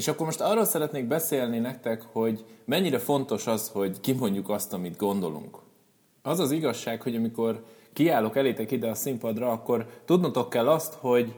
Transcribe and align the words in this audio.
És 0.00 0.08
akkor 0.08 0.26
most 0.26 0.40
arról 0.40 0.64
szeretnék 0.64 1.06
beszélni 1.06 1.58
nektek, 1.58 2.02
hogy 2.12 2.44
mennyire 2.64 2.98
fontos 2.98 3.46
az, 3.46 3.68
hogy 3.68 4.00
kimondjuk 4.00 4.48
azt, 4.48 4.72
amit 4.72 4.96
gondolunk. 4.96 5.58
Az 6.22 6.38
az 6.38 6.50
igazság, 6.50 7.02
hogy 7.02 7.16
amikor 7.16 7.64
kiállok 7.92 8.36
elétek 8.36 8.70
ide 8.70 8.88
a 8.88 8.94
színpadra, 8.94 9.50
akkor 9.50 9.86
tudnotok 10.04 10.50
kell 10.50 10.68
azt, 10.68 10.94
hogy 10.94 11.34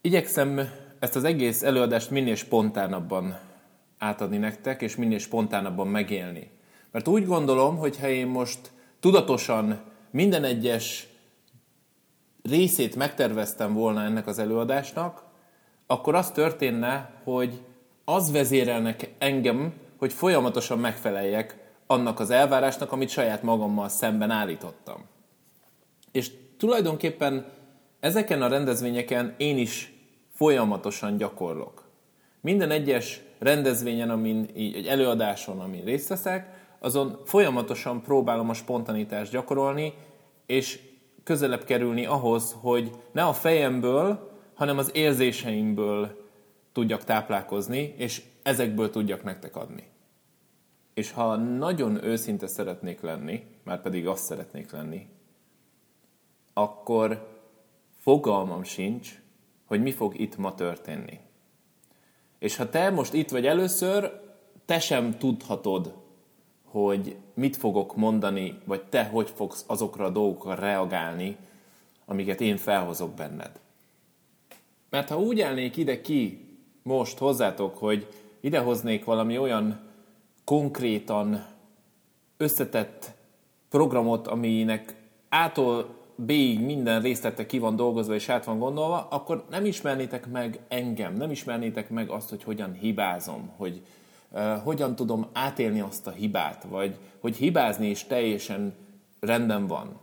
igyekszem 0.00 0.60
ezt 0.98 1.16
az 1.16 1.24
egész 1.24 1.62
előadást 1.62 2.10
minél 2.10 2.34
spontánabban 2.34 3.38
átadni 3.98 4.36
nektek, 4.36 4.82
és 4.82 4.96
minél 4.96 5.18
spontánabban 5.18 5.88
megélni. 5.88 6.50
Mert 6.90 7.08
úgy 7.08 7.26
gondolom, 7.26 7.76
hogy 7.76 7.98
ha 7.98 8.08
én 8.08 8.26
most 8.26 8.70
tudatosan 9.00 9.80
minden 10.10 10.44
egyes 10.44 11.08
részét 12.42 12.96
megterveztem 12.96 13.74
volna 13.74 14.02
ennek 14.02 14.26
az 14.26 14.38
előadásnak, 14.38 15.23
akkor 15.94 16.14
az 16.14 16.30
történne, 16.30 17.10
hogy 17.24 17.60
az 18.04 18.32
vezérelnek 18.32 19.14
engem, 19.18 19.72
hogy 19.98 20.12
folyamatosan 20.12 20.78
megfeleljek 20.78 21.56
annak 21.86 22.20
az 22.20 22.30
elvárásnak, 22.30 22.92
amit 22.92 23.08
saját 23.08 23.42
magammal 23.42 23.88
szemben 23.88 24.30
állítottam. 24.30 25.04
És 26.12 26.30
tulajdonképpen 26.58 27.46
ezeken 28.00 28.42
a 28.42 28.48
rendezvényeken 28.48 29.34
én 29.36 29.58
is 29.58 29.92
folyamatosan 30.34 31.16
gyakorlok. 31.16 31.84
Minden 32.40 32.70
egyes 32.70 33.20
rendezvényen, 33.38 34.10
amin 34.10 34.48
így 34.56 34.76
egy 34.76 34.86
előadáson, 34.86 35.60
amin 35.60 35.84
részt 35.84 36.08
veszek, 36.08 36.66
azon 36.78 37.20
folyamatosan 37.24 38.02
próbálom 38.02 38.48
a 38.48 38.54
spontanitást 38.54 39.30
gyakorolni, 39.30 39.92
és 40.46 40.80
közelebb 41.24 41.64
kerülni 41.64 42.06
ahhoz, 42.06 42.56
hogy 42.60 42.90
ne 43.12 43.24
a 43.24 43.32
fejemből, 43.32 44.33
hanem 44.54 44.78
az 44.78 44.90
érzéseimből 44.94 46.28
tudjak 46.72 47.04
táplálkozni, 47.04 47.94
és 47.96 48.22
ezekből 48.42 48.90
tudjak 48.90 49.22
nektek 49.22 49.56
adni. 49.56 49.88
És 50.94 51.10
ha 51.10 51.36
nagyon 51.36 52.04
őszinte 52.04 52.46
szeretnék 52.46 53.00
lenni, 53.00 53.44
már 53.62 53.82
pedig 53.82 54.06
azt 54.06 54.24
szeretnék 54.24 54.70
lenni, 54.70 55.06
akkor 56.52 57.28
fogalmam 57.98 58.62
sincs, 58.62 59.22
hogy 59.64 59.82
mi 59.82 59.92
fog 59.92 60.20
itt 60.20 60.36
ma 60.36 60.54
történni. 60.54 61.20
És 62.38 62.56
ha 62.56 62.68
te 62.68 62.90
most 62.90 63.12
itt 63.12 63.30
vagy 63.30 63.46
először, 63.46 64.20
te 64.64 64.78
sem 64.78 65.18
tudhatod, 65.18 65.94
hogy 66.64 67.16
mit 67.34 67.56
fogok 67.56 67.96
mondani, 67.96 68.58
vagy 68.64 68.84
te 68.84 69.04
hogy 69.04 69.30
fogsz 69.30 69.64
azokra 69.66 70.04
a 70.04 70.10
dolgokra 70.10 70.54
reagálni, 70.54 71.36
amiket 72.04 72.40
én 72.40 72.56
felhozok 72.56 73.14
benned. 73.14 73.60
Mert 74.94 75.08
ha 75.08 75.18
úgy 75.18 75.40
állnék 75.40 75.76
ide 75.76 76.00
ki 76.00 76.48
most 76.82 77.18
hozzátok, 77.18 77.78
hogy 77.78 78.06
idehoznék 78.40 79.04
valami 79.04 79.38
olyan 79.38 79.80
konkrétan 80.44 81.46
összetett 82.36 83.12
programot, 83.68 84.26
aminek 84.26 84.94
ától 85.28 85.94
B-ig 86.14 86.60
minden 86.60 87.02
részlete 87.02 87.46
ki 87.46 87.58
van 87.58 87.76
dolgozva 87.76 88.14
és 88.14 88.28
át 88.28 88.44
van 88.44 88.58
gondolva, 88.58 89.06
akkor 89.10 89.44
nem 89.50 89.64
ismernétek 89.64 90.30
meg 90.30 90.58
engem, 90.68 91.14
nem 91.14 91.30
ismernétek 91.30 91.90
meg 91.90 92.10
azt, 92.10 92.28
hogy 92.28 92.42
hogyan 92.42 92.72
hibázom, 92.72 93.50
hogy 93.56 93.82
uh, 94.30 94.62
hogyan 94.62 94.94
tudom 94.94 95.26
átélni 95.32 95.80
azt 95.80 96.06
a 96.06 96.10
hibát, 96.10 96.66
vagy 96.68 96.96
hogy 97.20 97.36
hibázni 97.36 97.90
is 97.90 98.04
teljesen 98.04 98.74
rendben 99.20 99.66
van. 99.66 100.02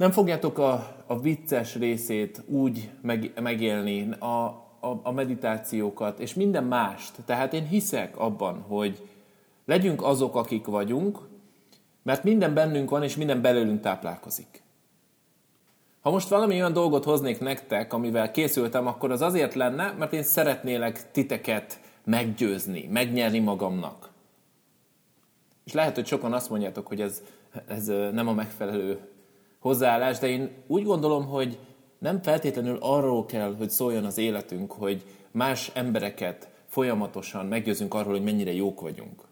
Nem 0.00 0.10
fogjátok 0.10 0.58
a, 0.58 0.96
a 1.06 1.20
vicces 1.20 1.74
részét 1.74 2.42
úgy 2.46 2.90
meg, 3.02 3.32
megélni, 3.40 4.10
a, 4.18 4.44
a, 4.80 5.00
a 5.02 5.12
meditációkat, 5.12 6.18
és 6.18 6.34
minden 6.34 6.64
mást. 6.64 7.14
Tehát 7.24 7.52
én 7.52 7.66
hiszek 7.66 8.18
abban, 8.18 8.60
hogy 8.60 9.08
legyünk 9.64 10.02
azok, 10.02 10.36
akik 10.36 10.66
vagyunk, 10.66 11.18
mert 12.02 12.24
minden 12.24 12.54
bennünk 12.54 12.90
van, 12.90 13.02
és 13.02 13.16
minden 13.16 13.40
belőlünk 13.40 13.80
táplálkozik. 13.80 14.62
Ha 16.00 16.10
most 16.10 16.28
valami 16.28 16.54
olyan 16.54 16.72
dolgot 16.72 17.04
hoznék 17.04 17.40
nektek, 17.40 17.92
amivel 17.92 18.30
készültem, 18.30 18.86
akkor 18.86 19.10
az 19.10 19.20
azért 19.20 19.54
lenne, 19.54 19.94
mert 19.98 20.12
én 20.12 20.22
szeretnélek 20.22 21.10
titeket 21.10 21.80
meggyőzni, 22.04 22.88
megnyerni 22.90 23.38
magamnak. 23.38 24.10
És 25.64 25.72
lehet, 25.72 25.94
hogy 25.94 26.06
sokan 26.06 26.32
azt 26.32 26.50
mondjátok, 26.50 26.86
hogy 26.86 27.00
ez, 27.00 27.22
ez 27.66 27.86
nem 27.86 28.28
a 28.28 28.32
megfelelő 28.32 29.09
hozzáállás, 29.60 30.18
de 30.18 30.28
én 30.28 30.50
úgy 30.66 30.84
gondolom, 30.84 31.26
hogy 31.26 31.58
nem 31.98 32.22
feltétlenül 32.22 32.78
arról 32.80 33.26
kell, 33.26 33.54
hogy 33.54 33.70
szóljon 33.70 34.04
az 34.04 34.18
életünk, 34.18 34.72
hogy 34.72 35.04
más 35.30 35.70
embereket 35.74 36.48
folyamatosan 36.66 37.46
meggyőzünk 37.46 37.94
arról, 37.94 38.12
hogy 38.12 38.22
mennyire 38.22 38.52
jók 38.52 38.80
vagyunk. 38.80 39.28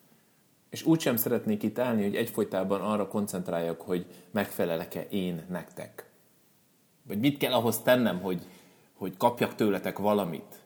És 0.70 0.84
úgy 0.84 1.00
sem 1.00 1.16
szeretnék 1.16 1.62
itt 1.62 1.78
állni, 1.78 2.02
hogy 2.02 2.16
egyfolytában 2.16 2.80
arra 2.80 3.08
koncentráljak, 3.08 3.80
hogy 3.80 4.06
megfelelek-e 4.30 5.06
én 5.10 5.44
nektek. 5.50 6.10
Vagy 7.06 7.18
mit 7.18 7.38
kell 7.38 7.52
ahhoz 7.52 7.78
tennem, 7.78 8.20
hogy, 8.20 8.42
hogy 8.94 9.16
kapjak 9.16 9.54
tőletek 9.54 9.98
valamit. 9.98 10.62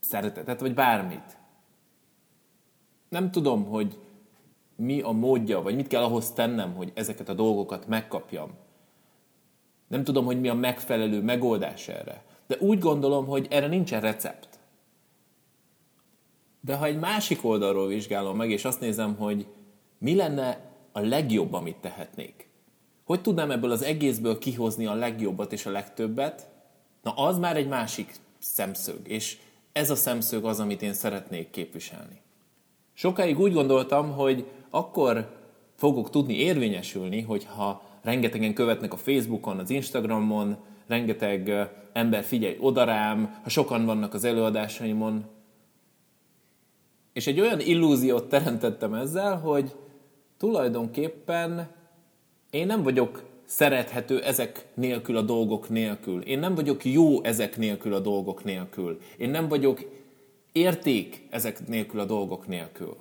Szeretetet, 0.00 0.60
vagy 0.60 0.74
bármit. 0.74 1.38
Nem 3.08 3.30
tudom, 3.30 3.64
hogy 3.64 3.98
mi 4.80 5.00
a 5.00 5.10
módja, 5.10 5.62
vagy 5.62 5.74
mit 5.74 5.86
kell 5.86 6.02
ahhoz 6.02 6.32
tennem, 6.32 6.74
hogy 6.74 6.92
ezeket 6.94 7.28
a 7.28 7.34
dolgokat 7.34 7.86
megkapjam. 7.86 8.50
Nem 9.88 10.04
tudom, 10.04 10.24
hogy 10.24 10.40
mi 10.40 10.48
a 10.48 10.54
megfelelő 10.54 11.22
megoldás 11.22 11.88
erre. 11.88 12.24
De 12.46 12.56
úgy 12.60 12.78
gondolom, 12.78 13.26
hogy 13.26 13.46
erre 13.50 13.66
nincsen 13.66 14.00
recept. 14.00 14.48
De 16.60 16.76
ha 16.76 16.84
egy 16.84 16.98
másik 16.98 17.44
oldalról 17.44 17.86
vizsgálom 17.86 18.36
meg, 18.36 18.50
és 18.50 18.64
azt 18.64 18.80
nézem, 18.80 19.16
hogy 19.16 19.46
mi 19.98 20.14
lenne 20.14 20.70
a 20.92 21.00
legjobb, 21.00 21.52
amit 21.52 21.76
tehetnék. 21.76 22.48
Hogy 23.04 23.20
tudnám 23.22 23.50
ebből 23.50 23.70
az 23.70 23.82
egészből 23.82 24.38
kihozni 24.38 24.86
a 24.86 24.94
legjobbat 24.94 25.52
és 25.52 25.66
a 25.66 25.70
legtöbbet? 25.70 26.48
Na, 27.02 27.10
az 27.10 27.38
már 27.38 27.56
egy 27.56 27.68
másik 27.68 28.14
szemszög, 28.38 29.08
és 29.08 29.38
ez 29.72 29.90
a 29.90 29.94
szemszög 29.94 30.44
az, 30.44 30.60
amit 30.60 30.82
én 30.82 30.92
szeretnék 30.92 31.50
képviselni. 31.50 32.20
Sokáig 32.92 33.38
úgy 33.38 33.52
gondoltam, 33.52 34.12
hogy 34.12 34.46
akkor 34.70 35.38
fogok 35.76 36.10
tudni 36.10 36.34
érvényesülni, 36.34 37.20
hogyha 37.20 37.82
rengetegen 38.02 38.54
követnek 38.54 38.92
a 38.92 38.96
Facebookon, 38.96 39.58
az 39.58 39.70
Instagramon, 39.70 40.56
rengeteg 40.86 41.70
ember 41.92 42.22
figyelj 42.22 42.56
oda 42.60 42.84
rám, 42.84 43.40
ha 43.42 43.48
sokan 43.48 43.84
vannak 43.84 44.14
az 44.14 44.24
előadásaimon. 44.24 45.24
És 47.12 47.26
egy 47.26 47.40
olyan 47.40 47.60
illúziót 47.60 48.28
teremtettem 48.28 48.94
ezzel, 48.94 49.38
hogy 49.38 49.74
tulajdonképpen 50.38 51.68
én 52.50 52.66
nem 52.66 52.82
vagyok 52.82 53.24
szerethető 53.44 54.22
ezek 54.22 54.66
nélkül 54.74 55.16
a 55.16 55.22
dolgok 55.22 55.68
nélkül. 55.68 56.22
Én 56.22 56.38
nem 56.38 56.54
vagyok 56.54 56.84
jó 56.84 57.22
ezek 57.22 57.56
nélkül 57.56 57.94
a 57.94 57.98
dolgok 57.98 58.44
nélkül. 58.44 59.00
Én 59.16 59.30
nem 59.30 59.48
vagyok 59.48 59.80
érték 60.52 61.26
ezek 61.30 61.66
nélkül 61.68 62.00
a 62.00 62.04
dolgok 62.04 62.46
nélkül. 62.46 62.96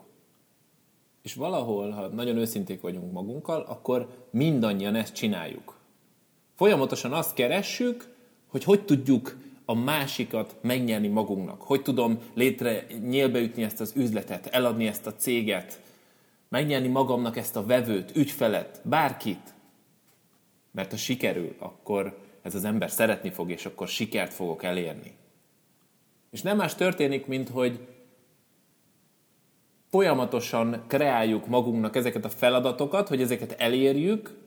És 1.29 1.35
valahol, 1.35 1.89
ha 1.89 2.07
nagyon 2.07 2.37
őszinték 2.37 2.81
vagyunk 2.81 3.11
magunkkal, 3.11 3.61
akkor 3.61 4.27
mindannyian 4.29 4.95
ezt 4.95 5.13
csináljuk. 5.13 5.77
Folyamatosan 6.55 7.13
azt 7.13 7.33
keressük, 7.33 8.15
hogy 8.47 8.63
hogy 8.63 8.85
tudjuk 8.85 9.37
a 9.65 9.73
másikat 9.73 10.55
megnyerni 10.61 11.07
magunknak. 11.07 11.61
Hogy 11.61 11.81
tudom 11.81 12.19
létre 12.33 12.85
nyílbeütni 13.07 13.63
ezt 13.63 13.79
az 13.79 13.93
üzletet, 13.95 14.45
eladni 14.45 14.87
ezt 14.87 15.05
a 15.05 15.15
céget, 15.15 15.81
megnyerni 16.47 16.87
magamnak 16.87 17.37
ezt 17.37 17.55
a 17.55 17.65
vevőt, 17.65 18.15
ügyfelet, 18.15 18.81
bárkit. 18.83 19.53
Mert 20.71 20.91
ha 20.91 20.97
sikerül, 20.97 21.55
akkor 21.59 22.17
ez 22.41 22.55
az 22.55 22.63
ember 22.63 22.91
szeretni 22.91 23.29
fog, 23.29 23.51
és 23.51 23.65
akkor 23.65 23.87
sikert 23.87 24.33
fogok 24.33 24.63
elérni. 24.63 25.13
És 26.31 26.41
nem 26.41 26.57
más 26.57 26.75
történik, 26.75 27.25
mint 27.25 27.49
hogy 27.49 27.87
folyamatosan 29.89 30.83
kreáljuk 30.87 31.47
magunknak 31.47 31.95
ezeket 31.95 32.25
a 32.25 32.29
feladatokat, 32.29 33.07
hogy 33.07 33.21
ezeket 33.21 33.51
elérjük, 33.51 34.37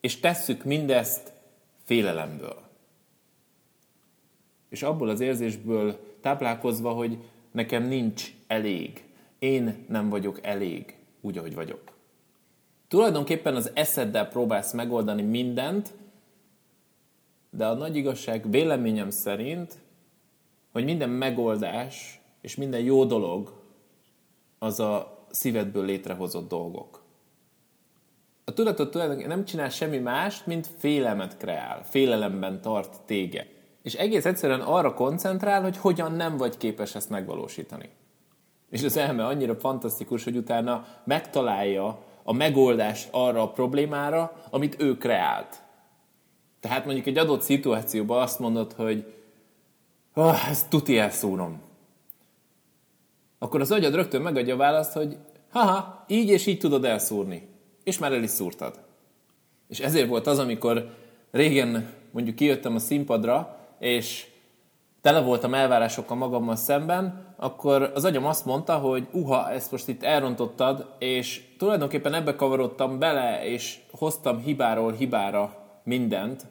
és 0.00 0.20
tesszük 0.20 0.64
mindezt 0.64 1.32
félelemből. 1.84 2.56
És 4.68 4.82
abból 4.82 5.08
az 5.08 5.20
érzésből 5.20 5.98
táplálkozva, 6.20 6.90
hogy 6.90 7.18
nekem 7.50 7.82
nincs 7.82 8.32
elég. 8.46 9.04
Én 9.38 9.84
nem 9.88 10.08
vagyok 10.08 10.38
elég, 10.42 10.96
úgy, 11.20 11.38
ahogy 11.38 11.54
vagyok. 11.54 11.92
Tulajdonképpen 12.88 13.56
az 13.56 13.70
eszeddel 13.74 14.28
próbálsz 14.28 14.72
megoldani 14.72 15.22
mindent, 15.22 15.94
de 17.50 17.66
a 17.66 17.74
nagy 17.74 17.96
igazság 17.96 18.50
véleményem 18.50 19.10
szerint, 19.10 19.78
hogy 20.72 20.84
minden 20.84 21.10
megoldás 21.10 22.20
és 22.40 22.56
minden 22.56 22.80
jó 22.80 23.04
dolog 23.04 23.61
az 24.62 24.80
a 24.80 25.18
szívedből 25.30 25.84
létrehozott 25.84 26.48
dolgok. 26.48 27.02
A 28.44 28.52
tudatot 28.52 28.90
tulajdonképpen 28.90 29.36
nem 29.36 29.44
csinál 29.44 29.68
semmi 29.68 29.98
mást, 29.98 30.46
mint 30.46 30.70
félelmet 30.78 31.36
kreál, 31.36 31.84
félelemben 31.84 32.60
tart 32.60 33.00
téged. 33.00 33.46
és 33.82 33.94
egész 33.94 34.24
egyszerűen 34.24 34.60
arra 34.60 34.94
koncentrál, 34.94 35.62
hogy 35.62 35.76
hogyan 35.76 36.12
nem 36.12 36.36
vagy 36.36 36.56
képes 36.56 36.94
ezt 36.94 37.10
megvalósítani. 37.10 37.90
És 38.70 38.82
az 38.82 38.96
elme 38.96 39.26
annyira 39.26 39.56
fantasztikus, 39.56 40.24
hogy 40.24 40.36
utána 40.36 40.86
megtalálja 41.04 41.98
a 42.22 42.32
megoldást 42.32 43.08
arra 43.10 43.42
a 43.42 43.50
problémára, 43.50 44.32
amit 44.50 44.82
ő 44.82 44.96
kreált. 44.96 45.62
Tehát 46.60 46.84
mondjuk 46.84 47.06
egy 47.06 47.18
adott 47.18 47.42
szituációban 47.42 48.22
azt 48.22 48.38
mondod, 48.38 48.72
hogy 48.72 49.14
oh, 50.14 50.48
ezt 50.48 50.68
tuti 50.68 50.98
elszúrom. 50.98 51.70
Akkor 53.42 53.60
az 53.60 53.70
agyad 53.70 53.94
rögtön 53.94 54.22
megadja 54.22 54.54
a 54.54 54.56
választ, 54.56 54.92
hogy 54.92 55.16
haha, 55.50 56.04
így 56.08 56.28
és 56.28 56.46
így 56.46 56.58
tudod 56.58 56.84
elszúrni. 56.84 57.48
És 57.84 57.98
már 57.98 58.12
el 58.12 58.22
is 58.22 58.30
szúrtad. 58.30 58.80
És 59.68 59.80
ezért 59.80 60.08
volt 60.08 60.26
az, 60.26 60.38
amikor 60.38 60.90
régen 61.30 61.92
mondjuk 62.10 62.36
kijöttem 62.36 62.74
a 62.74 62.78
színpadra, 62.78 63.58
és 63.78 64.26
tele 65.00 65.20
voltam 65.20 65.54
elvárásokkal 65.54 66.16
magammal 66.16 66.56
szemben, 66.56 67.34
akkor 67.36 67.90
az 67.94 68.04
agyam 68.04 68.26
azt 68.26 68.44
mondta, 68.44 68.78
hogy 68.78 69.06
uha, 69.12 69.50
ezt 69.50 69.70
most 69.70 69.88
itt 69.88 70.02
elrontottad, 70.02 70.94
és 70.98 71.42
tulajdonképpen 71.58 72.14
ebbe 72.14 72.36
kavarodtam 72.36 72.98
bele, 72.98 73.44
és 73.46 73.78
hoztam 73.90 74.38
hibáról 74.38 74.92
hibára 74.92 75.56
mindent, 75.84 76.46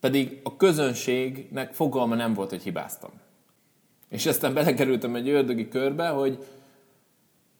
pedig 0.00 0.40
a 0.42 0.56
közönségnek 0.56 1.72
fogalma 1.72 2.14
nem 2.14 2.34
volt, 2.34 2.50
hogy 2.50 2.62
hibáztam. 2.62 3.21
És 4.12 4.26
aztán 4.26 4.54
belekerültem 4.54 5.14
egy 5.14 5.28
ördögi 5.28 5.68
körbe, 5.68 6.08
hogy 6.08 6.46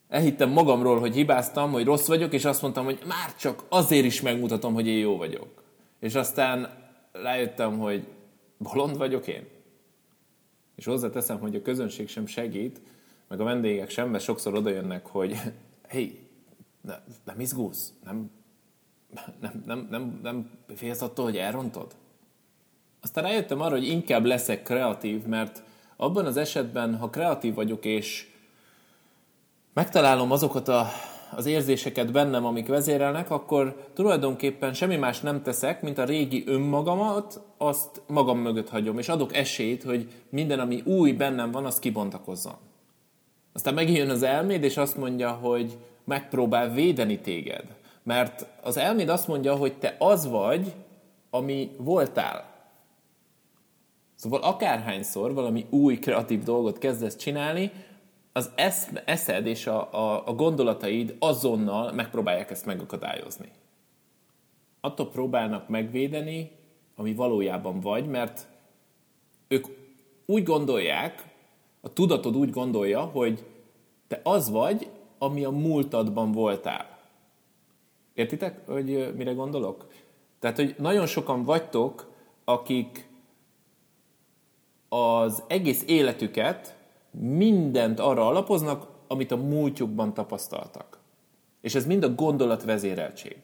elhittem 0.08 0.50
magamról, 0.50 0.98
hogy 0.98 1.14
hibáztam, 1.14 1.72
hogy 1.72 1.84
rossz 1.84 2.06
vagyok, 2.06 2.32
és 2.32 2.44
azt 2.44 2.62
mondtam, 2.62 2.84
hogy 2.84 2.98
már 3.06 3.36
csak 3.36 3.64
azért 3.68 4.04
is 4.04 4.20
megmutatom, 4.20 4.74
hogy 4.74 4.86
én 4.86 4.98
jó 4.98 5.16
vagyok. 5.16 5.62
És 6.00 6.14
aztán 6.14 6.68
rájöttem, 7.12 7.78
hogy 7.78 8.06
bolond 8.58 8.96
vagyok 8.96 9.26
én. 9.26 9.46
És 10.76 10.84
hozzáteszem, 10.84 11.38
hogy 11.38 11.54
a 11.54 11.62
közönség 11.62 12.08
sem 12.08 12.26
segít, 12.26 12.80
meg 13.28 13.40
a 13.40 13.44
vendégek 13.44 13.90
sem, 13.90 14.10
mert 14.10 14.24
sokszor 14.24 14.54
odajönnek, 14.54 15.06
hogy 15.06 15.40
hé, 15.88 16.18
ne, 16.80 16.94
nem 17.24 17.40
izgulsz? 17.40 17.92
Nem, 18.04 18.30
nem, 19.40 19.62
nem, 19.66 19.86
nem, 19.90 20.20
nem 20.22 20.50
félsz 20.74 21.02
attól, 21.02 21.24
hogy 21.24 21.36
elrontod? 21.36 21.96
Aztán 23.00 23.24
rájöttem 23.24 23.60
arra, 23.60 23.74
hogy 23.74 23.88
inkább 23.88 24.24
leszek 24.24 24.62
kreatív, 24.62 25.22
mert 25.24 25.62
abban 25.96 26.26
az 26.26 26.36
esetben, 26.36 26.96
ha 26.96 27.10
kreatív 27.10 27.54
vagyok, 27.54 27.84
és 27.84 28.26
megtalálom 29.72 30.30
azokat 30.30 30.68
a, 30.68 30.86
az 31.36 31.46
érzéseket 31.46 32.12
bennem, 32.12 32.46
amik 32.46 32.66
vezérelnek, 32.66 33.30
akkor 33.30 33.90
tulajdonképpen 33.94 34.74
semmi 34.74 34.96
más 34.96 35.20
nem 35.20 35.42
teszek, 35.42 35.82
mint 35.82 35.98
a 35.98 36.04
régi 36.04 36.44
önmagamat, 36.46 37.40
azt 37.56 38.02
magam 38.06 38.38
mögött 38.38 38.68
hagyom, 38.68 38.98
és 38.98 39.08
adok 39.08 39.36
esélyt, 39.36 39.82
hogy 39.82 40.08
minden, 40.28 40.60
ami 40.60 40.82
új 40.84 41.12
bennem 41.12 41.50
van, 41.50 41.64
az 41.64 41.78
kibontakozzon. 41.78 42.56
Aztán 43.52 43.74
megjön 43.74 44.10
az 44.10 44.22
elméd, 44.22 44.64
és 44.64 44.76
azt 44.76 44.96
mondja, 44.96 45.30
hogy 45.30 45.78
megpróbál 46.04 46.72
védeni 46.72 47.18
téged. 47.18 47.64
Mert 48.02 48.46
az 48.62 48.76
elméd 48.76 49.08
azt 49.08 49.28
mondja, 49.28 49.54
hogy 49.54 49.72
te 49.78 49.96
az 49.98 50.28
vagy, 50.28 50.72
ami 51.30 51.70
voltál. 51.76 52.51
Szóval 54.22 54.40
akárhányszor 54.42 55.34
valami 55.34 55.66
új 55.70 55.98
kreatív 55.98 56.42
dolgot 56.42 56.78
kezdesz 56.78 57.16
csinálni, 57.16 57.70
az 58.32 58.50
esz, 58.54 58.90
eszed 59.04 59.46
és 59.46 59.66
a, 59.66 59.92
a, 59.92 60.26
a 60.26 60.34
gondolataid 60.34 61.16
azonnal 61.18 61.92
megpróbálják 61.92 62.50
ezt 62.50 62.66
megakadályozni. 62.66 63.50
Attól 64.80 65.08
próbálnak 65.08 65.68
megvédeni, 65.68 66.50
ami 66.96 67.14
valójában 67.14 67.80
vagy, 67.80 68.06
mert 68.06 68.48
ők 69.48 69.66
úgy 70.26 70.42
gondolják, 70.42 71.28
a 71.80 71.92
tudatod 71.92 72.36
úgy 72.36 72.50
gondolja, 72.50 73.00
hogy 73.00 73.44
te 74.08 74.20
az 74.22 74.50
vagy, 74.50 74.90
ami 75.18 75.44
a 75.44 75.50
múltadban 75.50 76.32
voltál. 76.32 76.98
Értitek, 78.14 78.66
hogy 78.66 79.14
mire 79.16 79.32
gondolok? 79.32 79.86
Tehát, 80.38 80.56
hogy 80.56 80.74
nagyon 80.78 81.06
sokan 81.06 81.44
vagytok, 81.44 82.12
akik 82.44 83.10
az 84.94 85.42
egész 85.46 85.82
életüket 85.86 86.76
mindent 87.10 88.00
arra 88.00 88.26
alapoznak, 88.26 88.86
amit 89.06 89.30
a 89.30 89.36
múltjukban 89.36 90.14
tapasztaltak. 90.14 90.98
És 91.60 91.74
ez 91.74 91.86
mind 91.86 92.04
a 92.04 92.14
gondolatvezéreltség. 92.14 93.36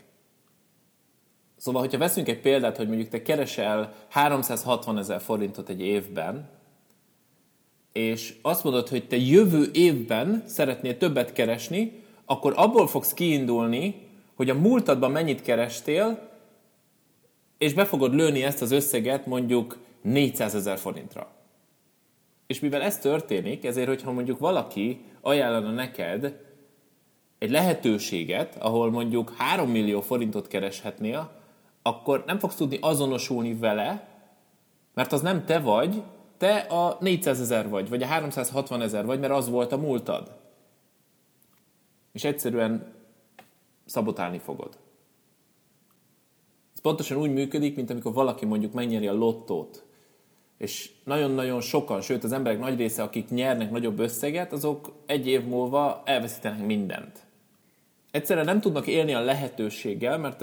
Szóval, 1.56 1.80
hogyha 1.80 1.98
veszünk 1.98 2.28
egy 2.28 2.40
példát, 2.40 2.76
hogy 2.76 2.86
mondjuk 2.86 3.08
te 3.08 3.22
keresel 3.22 3.92
360 4.08 4.98
ezer 4.98 5.20
forintot 5.20 5.68
egy 5.68 5.80
évben, 5.80 6.48
és 7.92 8.34
azt 8.42 8.64
mondod, 8.64 8.88
hogy 8.88 9.06
te 9.06 9.16
jövő 9.16 9.70
évben 9.72 10.42
szeretnél 10.46 10.96
többet 10.96 11.32
keresni, 11.32 12.02
akkor 12.24 12.52
abból 12.56 12.86
fogsz 12.86 13.12
kiindulni, 13.12 14.06
hogy 14.34 14.50
a 14.50 14.54
múltadban 14.54 15.10
mennyit 15.10 15.42
kerestél, 15.42 16.28
és 17.58 17.74
be 17.74 17.84
fogod 17.84 18.14
lőni 18.14 18.42
ezt 18.42 18.62
az 18.62 18.70
összeget 18.70 19.26
mondjuk 19.26 19.78
400 20.02 20.54
ezer 20.54 20.78
forintra. 20.78 21.36
És 22.48 22.60
mivel 22.60 22.82
ez 22.82 22.98
történik, 22.98 23.64
ezért, 23.64 23.88
hogyha 23.88 24.12
mondjuk 24.12 24.38
valaki 24.38 25.04
ajánlana 25.20 25.70
neked 25.70 26.40
egy 27.38 27.50
lehetőséget, 27.50 28.56
ahol 28.56 28.90
mondjuk 28.90 29.34
3 29.36 29.70
millió 29.70 30.00
forintot 30.00 30.46
kereshetnél, 30.46 31.30
akkor 31.82 32.22
nem 32.26 32.38
fogsz 32.38 32.54
tudni 32.54 32.78
azonosulni 32.80 33.54
vele, 33.54 34.08
mert 34.94 35.12
az 35.12 35.20
nem 35.20 35.44
te 35.44 35.58
vagy, 35.58 36.02
te 36.36 36.56
a 36.56 36.96
400 37.00 37.40
ezer 37.40 37.68
vagy, 37.68 37.88
vagy 37.88 38.02
a 38.02 38.06
360 38.06 38.82
ezer 38.82 39.06
vagy, 39.06 39.20
mert 39.20 39.32
az 39.32 39.48
volt 39.48 39.72
a 39.72 39.76
múltad. 39.76 40.36
És 42.12 42.24
egyszerűen 42.24 42.94
szabotálni 43.84 44.38
fogod. 44.38 44.78
Ez 46.74 46.80
pontosan 46.80 47.18
úgy 47.18 47.32
működik, 47.32 47.76
mint 47.76 47.90
amikor 47.90 48.12
valaki 48.12 48.44
mondjuk 48.44 48.72
megnyeri 48.72 49.06
a 49.06 49.12
lottót, 49.12 49.84
és 50.58 50.90
nagyon-nagyon 51.04 51.60
sokan, 51.60 52.00
sőt 52.00 52.24
az 52.24 52.32
emberek 52.32 52.58
nagy 52.58 52.78
része, 52.78 53.02
akik 53.02 53.28
nyernek 53.28 53.70
nagyobb 53.70 53.98
összeget, 53.98 54.52
azok 54.52 54.92
egy 55.06 55.26
év 55.26 55.44
múlva 55.44 56.02
elveszítenek 56.04 56.66
mindent. 56.66 57.26
Egyszerűen 58.10 58.44
nem 58.44 58.60
tudnak 58.60 58.86
élni 58.86 59.14
a 59.14 59.20
lehetőséggel, 59.20 60.18
mert 60.18 60.42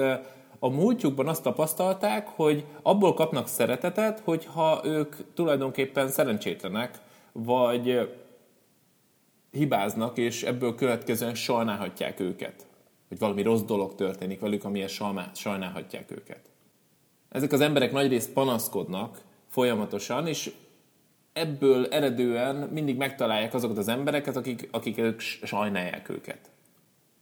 a 0.59 0.69
múltjukban 0.69 1.27
azt 1.27 1.43
tapasztalták, 1.43 2.27
hogy 2.27 2.65
abból 2.81 3.13
kapnak 3.13 3.47
szeretetet, 3.47 4.19
hogyha 4.19 4.81
ők 4.83 5.15
tulajdonképpen 5.33 6.07
szerencsétlenek, 6.07 6.99
vagy 7.31 8.09
hibáznak, 9.51 10.17
és 10.17 10.43
ebből 10.43 10.75
következően 10.75 11.35
sajnálhatják 11.35 12.19
őket. 12.19 12.67
Hogy 13.07 13.19
valami 13.19 13.41
rossz 13.41 13.61
dolog 13.61 13.95
történik 13.95 14.39
velük, 14.39 14.63
amiért 14.63 14.99
sajnálhatják 15.33 16.11
őket. 16.11 16.49
Ezek 17.29 17.51
az 17.51 17.61
emberek 17.61 17.91
nagyrészt 17.91 18.33
panaszkodnak, 18.33 19.21
folyamatosan, 19.55 20.27
és 20.27 20.51
ebből 21.33 21.85
eredően 21.87 22.55
mindig 22.55 22.97
megtalálják 22.97 23.53
azokat 23.53 23.77
az 23.77 23.87
embereket, 23.87 24.35
akik, 24.35 24.67
akik 24.71 24.97
ők 24.97 25.19
sajnálják 25.19 26.09
őket. 26.09 26.49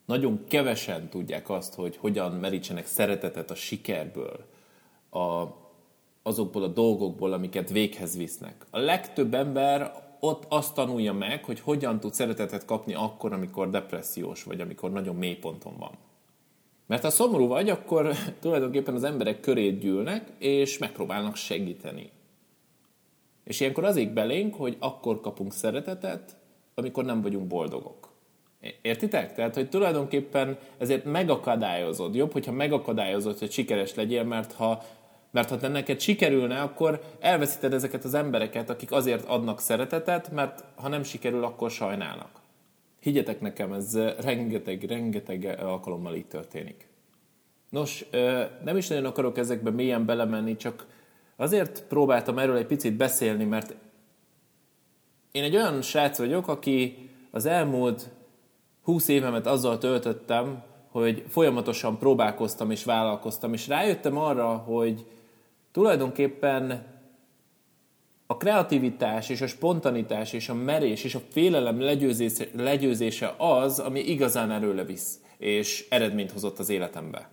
Nagyon 0.05 0.43
kevesen 0.47 1.09
tudják 1.09 1.49
azt, 1.49 1.73
hogy 1.73 1.97
hogyan 1.97 2.31
merítsenek 2.31 2.85
szeretetet 2.85 3.51
a 3.51 3.55
sikerből, 3.55 4.45
a, 5.09 5.43
azokból 6.23 6.63
a 6.63 6.67
dolgokból, 6.67 7.33
amiket 7.33 7.69
véghez 7.69 8.17
visznek. 8.17 8.65
A 8.69 8.79
legtöbb 8.79 9.33
ember 9.33 9.91
ott 10.19 10.45
azt 10.49 10.73
tanulja 10.73 11.13
meg, 11.13 11.43
hogy 11.43 11.59
hogyan 11.59 11.99
tud 11.99 12.13
szeretetet 12.13 12.65
kapni 12.65 12.93
akkor, 12.93 13.33
amikor 13.33 13.69
depressziós 13.69 14.43
vagy, 14.43 14.61
amikor 14.61 14.91
nagyon 14.91 15.15
mély 15.15 15.35
ponton 15.35 15.73
van. 15.77 15.91
Mert 16.85 17.03
ha 17.03 17.09
szomorú 17.09 17.47
vagy, 17.47 17.69
akkor 17.69 18.15
tulajdonképpen 18.41 18.95
az 18.95 19.03
emberek 19.03 19.39
körét 19.39 19.79
gyűlnek, 19.79 20.31
és 20.37 20.77
megpróbálnak 20.77 21.35
segíteni. 21.35 22.11
És 23.43 23.59
ilyenkor 23.59 23.83
az 23.83 23.95
ég 23.95 24.09
belénk, 24.09 24.55
hogy 24.55 24.77
akkor 24.79 25.21
kapunk 25.21 25.53
szeretetet, 25.53 26.35
amikor 26.75 27.05
nem 27.05 27.21
vagyunk 27.21 27.47
boldogok. 27.47 28.11
Értitek? 28.81 29.33
Tehát, 29.33 29.55
hogy 29.55 29.69
tulajdonképpen 29.69 30.57
ezért 30.77 31.05
megakadályozod. 31.05 32.15
Jobb, 32.15 32.31
hogyha 32.31 32.51
megakadályozod, 32.51 33.39
hogy 33.39 33.51
sikeres 33.51 33.95
legyél, 33.95 34.23
mert 34.23 34.53
ha, 34.53 34.83
mert 35.31 35.49
ha 35.49 35.67
neked 35.67 35.99
sikerülne, 35.99 36.61
akkor 36.61 37.01
elveszíted 37.19 37.73
ezeket 37.73 38.03
az 38.03 38.13
embereket, 38.13 38.69
akik 38.69 38.91
azért 38.91 39.25
adnak 39.25 39.59
szeretetet, 39.59 40.31
mert 40.31 40.63
ha 40.75 40.87
nem 40.87 41.03
sikerül, 41.03 41.43
akkor 41.43 41.71
sajnálnak. 41.71 42.41
Higgyetek 42.99 43.41
nekem, 43.41 43.73
ez 43.73 43.97
rengeteg, 44.21 44.83
rengeteg 44.83 45.57
alkalommal 45.59 46.15
így 46.15 46.27
történik. 46.27 46.87
Nos, 47.69 48.05
nem 48.63 48.77
is 48.77 48.87
nagyon 48.87 49.05
akarok 49.05 49.37
ezekbe 49.37 49.69
mélyen 49.69 50.05
belemenni, 50.05 50.55
csak 50.55 50.85
Azért 51.35 51.83
próbáltam 51.87 52.37
erről 52.37 52.57
egy 52.57 52.65
picit 52.65 52.93
beszélni, 52.93 53.43
mert 53.43 53.75
én 55.31 55.43
egy 55.43 55.55
olyan 55.55 55.81
srác 55.81 56.17
vagyok, 56.17 56.47
aki 56.47 57.09
az 57.31 57.45
elmúlt 57.45 58.09
húsz 58.83 59.07
évemet 59.07 59.47
azzal 59.47 59.77
töltöttem, 59.77 60.63
hogy 60.91 61.23
folyamatosan 61.27 61.97
próbálkoztam 61.97 62.71
és 62.71 62.83
vállalkoztam, 62.83 63.53
és 63.53 63.67
rájöttem 63.67 64.17
arra, 64.17 64.47
hogy 64.47 65.05
tulajdonképpen 65.71 66.85
a 68.25 68.37
kreativitás 68.37 69.29
és 69.29 69.41
a 69.41 69.47
spontanitás 69.47 70.33
és 70.33 70.49
a 70.49 70.53
merés 70.53 71.03
és 71.03 71.15
a 71.15 71.21
félelem 71.29 71.81
legyőzése, 71.81 72.47
legyőzése 72.55 73.35
az, 73.37 73.79
ami 73.79 73.99
igazán 73.99 74.51
erőle 74.51 74.83
visz, 74.83 75.19
és 75.37 75.85
eredményt 75.89 76.31
hozott 76.31 76.59
az 76.59 76.69
életembe. 76.69 77.29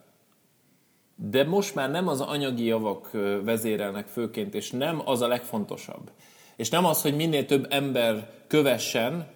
De 1.28 1.44
most 1.44 1.74
már 1.74 1.90
nem 1.90 2.08
az 2.08 2.20
anyagi 2.20 2.64
javak 2.64 3.10
vezérelnek 3.44 4.06
főként, 4.06 4.54
és 4.54 4.70
nem 4.70 5.02
az 5.04 5.20
a 5.20 5.28
legfontosabb. 5.28 6.10
És 6.56 6.68
nem 6.68 6.84
az, 6.84 7.02
hogy 7.02 7.16
minél 7.16 7.46
több 7.46 7.66
ember 7.70 8.30
kövessen 8.46 9.28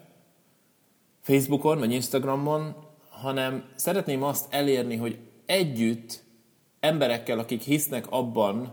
Facebookon 1.20 1.78
vagy 1.78 1.92
Instagramon, 1.92 2.74
hanem 3.08 3.64
szeretném 3.74 4.22
azt 4.22 4.54
elérni, 4.54 4.96
hogy 4.96 5.18
együtt 5.46 6.22
emberekkel, 6.80 7.38
akik 7.38 7.62
hisznek 7.62 8.10
abban, 8.10 8.72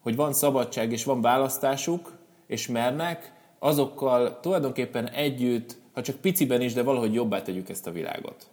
hogy 0.00 0.16
van 0.16 0.32
szabadság 0.32 0.92
és 0.92 1.04
van 1.04 1.20
választásuk, 1.20 2.12
és 2.46 2.66
mernek, 2.66 3.32
azokkal 3.58 4.40
tulajdonképpen 4.40 5.08
együtt, 5.08 5.76
ha 5.92 6.02
csak 6.02 6.16
piciben 6.16 6.60
is, 6.60 6.72
de 6.72 6.82
valahogy 6.82 7.14
jobbá 7.14 7.42
tegyük 7.42 7.68
ezt 7.68 7.86
a 7.86 7.92
világot. 7.92 8.46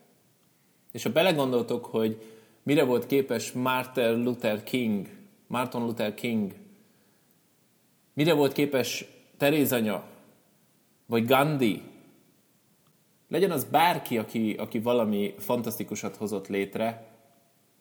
És 0.91 1.03
ha 1.03 1.09
belegondoltok, 1.09 1.85
hogy 1.85 2.38
mire 2.63 2.83
volt 2.83 3.05
képes 3.05 3.51
Martin 3.51 4.23
Luther 4.23 4.63
King, 4.63 5.07
Martin 5.47 5.81
Luther 5.81 6.13
King, 6.13 6.53
mire 8.13 8.33
volt 8.33 8.53
képes 8.53 9.05
Terézanya, 9.37 10.03
vagy 11.05 11.25
Gandhi, 11.25 11.81
legyen 13.27 13.51
az 13.51 13.63
bárki, 13.63 14.17
aki, 14.17 14.55
aki 14.57 14.79
valami 14.79 15.33
fantasztikusat 15.37 16.15
hozott 16.15 16.47
létre, 16.47 17.07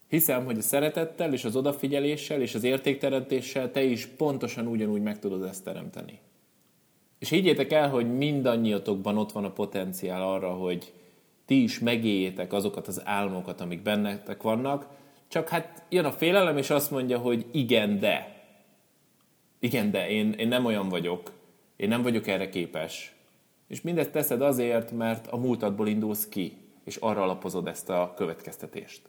hiszem, 0.08 0.44
hogy 0.44 0.58
a 0.58 0.62
szeretettel 0.62 1.32
és 1.32 1.44
az 1.44 1.56
odafigyeléssel 1.56 2.40
és 2.40 2.54
az 2.54 2.64
értékteremtéssel 2.64 3.70
te 3.70 3.82
is 3.82 4.06
pontosan 4.06 4.66
ugyanúgy 4.66 5.02
meg 5.02 5.18
tudod 5.18 5.42
ezt 5.42 5.64
teremteni. 5.64 6.18
És 7.18 7.28
higgyétek 7.28 7.72
el, 7.72 7.90
hogy 7.90 8.16
mindannyiatokban 8.16 9.18
ott 9.18 9.32
van 9.32 9.44
a 9.44 9.52
potenciál 9.52 10.22
arra, 10.22 10.50
hogy 10.50 10.92
ti 11.48 11.62
is 11.62 11.78
megéljétek 11.78 12.52
azokat 12.52 12.86
az 12.86 13.02
álmokat, 13.04 13.60
amik 13.60 13.82
bennetek 13.82 14.42
vannak, 14.42 14.86
csak 15.28 15.48
hát 15.48 15.82
jön 15.88 16.04
a 16.04 16.12
félelem, 16.12 16.56
és 16.56 16.70
azt 16.70 16.90
mondja, 16.90 17.18
hogy 17.18 17.46
igen, 17.52 17.98
de. 17.98 18.44
Igen, 19.58 19.90
de 19.90 20.08
én, 20.08 20.32
én 20.32 20.48
nem 20.48 20.64
olyan 20.64 20.88
vagyok, 20.88 21.32
én 21.76 21.88
nem 21.88 22.02
vagyok 22.02 22.26
erre 22.26 22.48
képes. 22.48 23.14
És 23.68 23.80
mindezt 23.80 24.10
teszed 24.10 24.42
azért, 24.42 24.90
mert 24.90 25.26
a 25.26 25.36
múltadból 25.36 25.88
indulsz 25.88 26.28
ki, 26.28 26.56
és 26.84 26.96
arra 26.96 27.22
alapozod 27.22 27.66
ezt 27.66 27.90
a 27.90 28.12
következtetést. 28.16 29.02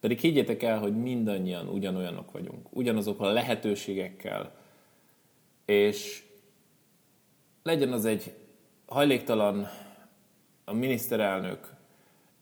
Pedig 0.00 0.18
higgyétek 0.18 0.62
el, 0.62 0.78
hogy 0.78 0.96
mindannyian 0.96 1.68
ugyanolyanok 1.68 2.30
vagyunk, 2.30 2.66
ugyanazokkal 2.70 3.28
a 3.28 3.32
lehetőségekkel, 3.32 4.54
és 5.64 6.22
legyen 7.62 7.92
az 7.92 8.04
egy 8.04 8.34
hajléktalan 8.86 9.68
a 10.68 10.72
miniszterelnök, 10.72 11.74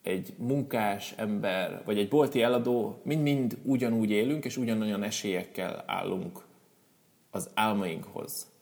egy 0.03 0.35
munkás 0.39 1.13
ember, 1.17 1.83
vagy 1.85 1.99
egy 1.99 2.09
bolti 2.09 2.43
eladó, 2.43 3.01
mind-mind 3.03 3.59
ugyanúgy 3.63 4.11
élünk, 4.11 4.45
és 4.45 4.57
ugyanolyan 4.57 5.03
esélyekkel 5.03 5.85
állunk 5.87 6.41
az 7.31 7.51
álmainkhoz. 7.55 8.53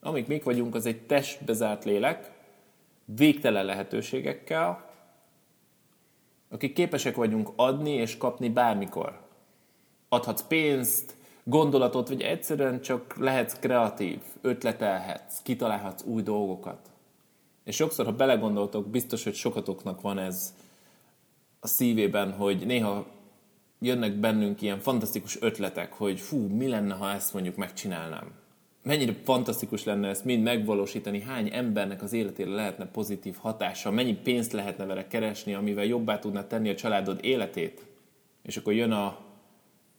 Amik 0.00 0.26
még 0.26 0.42
vagyunk, 0.42 0.74
az 0.74 0.86
egy 0.86 1.00
testbe 1.06 1.52
zárt 1.52 1.84
lélek, 1.84 2.32
végtelen 3.04 3.64
lehetőségekkel, 3.64 4.90
akik 6.48 6.72
képesek 6.72 7.16
vagyunk 7.16 7.50
adni 7.56 7.90
és 7.90 8.16
kapni 8.16 8.48
bármikor. 8.48 9.20
Adhatsz 10.08 10.46
pénzt, 10.46 11.16
gondolatot, 11.44 12.08
vagy 12.08 12.22
egyszerűen 12.22 12.80
csak 12.80 13.16
lehetsz 13.16 13.58
kreatív, 13.58 14.22
ötletelhetsz, 14.40 15.42
kitalálhatsz 15.42 16.04
új 16.04 16.22
dolgokat. 16.22 16.90
És 17.70 17.76
sokszor, 17.76 18.04
ha 18.04 18.12
belegondoltok, 18.12 18.88
biztos, 18.88 19.24
hogy 19.24 19.34
sokatoknak 19.34 20.00
van 20.00 20.18
ez 20.18 20.54
a 21.60 21.66
szívében, 21.66 22.32
hogy 22.32 22.66
néha 22.66 23.06
jönnek 23.80 24.14
bennünk 24.14 24.62
ilyen 24.62 24.78
fantasztikus 24.78 25.40
ötletek, 25.40 25.92
hogy 25.92 26.20
fú, 26.20 26.46
mi 26.46 26.68
lenne, 26.68 26.94
ha 26.94 27.10
ezt 27.10 27.32
mondjuk 27.32 27.56
megcsinálnám. 27.56 28.32
Mennyire 28.82 29.14
fantasztikus 29.24 29.84
lenne 29.84 30.08
ezt 30.08 30.24
mind 30.24 30.42
megvalósítani, 30.42 31.20
hány 31.20 31.48
embernek 31.52 32.02
az 32.02 32.12
életére 32.12 32.50
lehetne 32.50 32.86
pozitív 32.86 33.36
hatása, 33.40 33.90
mennyi 33.90 34.14
pénzt 34.14 34.52
lehetne 34.52 34.84
vele 34.84 35.06
keresni, 35.06 35.54
amivel 35.54 35.84
jobbá 35.84 36.18
tudná 36.18 36.46
tenni 36.46 36.68
a 36.68 36.74
családod 36.74 37.18
életét. 37.22 37.86
És 38.42 38.56
akkor 38.56 38.72
jön 38.72 38.92
a 38.92 39.18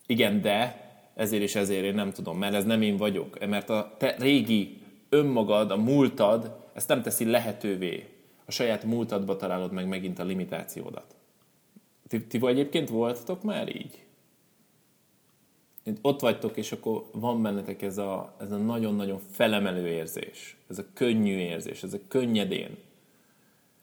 igen, 0.06 0.42
de 0.42 0.90
ezért 1.16 1.44
és 1.44 1.56
ezért 1.56 1.84
én 1.84 1.94
nem 1.94 2.12
tudom, 2.12 2.38
mert 2.38 2.54
ez 2.54 2.66
nem 2.66 2.82
én 2.82 2.98
vagyok, 2.98 3.48
mert 3.48 3.70
a 3.70 3.96
te 3.98 4.16
régi 4.20 4.81
önmagad, 5.14 5.72
a 5.72 5.78
múltad 5.78 6.60
ezt 6.74 6.88
nem 6.88 7.02
teszi 7.02 7.26
lehetővé. 7.26 8.10
A 8.46 8.52
saját 8.52 8.84
múltadba 8.84 9.36
találod 9.36 9.72
meg 9.72 9.88
megint 9.88 10.20
a 10.20 10.24
limitációdat. 10.24 11.16
Ti, 12.08 12.26
ti 12.26 12.48
egyébként 12.48 12.90
voltatok 12.90 13.44
már 13.44 13.76
így? 13.76 14.06
Ott 16.02 16.20
vagytok, 16.20 16.58
és 16.58 16.72
akkor 16.72 17.06
van 17.12 17.42
bennetek 17.42 17.82
ez 17.82 17.98
a, 17.98 18.36
ez 18.40 18.52
a 18.52 18.58
nagyon-nagyon 18.58 19.20
felemelő 19.32 19.88
érzés, 19.88 20.58
ez 20.70 20.78
a 20.78 20.86
könnyű 20.94 21.38
érzés, 21.38 21.84
ez 21.84 21.94
a 21.94 22.00
könnyedén. 22.08 22.78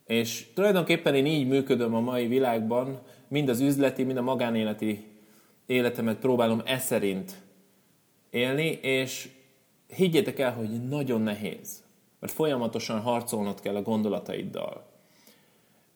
És 0.07 0.47
tulajdonképpen 0.55 1.15
én 1.15 1.27
így 1.27 1.49
működöm 1.49 1.95
a 1.95 2.01
mai 2.01 2.27
világban, 2.27 3.01
mind 3.29 3.49
az 3.49 3.61
üzleti, 3.61 4.03
mind 4.03 4.19
a 4.19 4.23
magánéleti 4.23 5.05
életemet 5.67 6.19
próbálom 6.19 6.63
e 6.65 7.01
élni, 8.31 8.79
és 8.83 9.29
higgyétek 9.89 10.39
el, 10.39 10.55
hogy 10.55 10.89
nagyon 10.89 11.21
nehéz 11.21 11.87
mert 12.21 12.33
folyamatosan 12.33 13.01
harcolnod 13.01 13.61
kell 13.61 13.77
a 13.77 13.83
gondolataiddal. 13.83 14.87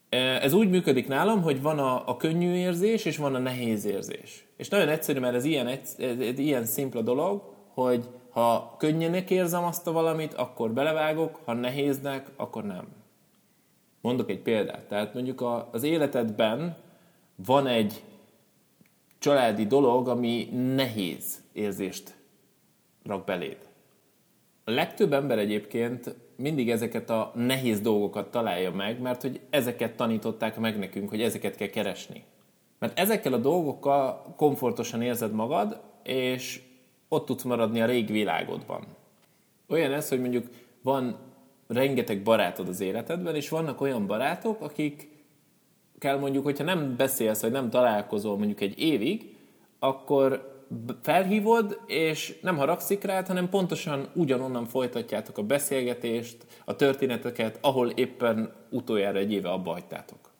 E, 0.08 0.16
ez 0.18 0.52
úgy 0.52 0.70
működik 0.70 1.08
nálam, 1.08 1.42
hogy 1.42 1.62
van 1.62 1.78
a, 1.78 2.08
a 2.08 2.16
könnyű 2.16 2.54
érzés, 2.54 3.04
és 3.04 3.16
van 3.16 3.34
a 3.34 3.38
nehéz 3.38 3.84
érzés. 3.84 4.46
És 4.56 4.68
nagyon 4.68 4.88
egyszerű, 4.88 5.20
mert 5.20 5.34
ez 5.34 5.44
ilyen, 5.44 5.66
ez, 5.66 5.96
ez 5.98 6.38
ilyen 6.38 6.64
szimpla 6.64 7.02
dolog, 7.02 7.42
hogy 7.74 8.08
ha 8.30 8.74
könnyenek 8.78 9.30
érzem 9.30 9.64
azt 9.64 9.86
a 9.86 9.92
valamit, 9.92 10.34
akkor 10.34 10.72
belevágok, 10.72 11.40
ha 11.44 11.52
nehéznek, 11.52 12.30
akkor 12.36 12.64
nem. 12.64 12.86
Mondok 14.00 14.30
egy 14.30 14.40
példát. 14.40 14.88
Tehát 14.88 15.14
mondjuk 15.14 15.40
a, 15.40 15.68
az 15.72 15.82
életedben 15.82 16.76
van 17.46 17.66
egy 17.66 18.02
családi 19.18 19.66
dolog, 19.66 20.08
ami 20.08 20.48
nehéz 20.74 21.42
érzést 21.52 22.14
rak 23.04 23.24
beléd. 23.24 23.71
A 24.64 24.70
legtöbb 24.70 25.12
ember 25.12 25.38
egyébként 25.38 26.14
mindig 26.36 26.70
ezeket 26.70 27.10
a 27.10 27.32
nehéz 27.34 27.80
dolgokat 27.80 28.30
találja 28.30 28.72
meg, 28.72 29.00
mert 29.00 29.22
hogy 29.22 29.40
ezeket 29.50 29.96
tanították 29.96 30.58
meg 30.58 30.78
nekünk, 30.78 31.08
hogy 31.08 31.22
ezeket 31.22 31.56
kell 31.56 31.68
keresni. 31.68 32.24
Mert 32.78 32.98
ezekkel 32.98 33.32
a 33.32 33.38
dolgokkal 33.38 34.34
komfortosan 34.36 35.02
érzed 35.02 35.32
magad, 35.32 35.80
és 36.02 36.60
ott 37.08 37.26
tudsz 37.26 37.42
maradni 37.42 37.80
a 37.80 37.86
régi 37.86 38.12
világodban. 38.12 38.84
Olyan 39.68 39.92
ez, 39.92 40.08
hogy 40.08 40.20
mondjuk 40.20 40.46
van 40.82 41.16
rengeteg 41.68 42.22
barátod 42.22 42.68
az 42.68 42.80
életedben, 42.80 43.34
és 43.34 43.48
vannak 43.48 43.80
olyan 43.80 44.06
barátok, 44.06 44.60
akik 44.60 45.08
kell 45.98 46.18
mondjuk, 46.18 46.44
hogyha 46.44 46.64
nem 46.64 46.96
beszélsz, 46.96 47.42
vagy 47.42 47.50
nem 47.50 47.70
találkozol 47.70 48.36
mondjuk 48.36 48.60
egy 48.60 48.78
évig, 48.78 49.36
akkor 49.78 50.51
felhívod, 51.02 51.80
és 51.86 52.38
nem 52.42 52.56
haragszik 52.56 53.04
rád, 53.04 53.26
hanem 53.26 53.48
pontosan 53.48 54.08
ugyanonnan 54.14 54.66
folytatjátok 54.66 55.38
a 55.38 55.42
beszélgetést, 55.42 56.36
a 56.64 56.76
történeteket, 56.76 57.58
ahol 57.60 57.88
éppen 57.88 58.52
utoljára 58.70 59.18
egy 59.18 59.32
éve 59.32 59.48
abba 59.48 59.70
hagytátok. 59.70 60.30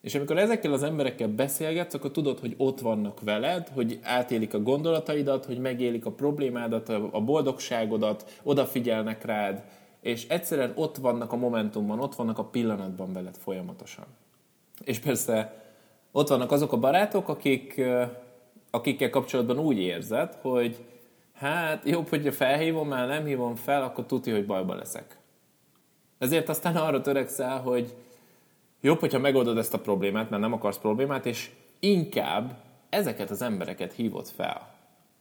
És 0.00 0.14
amikor 0.14 0.38
ezekkel 0.38 0.72
az 0.72 0.82
emberekkel 0.82 1.28
beszélgetsz, 1.28 1.94
akkor 1.94 2.10
tudod, 2.10 2.38
hogy 2.38 2.54
ott 2.56 2.80
vannak 2.80 3.20
veled, 3.20 3.68
hogy 3.68 3.98
átélik 4.02 4.54
a 4.54 4.62
gondolataidat, 4.62 5.44
hogy 5.44 5.58
megélik 5.58 6.06
a 6.06 6.10
problémádat, 6.10 6.88
a 6.88 7.20
boldogságodat, 7.20 8.40
odafigyelnek 8.42 9.24
rád, 9.24 9.62
és 10.00 10.28
egyszerűen 10.28 10.72
ott 10.74 10.96
vannak 10.96 11.32
a 11.32 11.36
momentumban, 11.36 12.00
ott 12.00 12.14
vannak 12.14 12.38
a 12.38 12.44
pillanatban 12.44 13.12
veled 13.12 13.36
folyamatosan. 13.36 14.04
És 14.84 14.98
persze 14.98 15.62
ott 16.12 16.28
vannak 16.28 16.52
azok 16.52 16.72
a 16.72 16.78
barátok, 16.78 17.28
akik 17.28 17.80
akikkel 18.74 19.10
kapcsolatban 19.10 19.58
úgy 19.58 19.78
érzed, 19.78 20.38
hogy 20.40 20.84
hát 21.34 21.88
jobb, 21.88 22.08
hogyha 22.08 22.32
felhívom, 22.32 22.88
már 22.88 23.08
nem 23.08 23.24
hívom 23.24 23.54
fel, 23.54 23.82
akkor 23.82 24.06
tudja, 24.06 24.34
hogy 24.34 24.46
bajba 24.46 24.74
leszek. 24.74 25.16
Ezért 26.18 26.48
aztán 26.48 26.76
arra 26.76 27.00
törekszel, 27.00 27.60
hogy 27.60 27.94
jobb, 28.80 28.98
hogyha 28.98 29.18
megoldod 29.18 29.58
ezt 29.58 29.74
a 29.74 29.80
problémát, 29.80 30.30
mert 30.30 30.42
nem 30.42 30.52
akarsz 30.52 30.78
problémát, 30.78 31.26
és 31.26 31.50
inkább 31.80 32.56
ezeket 32.88 33.30
az 33.30 33.42
embereket 33.42 33.92
hívod 33.92 34.26
fel. 34.26 34.74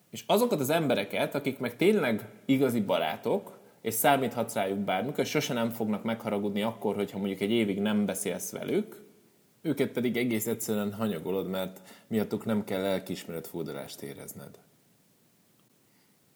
És 0.10 0.24
azokat 0.28 0.60
az 0.60 0.70
embereket, 0.70 1.36
akik 1.36 1.60
meg 1.60 1.76
tényleg 1.76 2.30
igazi 2.46 2.82
barátok, 2.82 3.60
és 3.82 3.94
számíthatsz 3.94 4.54
rájuk 4.54 4.78
bármikor, 4.78 5.26
sose 5.26 5.54
nem 5.54 5.70
fognak 5.70 6.04
megharagudni 6.04 6.62
akkor, 6.62 6.96
hogyha 6.96 7.18
mondjuk 7.18 7.40
egy 7.40 7.52
évig 7.52 7.80
nem 7.80 8.06
beszélsz 8.06 8.52
velük, 8.52 9.11
őket 9.62 9.92
pedig 9.92 10.18
egész 10.18 10.48
egyszerűen 10.48 10.94
hanyagolod, 10.94 11.50
mert 11.50 11.82
miattuk 12.08 12.46
nem 12.46 12.64
kell 12.64 12.84
elkismeret 12.84 13.48
fúdalást 13.48 14.02
érezned. 14.02 14.60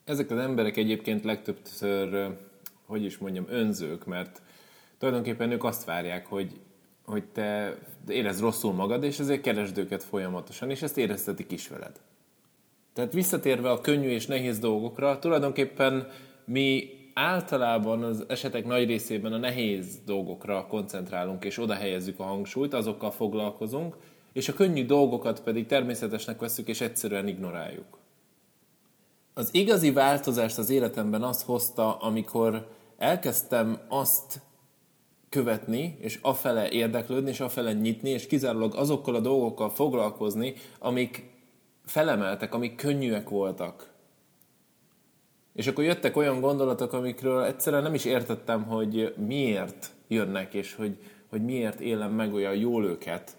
Ezek 0.04 0.32
az 0.32 0.38
emberek 0.38 0.78
egyébként 0.78 1.24
legtöbbször, 1.24 2.36
hogy 2.86 3.04
is 3.04 3.18
mondjam, 3.18 3.46
önzők, 3.50 4.06
mert 4.06 4.42
tulajdonképpen 4.98 5.52
ők 5.52 5.64
azt 5.64 5.86
várják, 5.86 6.26
hogy, 6.26 6.60
hogy 7.06 7.24
te 7.24 7.78
érezd 8.08 8.42
rosszul 8.42 8.74
magad, 8.74 9.04
és 9.04 9.20
ezért 9.20 9.42
keresd 9.42 9.78
őket 9.78 10.04
folyamatosan, 10.04 10.70
és 10.70 10.82
ezt 10.82 10.98
éreztetik 10.98 11.52
is 11.52 11.68
veled. 11.68 12.02
Tehát 12.94 13.14
visszatérve 13.14 13.72
a 13.72 13.82
könnyű 13.82 14.08
és 14.08 14.26
nehéz 14.26 14.60
dolgokra, 14.60 15.20
tulajdonképpen 15.20 16.08
mi 16.46 16.95
általában 17.18 18.04
az 18.04 18.26
esetek 18.28 18.66
nagy 18.66 18.86
részében 18.86 19.34
a 19.34 19.38
nehéz 19.38 20.00
dolgokra 20.06 20.68
koncentrálunk, 20.68 21.46
és 21.46 21.58
oda 21.58 21.74
helyezzük 21.74 22.20
a 22.20 22.24
hangsúlyt, 22.24 22.74
azokkal 22.74 23.12
foglalkozunk, 23.12 23.98
és 24.34 24.50
a 24.50 24.54
könnyű 24.54 24.86
dolgokat 24.86 25.44
pedig 25.44 25.66
természetesnek 25.66 26.40
veszük, 26.40 26.68
és 26.68 26.82
egyszerűen 26.82 27.28
ignoráljuk. 27.28 27.98
Az 29.34 29.50
igazi 29.52 29.92
változást 29.92 30.58
az 30.58 30.70
életemben 30.70 31.24
az 31.24 31.44
hozta, 31.44 31.96
amikor 31.96 32.68
elkezdtem 32.98 33.80
azt 33.88 34.42
követni, 35.30 35.98
és 36.00 36.20
afele 36.22 36.70
érdeklődni, 36.70 37.30
és 37.30 37.40
afele 37.40 37.74
nyitni, 37.74 38.10
és 38.10 38.28
kizárólag 38.28 38.76
azokkal 38.76 39.16
a 39.16 39.20
dolgokkal 39.20 39.70
foglalkozni, 39.70 40.54
amik 40.80 41.30
felemeltek, 41.86 42.54
amik 42.54 42.76
könnyűek 42.76 43.30
voltak. 43.30 43.95
És 45.56 45.68
akkor 45.68 45.84
jöttek 45.84 46.18
olyan 46.18 46.40
gondolatok, 46.40 46.94
amikről 46.94 47.44
egyszerűen 47.44 47.84
nem 47.84 47.94
is 47.94 48.06
értettem, 48.06 48.64
hogy 48.64 49.14
miért 49.18 49.90
jönnek, 50.08 50.54
és 50.54 50.76
hogy, 50.76 50.98
hogy 51.30 51.44
miért 51.44 51.80
élem 51.80 52.12
meg 52.12 52.34
olyan 52.34 52.56
jól 52.56 52.86
őket. 52.86 53.38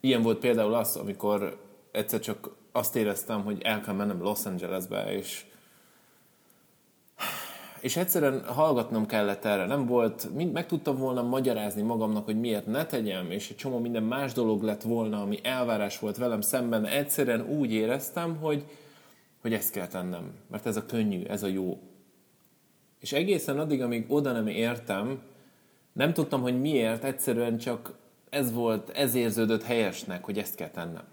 Ilyen 0.00 0.22
volt 0.22 0.38
például 0.38 0.74
az, 0.74 0.96
amikor 0.96 1.58
egyszer 1.92 2.20
csak 2.20 2.50
azt 2.72 2.96
éreztem, 2.96 3.44
hogy 3.44 3.62
el 3.62 3.80
kell 3.80 3.94
mennem 3.94 4.22
Los 4.22 4.44
Angelesbe, 4.44 5.12
és 5.12 5.44
és 7.80 7.96
egyszerűen 7.96 8.44
hallgatnom 8.44 9.06
kellett 9.06 9.44
erre. 9.44 9.66
Nem 9.66 9.86
volt, 9.86 10.34
mind, 10.34 10.52
meg 10.52 10.66
tudtam 10.66 10.96
volna 10.96 11.22
magyarázni 11.22 11.82
magamnak, 11.82 12.24
hogy 12.24 12.40
miért 12.40 12.66
ne 12.66 12.86
tegyem, 12.86 13.30
és 13.30 13.50
egy 13.50 13.56
csomó 13.56 13.78
minden 13.78 14.02
más 14.02 14.32
dolog 14.32 14.62
lett 14.62 14.82
volna, 14.82 15.20
ami 15.20 15.38
elvárás 15.42 15.98
volt 15.98 16.16
velem 16.16 16.40
szemben. 16.40 16.84
Egyszerűen 16.84 17.46
úgy 17.48 17.72
éreztem, 17.72 18.36
hogy, 18.36 18.64
hogy 19.46 19.54
ezt 19.54 19.70
kell 19.70 19.86
tennem, 19.86 20.32
mert 20.50 20.66
ez 20.66 20.76
a 20.76 20.86
könnyű, 20.86 21.24
ez 21.24 21.42
a 21.42 21.46
jó. 21.46 21.78
És 23.00 23.12
egészen 23.12 23.58
addig, 23.58 23.82
amíg 23.82 24.04
oda 24.08 24.32
nem 24.32 24.46
értem, 24.46 25.22
nem 25.92 26.12
tudtam, 26.12 26.42
hogy 26.42 26.60
miért, 26.60 27.04
egyszerűen 27.04 27.58
csak 27.58 27.94
ez 28.28 28.52
volt, 28.52 28.90
ez 28.90 29.14
érződött 29.14 29.62
helyesnek, 29.62 30.24
hogy 30.24 30.38
ezt 30.38 30.54
kell 30.54 30.70
tennem. 30.70 31.04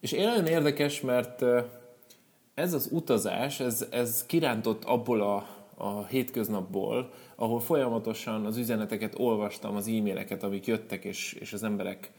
És 0.00 0.12
én 0.12 0.28
nagyon 0.28 0.46
érdekes, 0.46 1.00
mert 1.00 1.44
ez 2.54 2.72
az 2.72 2.88
utazás, 2.90 3.60
ez, 3.60 3.86
ez 3.90 4.26
kirántott 4.26 4.84
abból 4.84 5.20
a, 5.20 5.46
a 5.74 6.06
hétköznapból, 6.06 7.12
ahol 7.36 7.60
folyamatosan 7.60 8.46
az 8.46 8.56
üzeneteket 8.56 9.18
olvastam, 9.18 9.76
az 9.76 9.86
e-maileket, 9.86 10.42
amik 10.42 10.66
jöttek, 10.66 11.04
és, 11.04 11.32
és 11.32 11.52
az 11.52 11.62
emberek 11.62 12.12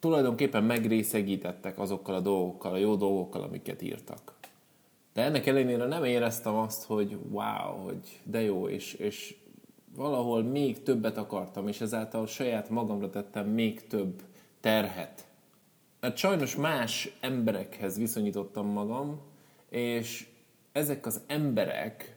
tulajdonképpen 0.00 0.64
megrészegítettek 0.64 1.78
azokkal 1.78 2.14
a 2.14 2.20
dolgokkal, 2.20 2.72
a 2.72 2.76
jó 2.76 2.94
dolgokkal, 2.94 3.42
amiket 3.42 3.82
írtak. 3.82 4.36
De 5.12 5.22
ennek 5.22 5.46
ellenére 5.46 5.86
nem 5.86 6.04
éreztem 6.04 6.54
azt, 6.54 6.84
hogy 6.84 7.18
wow, 7.30 7.84
hogy 7.84 8.20
de 8.24 8.40
jó, 8.40 8.68
és, 8.68 8.92
és 8.92 9.36
valahol 9.96 10.42
még 10.42 10.82
többet 10.82 11.16
akartam, 11.16 11.68
és 11.68 11.80
ezáltal 11.80 12.26
saját 12.26 12.70
magamra 12.70 13.10
tettem 13.10 13.46
még 13.46 13.86
több 13.86 14.22
terhet. 14.60 15.26
Mert 16.00 16.16
sajnos 16.16 16.56
más 16.56 17.16
emberekhez 17.20 17.98
viszonyítottam 17.98 18.66
magam, 18.66 19.20
és 19.68 20.26
ezek 20.72 21.06
az 21.06 21.20
emberek 21.26 22.16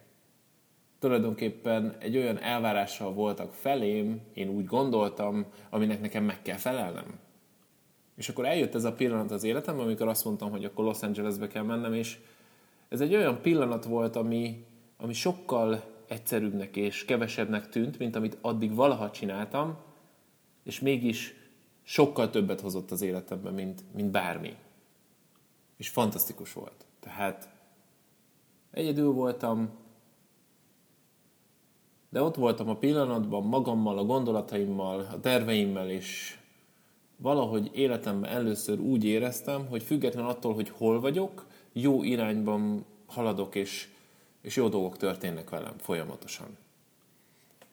tulajdonképpen 1.00 1.96
egy 2.00 2.18
olyan 2.18 2.40
elvárással 2.40 3.14
voltak 3.14 3.54
felém, 3.54 4.22
én 4.34 4.50
úgy 4.50 4.66
gondoltam, 4.66 5.46
aminek 5.70 6.02
nekem 6.02 6.24
meg 6.24 6.42
kell 6.42 6.58
felelnem. 6.58 7.20
És 8.16 8.30
akkor 8.30 8.46
eljött 8.46 8.76
ez 8.76 8.84
a 8.84 8.94
pillanat 8.94 9.32
az 9.32 9.44
életemben, 9.44 9.86
amikor 9.86 10.08
azt 10.08 10.26
mondtam, 10.26 10.52
hogy 10.52 10.66
akkor 10.66 10.86
Los 10.86 11.02
Angelesbe 11.02 11.48
kell 11.48 11.64
mennem, 11.64 11.94
és 11.94 12.20
ez 12.90 13.02
egy 13.02 13.16
olyan 13.16 13.42
pillanat 13.42 13.86
volt, 13.86 14.16
ami, 14.16 14.66
ami 14.98 15.14
sokkal 15.14 15.84
egyszerűbbnek 16.08 16.76
és 16.76 17.06
kevesebbnek 17.06 17.70
tűnt, 17.70 18.00
mint 18.00 18.16
amit 18.16 18.38
addig 18.42 18.76
valaha 18.76 19.12
csináltam, 19.12 19.78
és 20.64 20.80
mégis 20.80 21.34
sokkal 21.84 22.30
többet 22.30 22.62
hozott 22.62 22.92
az 22.92 23.02
életemben, 23.02 23.54
mint, 23.54 23.84
mint 23.94 24.12
bármi. 24.12 24.56
És 25.78 25.90
fantasztikus 25.90 26.54
volt. 26.54 26.86
Tehát 27.00 27.50
egyedül 28.72 29.12
voltam, 29.12 29.70
de 32.10 32.22
ott 32.22 32.36
voltam 32.36 32.70
a 32.70 32.78
pillanatban 32.78 33.44
magammal, 33.44 33.98
a 33.98 34.04
gondolataimmal, 34.04 35.00
a 35.00 35.20
terveimmel, 35.20 35.90
és 35.90 36.38
valahogy 37.22 37.70
életemben 37.74 38.32
először 38.32 38.80
úgy 38.80 39.04
éreztem, 39.04 39.68
hogy 39.68 39.84
független 39.84 40.26
attól, 40.26 40.54
hogy 40.54 40.70
hol 40.70 41.00
vagyok, 41.00 41.46
jó 41.74 42.04
irányban 42.04 42.86
haladok, 43.06 43.56
és, 43.56 43.88
és 44.42 44.56
jó 44.56 44.68
dolgok 44.68 44.98
történnek 44.98 45.50
velem 45.50 45.74
folyamatosan. 45.78 46.58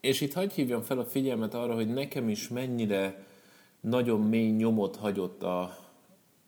És 0.00 0.20
itt 0.20 0.32
hagyj 0.32 0.54
hívjam 0.54 0.82
fel 0.82 0.98
a 0.98 1.04
figyelmet 1.04 1.54
arra, 1.54 1.74
hogy 1.74 1.88
nekem 1.88 2.28
is 2.28 2.48
mennyire 2.48 3.26
nagyon 3.80 4.20
mély 4.20 4.50
nyomot 4.50 4.96
hagyott 4.96 5.42
a, 5.42 5.60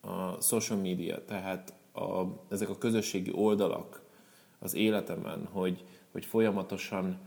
a 0.00 0.40
social 0.40 0.78
media, 0.78 1.24
tehát 1.24 1.72
a, 1.92 2.22
ezek 2.48 2.68
a 2.68 2.78
közösségi 2.78 3.32
oldalak 3.34 4.02
az 4.58 4.74
életemben, 4.74 5.48
hogy, 5.52 5.84
hogy 6.12 6.24
folyamatosan 6.24 7.18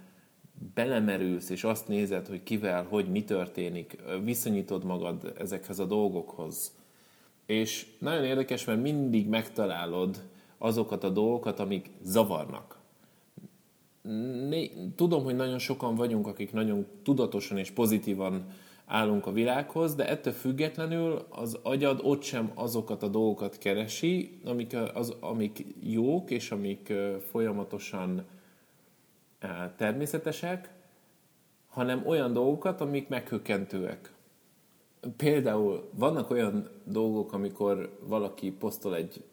belemerülsz, 0.74 1.50
és 1.50 1.64
azt 1.64 1.88
nézed, 1.88 2.28
hogy 2.28 2.44
kivel, 2.44 2.84
hogy 2.84 3.12
mi 3.12 3.24
történik, 3.24 3.98
viszonyítod 4.24 4.84
magad 4.84 5.34
ezekhez 5.38 5.80
a 5.80 5.86
dolgokhoz. 5.86 6.72
És 7.46 7.88
nagyon 8.00 8.24
érdekes, 8.24 8.66
mert 8.66 8.82
mindig 8.82 9.28
megtalálod 9.28 10.24
azokat 10.58 11.04
a 11.04 11.10
dolgokat, 11.10 11.60
amik 11.60 11.90
zavarnak. 12.04 12.78
Tudom, 14.96 15.24
hogy 15.24 15.36
nagyon 15.36 15.60
sokan 15.60 15.96
vagyunk, 15.96 16.28
akik 16.28 16.52
nagyon 16.54 16.86
tudatosan 17.04 17.58
és 17.58 17.72
pozitívan 17.72 18.46
állunk 18.86 19.26
a 19.28 19.32
világhoz, 19.32 19.96
de 19.96 20.08
ettől 20.10 20.34
függetlenül 20.34 21.26
az 21.30 21.58
agyad 21.62 22.00
ott 22.04 22.22
sem 22.22 22.52
azokat 22.54 23.04
a 23.04 23.08
dolgokat 23.08 23.58
keresi, 23.58 24.40
amik, 24.46 24.76
az, 24.94 25.14
amik 25.20 25.66
jók, 25.80 26.32
és 26.32 26.52
amik 26.52 26.94
folyamatosan 27.32 28.26
természetesek, 29.78 30.70
hanem 31.68 32.08
olyan 32.08 32.34
dolgokat, 32.34 32.82
amik 32.82 33.08
meghökkentőek. 33.08 34.14
Például 35.18 35.90
vannak 35.94 36.30
olyan 36.30 36.70
dolgok, 36.84 37.34
amikor 37.34 37.98
valaki 38.02 38.52
posztol 38.52 38.96
egy 38.96 39.24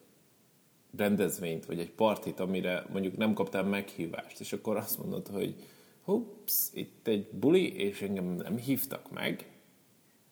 rendezvényt, 0.97 1.65
vagy 1.65 1.79
egy 1.79 1.91
partit, 1.91 2.39
amire 2.39 2.85
mondjuk 2.91 3.17
nem 3.17 3.33
kaptál 3.33 3.63
meghívást, 3.63 4.39
és 4.39 4.53
akkor 4.53 4.77
azt 4.77 4.97
mondod, 4.97 5.27
hogy 5.27 5.55
hups, 6.03 6.69
itt 6.73 7.07
egy 7.07 7.27
buli, 7.31 7.75
és 7.75 8.01
engem 8.01 8.25
nem 8.25 8.57
hívtak 8.57 9.11
meg. 9.11 9.45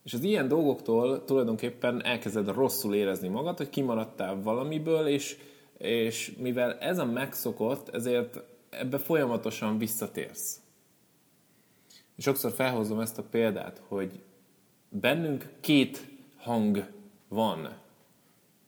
És 0.03 0.13
az 0.13 0.23
ilyen 0.23 0.47
dolgoktól 0.47 1.23
tulajdonképpen 1.25 2.05
elkezded 2.05 2.47
rosszul 2.47 2.95
érezni 2.95 3.27
magad, 3.27 3.57
hogy 3.57 3.69
kimaradtál 3.69 4.41
valamiből, 4.41 5.07
és, 5.07 5.37
és 5.77 6.35
mivel 6.37 6.77
ez 6.77 6.97
a 6.97 7.05
megszokott, 7.05 7.89
ezért 7.89 8.43
ebbe 8.69 8.97
folyamatosan 8.97 9.77
visszatérsz. 9.77 10.61
És 12.15 12.23
sokszor 12.23 12.51
felhozom 12.51 12.99
ezt 12.99 13.17
a 13.17 13.23
példát, 13.23 13.81
hogy 13.87 14.23
bennünk 14.89 15.51
két 15.59 16.07
hang 16.37 16.91
van 17.27 17.77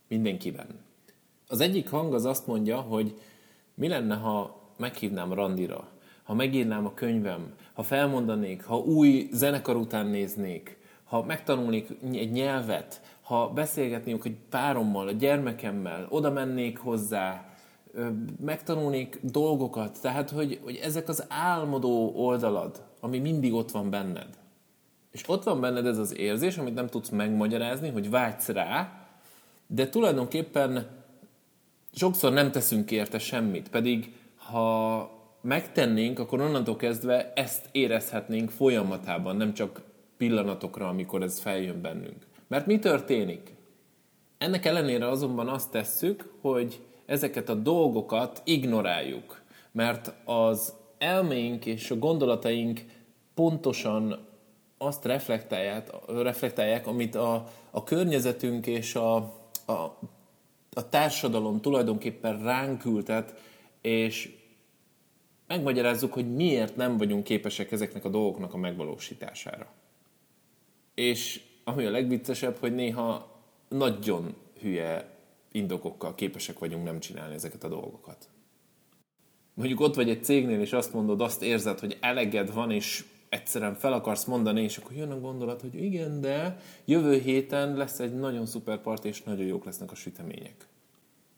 mindenkiben. 0.07 0.67
Az 1.47 1.59
egyik 1.59 1.89
hang 1.89 2.13
az 2.13 2.25
azt 2.25 2.47
mondja, 2.47 2.79
hogy 2.79 3.19
mi 3.73 3.87
lenne, 3.87 4.15
ha 4.15 4.61
meghívnám 4.77 5.33
randira, 5.33 5.89
ha 6.23 6.33
megírnám 6.33 6.85
a 6.85 6.93
könyvem, 6.93 7.53
ha 7.73 7.83
felmondanék, 7.83 8.63
ha 8.63 8.77
új 8.77 9.29
zenekar 9.31 9.75
után 9.75 10.05
néznék, 10.05 10.77
ha 11.03 11.23
megtanulnék 11.23 11.89
egy 12.11 12.31
nyelvet, 12.31 13.01
ha 13.21 13.49
beszélgetnék 13.49 14.25
egy 14.25 14.37
párommal, 14.49 15.07
a 15.07 15.11
gyermekemmel, 15.11 16.07
oda 16.09 16.31
mennék 16.31 16.77
hozzá, 16.77 17.50
megtanulnék 18.39 19.19
dolgokat, 19.21 20.01
tehát 20.01 20.29
hogy, 20.29 20.59
hogy 20.63 20.75
ezek 20.75 21.09
az 21.09 21.25
álmodó 21.29 22.13
oldalad, 22.15 22.83
ami 22.99 23.19
mindig 23.19 23.53
ott 23.53 23.71
van 23.71 23.89
benned. 23.89 24.39
És 25.11 25.23
ott 25.27 25.43
van 25.43 25.61
benned 25.61 25.85
ez 25.85 25.97
az 25.97 26.17
érzés, 26.17 26.57
amit 26.57 26.73
nem 26.73 26.87
tudsz 26.87 27.09
megmagyarázni, 27.09 27.89
hogy 27.89 28.09
vágysz 28.09 28.47
rá, 28.47 29.05
de 29.67 29.89
tulajdonképpen 29.89 30.87
sokszor 31.93 32.33
nem 32.33 32.51
teszünk 32.51 32.91
érte 32.91 33.19
semmit, 33.19 33.69
pedig 33.69 34.13
ha 34.35 35.09
megtennénk, 35.41 36.19
akkor 36.19 36.41
onnantól 36.41 36.75
kezdve 36.75 37.33
ezt 37.35 37.69
érezhetnénk 37.71 38.49
folyamatában, 38.49 39.35
nem 39.35 39.53
csak 39.53 39.81
pillanatokra, 40.17 40.87
amikor 40.87 41.21
ez 41.21 41.39
feljön 41.39 41.81
bennünk. 41.81 42.25
Mert 42.47 42.65
mi 42.65 42.79
történik? 42.79 43.53
Ennek 44.37 44.65
ellenére 44.65 45.09
azonban 45.09 45.47
azt 45.47 45.71
tesszük, 45.71 46.33
hogy 46.41 46.81
ezeket 47.11 47.49
a 47.49 47.53
dolgokat 47.53 48.41
ignoráljuk, 48.43 49.41
mert 49.71 50.13
az 50.25 50.73
elméink 50.97 51.65
és 51.65 51.91
a 51.91 51.97
gondolataink 51.97 52.85
pontosan 53.33 54.27
azt 54.77 55.05
reflektálják, 55.05 55.89
reflektálják 56.07 56.87
amit 56.87 57.15
a, 57.15 57.47
a 57.71 57.83
környezetünk 57.83 58.67
és 58.67 58.95
a, 58.95 59.15
a, 59.65 59.97
a 60.71 60.89
társadalom 60.89 61.61
tulajdonképpen 61.61 62.43
ránk 62.43 62.85
ültet, 62.85 63.39
és 63.81 64.35
megmagyarázzuk, 65.47 66.13
hogy 66.13 66.35
miért 66.35 66.75
nem 66.75 66.97
vagyunk 66.97 67.23
képesek 67.23 67.71
ezeknek 67.71 68.05
a 68.05 68.09
dolgoknak 68.09 68.53
a 68.53 68.57
megvalósítására. 68.57 69.67
És 70.95 71.41
ami 71.63 71.85
a 71.85 71.91
legviccesebb, 71.91 72.57
hogy 72.57 72.75
néha 72.75 73.39
nagyon 73.69 74.35
hülye 74.61 75.10
indokokkal 75.51 76.15
képesek 76.15 76.59
vagyunk 76.59 76.83
nem 76.83 76.99
csinálni 76.99 77.33
ezeket 77.33 77.63
a 77.63 77.67
dolgokat. 77.67 78.29
Mondjuk 79.53 79.79
ott 79.79 79.95
vagy 79.95 80.09
egy 80.09 80.23
cégnél, 80.23 80.59
és 80.59 80.73
azt 80.73 80.93
mondod, 80.93 81.21
azt 81.21 81.43
érzed, 81.43 81.79
hogy 81.79 81.97
eleged 82.01 82.53
van, 82.53 82.71
és 82.71 83.05
egyszerűen 83.29 83.75
fel 83.75 83.93
akarsz 83.93 84.25
mondani, 84.25 84.61
és 84.61 84.77
akkor 84.77 84.95
jön 84.95 85.11
a 85.11 85.19
gondolat, 85.19 85.61
hogy 85.61 85.83
igen, 85.83 86.21
de 86.21 86.57
jövő 86.85 87.19
héten 87.19 87.75
lesz 87.75 87.99
egy 87.99 88.13
nagyon 88.13 88.45
szuper 88.45 88.81
part, 88.81 89.05
és 89.05 89.23
nagyon 89.23 89.45
jók 89.45 89.65
lesznek 89.65 89.91
a 89.91 89.95
sütemények. 89.95 90.67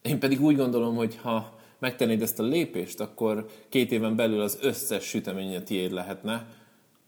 Én 0.02 0.20
pedig 0.20 0.42
úgy 0.42 0.56
gondolom, 0.56 0.96
hogy 0.96 1.16
ha 1.16 1.60
megtennéd 1.80 2.22
ezt 2.22 2.40
a 2.40 2.44
lépést, 2.44 3.00
akkor 3.00 3.46
két 3.70 3.92
éven 3.92 4.16
belül 4.16 4.42
az 4.42 4.58
összes 4.62 5.04
süteménye 5.04 5.62
tiéd 5.62 5.92
lehetne, 5.92 6.48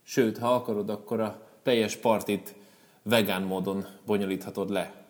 sőt, 0.04 0.38
ha 0.38 0.54
akarod, 0.54 0.90
akkor 0.90 1.20
a 1.20 1.48
teljes 1.64 1.96
partit 1.96 2.56
vegán 3.04 3.42
módon 3.42 3.86
bonyolíthatod 4.06 4.70
le. 4.70 5.05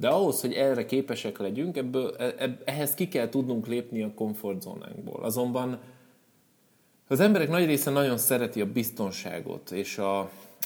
De 0.00 0.08
ahhoz, 0.08 0.40
hogy 0.40 0.52
erre 0.52 0.84
képesek 0.84 1.38
legyünk, 1.38 1.76
ebből, 1.76 2.14
e, 2.18 2.58
ehhez 2.64 2.94
ki 2.94 3.08
kell 3.08 3.28
tudnunk 3.28 3.66
lépni 3.66 4.02
a 4.02 4.14
komfortzónánkból. 4.14 5.22
Azonban 5.22 5.80
az 7.08 7.20
emberek 7.20 7.48
nagy 7.48 7.66
része 7.66 7.90
nagyon 7.90 8.18
szereti 8.18 8.60
a 8.60 8.72
biztonságot 8.72 9.70
és 9.70 9.98
a, 9.98 10.18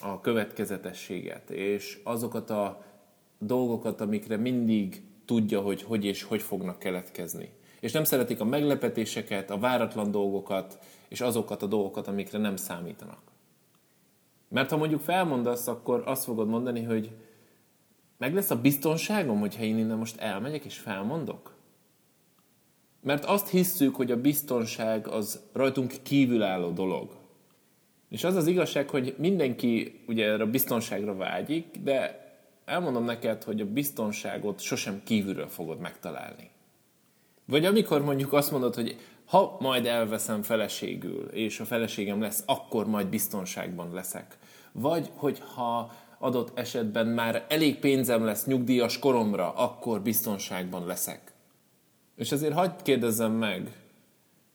a 0.02 0.20
következetességet, 0.20 1.50
és 1.50 2.00
azokat 2.04 2.50
a 2.50 2.84
dolgokat, 3.38 4.00
amikre 4.00 4.36
mindig 4.36 5.02
tudja, 5.24 5.60
hogy 5.60 5.82
hogy 5.82 6.04
és 6.04 6.22
hogy 6.22 6.42
fognak 6.42 6.78
keletkezni. 6.78 7.48
És 7.80 7.92
nem 7.92 8.04
szeretik 8.04 8.40
a 8.40 8.44
meglepetéseket, 8.44 9.50
a 9.50 9.58
váratlan 9.58 10.10
dolgokat, 10.10 10.78
és 11.08 11.20
azokat 11.20 11.62
a 11.62 11.66
dolgokat, 11.66 12.06
amikre 12.08 12.38
nem 12.38 12.56
számítanak. 12.56 13.22
Mert 14.48 14.70
ha 14.70 14.76
mondjuk 14.76 15.00
felmondasz, 15.00 15.66
akkor 15.66 16.02
azt 16.06 16.24
fogod 16.24 16.48
mondani, 16.48 16.82
hogy 16.82 17.10
meg 18.24 18.34
lesz 18.34 18.50
a 18.50 18.60
biztonságom, 18.60 19.40
hogyha 19.40 19.62
én 19.62 19.78
innen 19.78 19.96
most 19.96 20.16
elmegyek 20.16 20.64
és 20.64 20.78
felmondok? 20.78 21.54
Mert 23.00 23.24
azt 23.24 23.48
hisszük, 23.48 23.94
hogy 23.94 24.10
a 24.10 24.20
biztonság 24.20 25.06
az 25.06 25.40
rajtunk 25.52 25.94
kívülálló 26.02 26.70
dolog. 26.70 27.16
És 28.08 28.24
az 28.24 28.34
az 28.36 28.46
igazság, 28.46 28.88
hogy 28.88 29.14
mindenki 29.18 30.00
ugye 30.06 30.24
erre 30.24 30.42
a 30.42 30.50
biztonságra 30.50 31.16
vágyik, 31.16 31.66
de 31.82 32.24
elmondom 32.64 33.04
neked, 33.04 33.42
hogy 33.42 33.60
a 33.60 33.66
biztonságot 33.66 34.60
sosem 34.60 35.02
kívülről 35.04 35.48
fogod 35.48 35.78
megtalálni. 35.78 36.50
Vagy 37.44 37.64
amikor 37.64 38.02
mondjuk 38.02 38.32
azt 38.32 38.50
mondod, 38.50 38.74
hogy 38.74 38.96
ha 39.24 39.56
majd 39.60 39.86
elveszem 39.86 40.42
feleségül, 40.42 41.28
és 41.28 41.60
a 41.60 41.64
feleségem 41.64 42.20
lesz, 42.20 42.42
akkor 42.46 42.86
majd 42.86 43.06
biztonságban 43.06 43.92
leszek. 43.92 44.38
Vagy 44.72 45.10
hogyha 45.14 45.92
adott 46.24 46.58
esetben 46.58 47.06
már 47.06 47.44
elég 47.48 47.78
pénzem 47.78 48.24
lesz 48.24 48.46
nyugdíjas 48.46 48.98
koromra, 48.98 49.54
akkor 49.54 50.00
biztonságban 50.00 50.86
leszek. 50.86 51.32
És 52.16 52.32
azért 52.32 52.52
hagyd 52.52 52.82
kérdezzem 52.82 53.32
meg, 53.32 53.72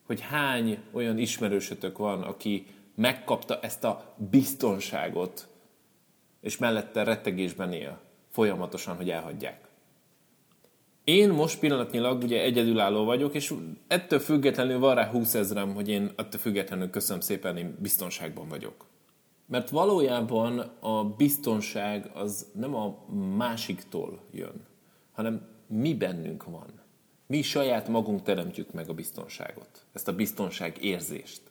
hogy 0.05 0.19
hány 0.19 0.79
olyan 0.91 1.17
ismerősötök 1.17 1.97
van, 1.97 2.21
aki 2.21 2.65
megkapta 2.95 3.59
ezt 3.59 3.83
a 3.83 4.15
biztonságot, 4.29 5.47
és 6.41 6.57
mellette 6.57 7.03
rettegésben 7.03 7.73
él, 7.73 7.99
folyamatosan, 8.31 8.95
hogy 8.95 9.09
elhagyják. 9.09 9.67
Én 11.03 11.29
most 11.29 11.59
pillanatnyilag 11.59 12.23
ugye 12.23 12.41
egyedülálló 12.41 13.03
vagyok, 13.03 13.33
és 13.33 13.53
ettől 13.87 14.19
függetlenül 14.19 14.79
van 14.79 14.95
rá 14.95 15.09
20 15.09 15.33
ezrem, 15.33 15.73
hogy 15.73 15.89
én 15.89 16.11
ettől 16.15 16.41
függetlenül 16.41 16.89
köszönöm 16.89 17.21
szépen, 17.21 17.57
én 17.57 17.77
biztonságban 17.79 18.47
vagyok. 18.47 18.85
Mert 19.49 19.69
valójában 19.69 20.59
a 20.79 21.03
biztonság 21.03 22.11
az 22.13 22.47
nem 22.53 22.75
a 22.75 23.05
másiktól 23.37 24.19
jön, 24.31 24.65
hanem 25.11 25.47
mi 25.67 25.93
bennünk 25.93 26.43
van. 26.43 26.81
Mi 27.27 27.41
saját 27.41 27.87
magunk 27.87 28.21
teremtjük 28.21 28.71
meg 28.71 28.89
a 28.89 28.93
biztonságot, 28.93 29.85
ezt 29.93 30.07
a 30.07 30.15
biztonság 30.15 30.83
érzést. 30.83 31.41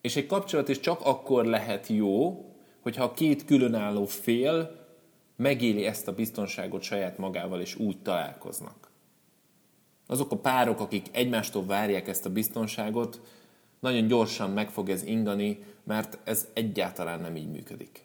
És 0.00 0.16
egy 0.16 0.26
kapcsolat 0.26 0.68
is 0.68 0.80
csak 0.80 1.00
akkor 1.00 1.44
lehet 1.44 1.86
jó, 1.86 2.44
hogyha 2.80 3.04
a 3.04 3.12
két 3.12 3.44
különálló 3.44 4.04
fél 4.04 4.86
megéli 5.36 5.84
ezt 5.84 6.08
a 6.08 6.14
biztonságot 6.14 6.82
saját 6.82 7.18
magával, 7.18 7.60
és 7.60 7.76
úgy 7.76 8.02
találkoznak. 8.02 8.90
Azok 10.06 10.32
a 10.32 10.38
párok, 10.38 10.80
akik 10.80 11.06
egymástól 11.12 11.64
várják 11.66 12.08
ezt 12.08 12.26
a 12.26 12.32
biztonságot, 12.32 13.20
nagyon 13.80 14.06
gyorsan 14.06 14.50
meg 14.50 14.70
fog 14.70 14.88
ez 14.88 15.02
ingani, 15.02 15.64
mert 15.84 16.18
ez 16.24 16.48
egyáltalán 16.52 17.20
nem 17.20 17.36
így 17.36 17.50
működik. 17.50 18.04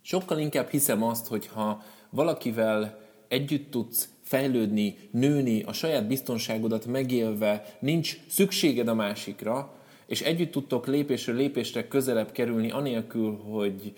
Sokkal 0.00 0.38
inkább 0.38 0.68
hiszem 0.68 1.02
azt, 1.02 1.26
hogy 1.26 1.46
ha 1.46 1.82
valakivel 2.10 2.98
együtt 3.28 3.70
tudsz 3.70 4.08
fejlődni, 4.22 4.96
nőni, 5.10 5.62
a 5.62 5.72
saját 5.72 6.06
biztonságodat 6.06 6.86
megélve, 6.86 7.76
nincs 7.80 8.18
szükséged 8.28 8.88
a 8.88 8.94
másikra, 8.94 9.74
és 10.06 10.20
együtt 10.20 10.50
tudtok 10.50 10.86
lépésről 10.86 11.36
lépésre 11.36 11.88
közelebb 11.88 12.32
kerülni, 12.32 12.70
anélkül, 12.70 13.36
hogy 13.36 13.92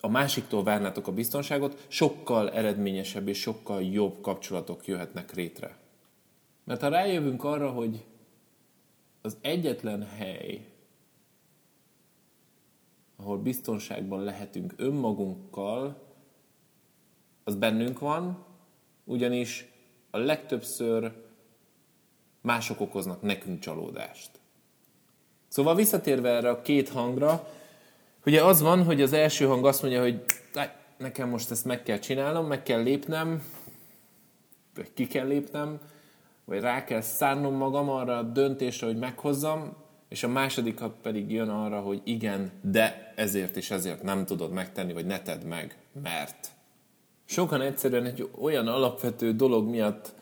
a 0.00 0.08
másiktól 0.08 0.62
várnátok 0.62 1.06
a 1.06 1.12
biztonságot, 1.12 1.86
sokkal 1.88 2.50
eredményesebb 2.50 3.28
és 3.28 3.40
sokkal 3.40 3.82
jobb 3.82 4.20
kapcsolatok 4.20 4.86
jöhetnek 4.86 5.34
rétre. 5.34 5.76
Mert 6.64 6.80
ha 6.80 6.88
rájövünk 6.88 7.44
arra, 7.44 7.70
hogy 7.70 8.04
az 9.22 9.36
egyetlen 9.40 10.02
hely, 10.02 10.66
ahol 13.20 13.38
biztonságban 13.38 14.22
lehetünk 14.22 14.74
önmagunkkal, 14.76 16.08
az 17.44 17.54
bennünk 17.54 17.98
van, 17.98 18.44
ugyanis 19.04 19.68
a 20.10 20.18
legtöbbször 20.18 21.12
mások 22.40 22.80
okoznak 22.80 23.22
nekünk 23.22 23.58
csalódást. 23.58 24.30
Szóval 25.48 25.74
visszatérve 25.74 26.28
erre 26.28 26.50
a 26.50 26.62
két 26.62 26.88
hangra, 26.88 27.48
ugye 28.24 28.44
az 28.44 28.60
van, 28.60 28.84
hogy 28.84 29.02
az 29.02 29.12
első 29.12 29.46
hang 29.46 29.66
azt 29.66 29.82
mondja, 29.82 30.00
hogy 30.00 30.24
nekem 30.98 31.28
most 31.28 31.50
ezt 31.50 31.64
meg 31.64 31.82
kell 31.82 31.98
csinálnom, 31.98 32.46
meg 32.46 32.62
kell 32.62 32.82
lépnem, 32.82 33.42
vagy 34.74 34.92
ki 34.94 35.06
kell 35.06 35.26
lépnem, 35.26 35.80
vagy 36.44 36.60
rá 36.60 36.84
kell 36.84 37.00
szánnom 37.00 37.54
magam 37.54 37.88
arra 37.88 38.18
a 38.18 38.22
döntésre, 38.22 38.86
hogy 38.86 38.98
meghozzam, 38.98 39.76
és 40.10 40.22
a 40.22 40.28
második 40.28 40.80
pedig 41.02 41.30
jön 41.30 41.48
arra, 41.48 41.80
hogy 41.80 42.00
igen, 42.04 42.50
de 42.62 43.12
ezért 43.16 43.56
és 43.56 43.70
ezért 43.70 44.02
nem 44.02 44.26
tudod 44.26 44.52
megtenni, 44.52 44.92
vagy 44.92 45.06
ne 45.06 45.20
tedd 45.20 45.46
meg, 45.46 45.78
mert. 46.02 46.48
Sokan 47.24 47.60
egyszerűen 47.60 48.04
egy 48.04 48.28
olyan 48.40 48.66
alapvető 48.66 49.32
dolog 49.32 49.68
miatt 49.68 50.14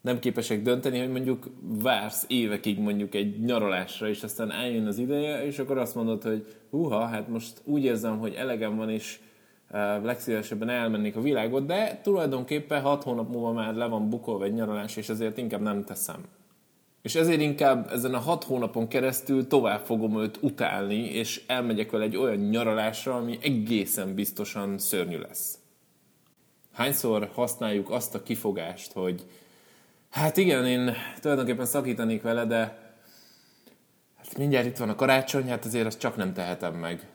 nem 0.00 0.18
képesek 0.18 0.62
dönteni, 0.62 0.98
hogy 0.98 1.10
mondjuk 1.10 1.50
vársz 1.60 2.24
évekig 2.28 2.78
mondjuk 2.78 3.14
egy 3.14 3.40
nyaralásra, 3.40 4.08
és 4.08 4.22
aztán 4.22 4.50
eljön 4.52 4.86
az 4.86 4.98
ideje, 4.98 5.44
és 5.44 5.58
akkor 5.58 5.78
azt 5.78 5.94
mondod, 5.94 6.22
hogy 6.22 6.46
húha, 6.70 7.06
hát 7.06 7.28
most 7.28 7.60
úgy 7.64 7.84
érzem, 7.84 8.18
hogy 8.18 8.34
elegem 8.34 8.76
van, 8.76 8.90
és 8.90 9.18
legszívesebben 10.02 10.68
elmennék 10.68 11.16
a 11.16 11.20
világot, 11.20 11.66
de 11.66 12.00
tulajdonképpen 12.02 12.80
hat 12.80 13.02
hónap 13.02 13.28
múlva 13.30 13.52
már 13.52 13.74
le 13.74 13.86
van 13.86 14.08
bukolva 14.08 14.44
egy 14.44 14.54
nyaralás, 14.54 14.96
és 14.96 15.08
ezért 15.08 15.38
inkább 15.38 15.60
nem 15.60 15.84
teszem. 15.84 16.24
És 17.02 17.14
ezért 17.14 17.40
inkább 17.40 17.90
ezen 17.92 18.14
a 18.14 18.18
hat 18.18 18.44
hónapon 18.44 18.88
keresztül 18.88 19.46
tovább 19.46 19.84
fogom 19.84 20.20
őt 20.20 20.38
utálni, 20.40 21.04
és 21.04 21.42
elmegyek 21.46 21.90
vele 21.90 22.04
egy 22.04 22.16
olyan 22.16 22.36
nyaralásra, 22.36 23.16
ami 23.16 23.38
egészen 23.42 24.14
biztosan 24.14 24.78
szörnyű 24.78 25.18
lesz. 25.18 25.58
Hányszor 26.72 27.30
használjuk 27.34 27.90
azt 27.90 28.14
a 28.14 28.22
kifogást, 28.22 28.92
hogy 28.92 29.24
hát 30.10 30.36
igen, 30.36 30.66
én 30.66 30.94
tulajdonképpen 31.20 31.66
szakítanék 31.66 32.22
vele, 32.22 32.44
de 32.44 32.58
hát 34.16 34.38
mindjárt 34.38 34.66
itt 34.66 34.76
van 34.76 34.88
a 34.88 34.94
karácsony, 34.94 35.48
hát 35.48 35.64
azért 35.64 35.86
azt 35.86 35.98
csak 35.98 36.16
nem 36.16 36.32
tehetem 36.32 36.74
meg 36.74 37.08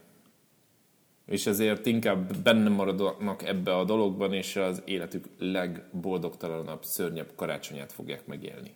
és 1.26 1.46
ezért 1.46 1.86
inkább 1.86 2.38
benne 2.38 2.70
maradnak 2.70 3.44
ebbe 3.44 3.76
a 3.76 3.84
dologban, 3.84 4.34
és 4.34 4.56
az 4.56 4.82
életük 4.86 5.26
legboldogtalanabb, 5.38 6.84
szörnyebb 6.84 7.32
karácsonyát 7.36 7.92
fogják 7.92 8.26
megélni. 8.26 8.74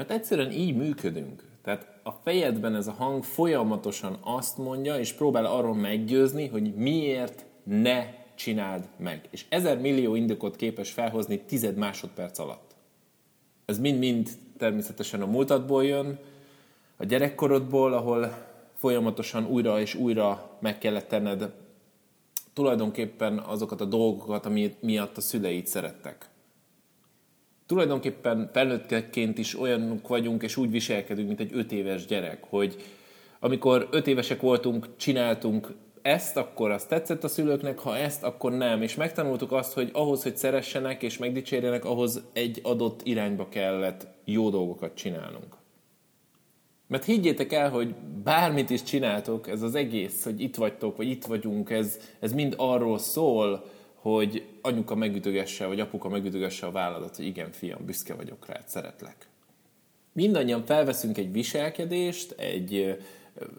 Mert 0.00 0.12
egyszerűen 0.12 0.52
így 0.52 0.76
működünk. 0.76 1.44
Tehát 1.62 1.86
a 2.02 2.10
fejedben 2.10 2.74
ez 2.74 2.86
a 2.86 2.92
hang 2.92 3.24
folyamatosan 3.24 4.18
azt 4.20 4.58
mondja, 4.58 4.98
és 4.98 5.12
próbál 5.12 5.44
arról 5.44 5.74
meggyőzni, 5.74 6.46
hogy 6.46 6.74
miért 6.74 7.44
ne 7.64 8.04
csináld 8.34 8.88
meg. 8.96 9.28
És 9.30 9.44
ezer 9.48 9.78
millió 9.78 10.14
indokot 10.14 10.56
képes 10.56 10.90
felhozni 10.90 11.40
tized 11.40 11.76
másodperc 11.76 12.38
alatt. 12.38 12.74
Ez 13.64 13.78
mind-mind 13.78 14.28
természetesen 14.58 15.22
a 15.22 15.26
múltadból 15.26 15.84
jön, 15.84 16.18
a 16.96 17.04
gyerekkorodból, 17.04 17.92
ahol 17.92 18.46
folyamatosan 18.74 19.46
újra 19.46 19.80
és 19.80 19.94
újra 19.94 20.56
meg 20.60 20.78
kellett 20.78 21.08
tenned 21.08 21.52
tulajdonképpen 22.52 23.38
azokat 23.38 23.80
a 23.80 23.84
dolgokat, 23.84 24.46
ami 24.46 24.74
miatt 24.80 25.16
a 25.16 25.20
szüleid 25.20 25.66
szerettek. 25.66 26.29
Tulajdonképpen 27.70 28.50
felnőttként 28.52 29.38
is 29.38 29.60
olyanok 29.60 30.08
vagyunk, 30.08 30.42
és 30.42 30.56
úgy 30.56 30.70
viselkedünk, 30.70 31.26
mint 31.26 31.40
egy 31.40 31.50
öt 31.52 31.72
éves 31.72 32.06
gyerek, 32.06 32.44
hogy 32.48 32.76
amikor 33.40 33.88
öt 33.90 34.06
évesek 34.06 34.40
voltunk, 34.40 34.88
csináltunk 34.96 35.74
ezt, 36.02 36.36
akkor 36.36 36.70
azt 36.70 36.88
tetszett 36.88 37.24
a 37.24 37.28
szülőknek, 37.28 37.78
ha 37.78 37.96
ezt, 37.96 38.22
akkor 38.22 38.52
nem. 38.52 38.82
És 38.82 38.94
megtanultuk 38.94 39.52
azt, 39.52 39.72
hogy 39.72 39.90
ahhoz, 39.92 40.22
hogy 40.22 40.36
szeressenek 40.36 41.02
és 41.02 41.18
megdicsérjenek, 41.18 41.84
ahhoz 41.84 42.22
egy 42.32 42.60
adott 42.62 43.00
irányba 43.02 43.48
kellett 43.48 44.06
jó 44.24 44.50
dolgokat 44.50 44.94
csinálnunk. 44.94 45.56
Mert 46.86 47.04
higgyétek 47.04 47.52
el, 47.52 47.70
hogy 47.70 47.94
bármit 48.24 48.70
is 48.70 48.82
csináltok, 48.82 49.48
ez 49.48 49.62
az 49.62 49.74
egész, 49.74 50.24
hogy 50.24 50.40
itt 50.40 50.56
vagytok, 50.56 50.96
vagy 50.96 51.08
itt 51.08 51.24
vagyunk, 51.24 51.70
ez, 51.70 51.98
ez 52.20 52.32
mind 52.32 52.54
arról 52.56 52.98
szól, 52.98 53.64
hogy 54.00 54.46
anyuka 54.62 54.94
megütögesse, 54.94 55.66
vagy 55.66 55.80
apuka 55.80 56.08
megütögesse 56.08 56.66
a 56.66 56.70
válladat, 56.70 57.16
hogy 57.16 57.26
igen, 57.26 57.52
fiam, 57.52 57.84
büszke 57.84 58.14
vagyok 58.14 58.46
rád, 58.46 58.68
szeretlek. 58.68 59.28
Mindannyian 60.12 60.64
felveszünk 60.64 61.18
egy 61.18 61.32
viselkedést, 61.32 62.30
egy, 62.30 62.98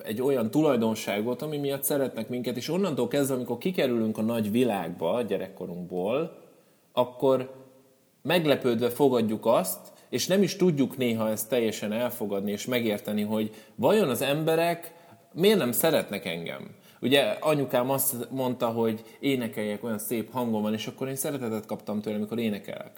egy 0.03 0.21
olyan 0.21 0.51
tulajdonságot, 0.51 1.41
ami 1.41 1.57
miatt 1.57 1.83
szeretnek 1.83 2.29
minket, 2.29 2.57
és 2.57 2.69
onnantól 2.69 3.07
kezdve, 3.07 3.35
amikor 3.35 3.57
kikerülünk 3.57 4.17
a 4.17 4.21
nagy 4.21 4.51
világba 4.51 5.13
a 5.13 5.21
gyerekkorunkból, 5.21 6.37
akkor 6.91 7.53
meglepődve 8.21 8.89
fogadjuk 8.89 9.45
azt, 9.45 9.91
és 10.09 10.27
nem 10.27 10.43
is 10.43 10.55
tudjuk 10.55 10.97
néha 10.97 11.29
ezt 11.29 11.49
teljesen 11.49 11.91
elfogadni 11.91 12.51
és 12.51 12.65
megérteni, 12.65 13.21
hogy 13.21 13.53
vajon 13.75 14.09
az 14.09 14.21
emberek 14.21 14.93
miért 15.33 15.57
nem 15.57 15.71
szeretnek 15.71 16.25
engem. 16.25 16.75
Ugye 17.01 17.21
anyukám 17.39 17.89
azt 17.89 18.29
mondta, 18.29 18.67
hogy 18.67 19.03
énekeljek, 19.19 19.83
olyan 19.83 19.99
szép 19.99 20.31
hangom 20.31 20.61
van, 20.61 20.73
és 20.73 20.87
akkor 20.87 21.07
én 21.07 21.15
szeretetet 21.15 21.65
kaptam 21.65 22.01
tőle, 22.01 22.15
amikor 22.15 22.39
énekelek. 22.39 22.91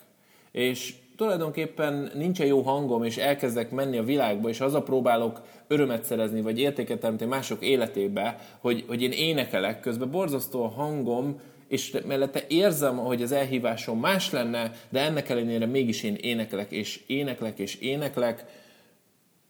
És 0.52 0.94
tulajdonképpen 1.16 2.12
nincsen 2.14 2.46
jó 2.46 2.62
hangom, 2.62 3.04
és 3.04 3.18
elkezdek 3.18 3.72
menni 3.72 3.98
a 3.98 4.04
világba, 4.04 4.50
és 4.50 4.62
az 4.62 4.74
a 4.74 4.84
próbálok 4.84 5.42
örömet 5.68 6.04
szerezni, 6.04 6.42
vagy 6.42 6.60
értéket 6.60 7.00
teremteni 7.00 7.30
mások 7.30 7.62
életébe, 7.62 8.40
hogy, 8.60 8.84
hogy 8.88 9.02
én 9.02 9.12
énekelek, 9.12 9.80
közben 9.80 10.12
borzasztó 10.12 10.64
a 10.64 10.70
hangom, 10.70 11.40
és 11.68 11.98
mellette 12.06 12.44
érzem, 12.48 12.98
hogy 12.98 13.22
az 13.22 13.32
elhívásom 13.32 14.00
más 14.00 14.32
lenne, 14.32 14.72
de 14.90 15.00
ennek 15.00 15.30
ellenére 15.30 15.66
mégis 15.66 16.04
én 16.04 16.16
énekelek, 16.16 16.72
és 16.72 17.04
éneklek, 17.08 17.60
és 17.60 17.76
éneklek, 17.76 18.46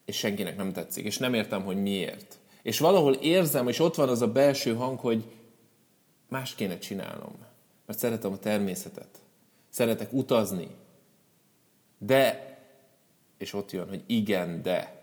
és 0.05 0.17
senkinek 0.17 0.57
nem 0.57 0.73
tetszik, 0.73 1.05
és 1.05 1.17
nem 1.17 1.33
értem, 1.33 1.63
hogy 1.63 1.81
miért. 1.81 2.37
És 2.63 2.79
valahol 2.79 3.13
érzem, 3.13 3.67
és 3.67 3.79
ott 3.79 3.95
van 3.95 4.09
az 4.09 4.21
a 4.21 4.31
belső 4.31 4.75
hang, 4.75 4.99
hogy 4.99 5.31
más 6.29 6.55
kéne 6.55 6.77
csinálnom. 6.77 7.35
Mert 7.85 7.99
szeretem 7.99 8.31
a 8.31 8.39
természetet. 8.39 9.21
Szeretek 9.69 10.13
utazni. 10.13 10.67
De, 11.97 12.53
és 13.37 13.53
ott 13.53 13.71
jön, 13.71 13.87
hogy 13.87 14.03
igen, 14.07 14.61
de 14.61 15.01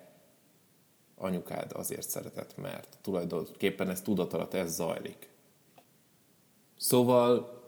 anyukád 1.17 1.73
azért 1.73 2.09
szeretett, 2.09 2.57
mert 2.57 2.99
tulajdonképpen 3.03 3.89
ez 3.89 4.03
tudat 4.03 4.55
ez 4.55 4.75
zajlik. 4.75 5.29
Szóval 6.77 7.61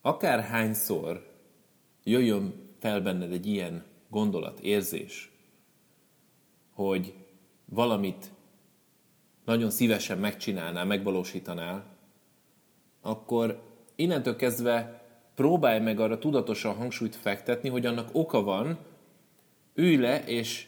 akárhányszor 0.00 1.30
jöjjön 2.04 2.70
fel 2.78 3.00
benned 3.00 3.32
egy 3.32 3.46
ilyen 3.46 3.84
gondolat, 4.08 4.60
érzés, 4.60 5.32
hogy 6.74 7.14
valamit 7.64 8.30
nagyon 9.44 9.70
szívesen 9.70 10.18
megcsinálnál, 10.18 10.84
megvalósítanál, 10.84 11.84
akkor 13.00 13.62
innentől 13.94 14.36
kezdve 14.36 15.02
próbálj 15.34 15.80
meg 15.80 16.00
arra 16.00 16.18
tudatosan 16.18 16.74
hangsúlyt 16.74 17.16
fektetni, 17.16 17.68
hogy 17.68 17.86
annak 17.86 18.08
oka 18.12 18.42
van, 18.42 18.78
ülj 19.74 19.96
le 19.96 20.24
és 20.24 20.66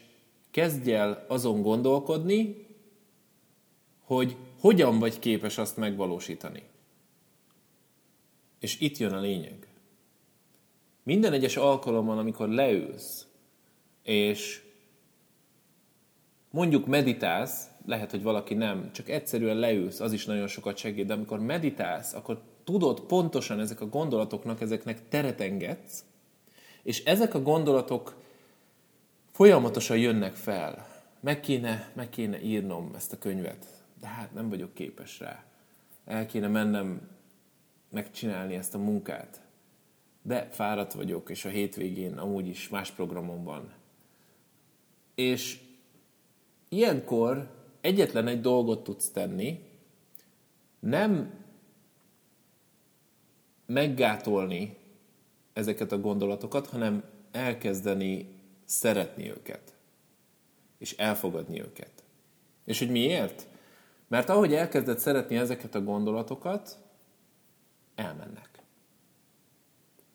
kezdj 0.51 0.93
el 0.93 1.25
azon 1.27 1.61
gondolkodni, 1.61 2.67
hogy 4.03 4.37
hogyan 4.59 4.99
vagy 4.99 5.19
képes 5.19 5.57
azt 5.57 5.77
megvalósítani. 5.77 6.63
És 8.59 8.79
itt 8.79 8.97
jön 8.97 9.13
a 9.13 9.19
lényeg. 9.19 9.67
Minden 11.03 11.33
egyes 11.33 11.57
alkalommal, 11.57 12.17
amikor 12.17 12.49
leülsz, 12.49 13.27
és 14.03 14.63
mondjuk 16.51 16.85
meditálsz, 16.85 17.67
lehet, 17.85 18.11
hogy 18.11 18.23
valaki 18.23 18.53
nem, 18.53 18.91
csak 18.91 19.09
egyszerűen 19.09 19.57
leülsz, 19.57 19.99
az 19.99 20.13
is 20.13 20.25
nagyon 20.25 20.47
sokat 20.47 20.77
segít, 20.77 21.05
de 21.05 21.13
amikor 21.13 21.39
meditálsz, 21.39 22.13
akkor 22.13 22.41
tudod 22.63 22.99
pontosan 22.99 23.59
ezek 23.59 23.81
a 23.81 23.89
gondolatoknak, 23.89 24.61
ezeknek 24.61 25.07
teret 25.09 25.41
engedsz, 25.41 26.03
és 26.83 27.03
ezek 27.03 27.33
a 27.33 27.41
gondolatok 27.41 28.15
folyamatosan 29.31 29.97
jönnek 29.97 30.35
fel. 30.35 30.87
Meg 31.19 31.39
kéne, 31.39 31.91
meg 31.93 32.09
kéne 32.09 32.41
írnom 32.41 32.91
ezt 32.95 33.13
a 33.13 33.17
könyvet, 33.17 33.65
de 34.01 34.07
hát 34.07 34.33
nem 34.33 34.49
vagyok 34.49 34.73
képes 34.73 35.19
rá. 35.19 35.43
El 36.05 36.25
kéne 36.25 36.47
mennem 36.47 37.09
megcsinálni 37.89 38.55
ezt 38.55 38.75
a 38.75 38.77
munkát. 38.77 39.41
De 40.21 40.47
fáradt 40.51 40.93
vagyok, 40.93 41.29
és 41.29 41.45
a 41.45 41.49
hétvégén 41.49 42.17
amúgy 42.17 42.47
is 42.47 42.69
más 42.69 42.91
programom 42.91 43.43
van. 43.43 43.73
És 45.15 45.59
ilyenkor 46.69 47.49
egyetlen 47.85 48.27
egy 48.27 48.41
dolgot 48.41 48.83
tudsz 48.83 49.09
tenni, 49.09 49.59
nem 50.79 51.33
meggátolni 53.65 54.77
ezeket 55.53 55.91
a 55.91 55.99
gondolatokat, 55.99 56.67
hanem 56.67 57.03
elkezdeni 57.31 58.27
szeretni 58.65 59.29
őket. 59.29 59.73
És 60.77 60.97
elfogadni 60.97 61.61
őket. 61.61 62.03
És 62.63 62.79
hogy 62.79 62.89
miért? 62.89 63.47
Mert 64.07 64.29
ahogy 64.29 64.53
elkezded 64.53 64.99
szeretni 64.99 65.37
ezeket 65.37 65.75
a 65.75 65.83
gondolatokat, 65.83 66.77
elmennek. 67.95 68.49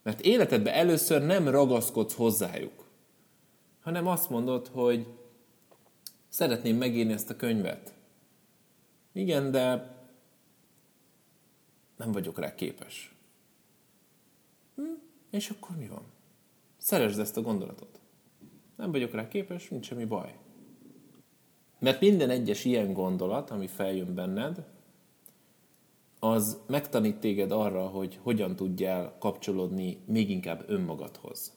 Mert 0.02 0.20
életedben 0.20 0.74
először 0.74 1.22
nem 1.22 1.48
ragaszkodsz 1.48 2.14
hozzájuk, 2.14 2.84
hanem 3.80 4.06
azt 4.06 4.30
mondod, 4.30 4.66
hogy 4.66 5.06
szeretném 6.30 6.76
megírni 6.76 7.12
ezt 7.12 7.30
a 7.30 7.36
könyvet. 7.36 7.94
Igen, 9.12 9.50
de 9.50 9.96
nem 11.96 12.12
vagyok 12.12 12.38
rá 12.38 12.54
képes. 12.54 13.14
Hm? 14.74 14.82
És 15.30 15.50
akkor 15.50 15.76
mi 15.76 15.86
van? 15.86 16.02
Szeresd 16.76 17.18
ezt 17.18 17.36
a 17.36 17.42
gondolatot. 17.42 18.00
Nem 18.76 18.90
vagyok 18.90 19.12
rá 19.12 19.28
képes, 19.28 19.68
nincs 19.68 19.86
semmi 19.86 20.04
baj. 20.04 20.38
Mert 21.78 22.00
minden 22.00 22.30
egyes 22.30 22.64
ilyen 22.64 22.92
gondolat, 22.92 23.50
ami 23.50 23.66
feljön 23.66 24.14
benned, 24.14 24.64
az 26.18 26.60
megtanít 26.66 27.16
téged 27.16 27.52
arra, 27.52 27.86
hogy 27.86 28.18
hogyan 28.22 28.56
tudjál 28.56 29.16
kapcsolódni 29.18 29.98
még 30.06 30.30
inkább 30.30 30.64
önmagadhoz. 30.66 31.52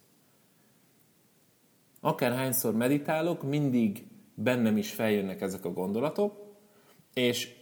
Akárhányszor 1.99 2.75
meditálok, 2.75 3.43
mindig 3.43 4.07
bennem 4.36 4.78
is 4.78 4.91
feljönnek 4.91 5.41
ezek 5.41 5.65
a 5.65 5.74
gondolatok, 5.74 6.43
és 7.13 7.56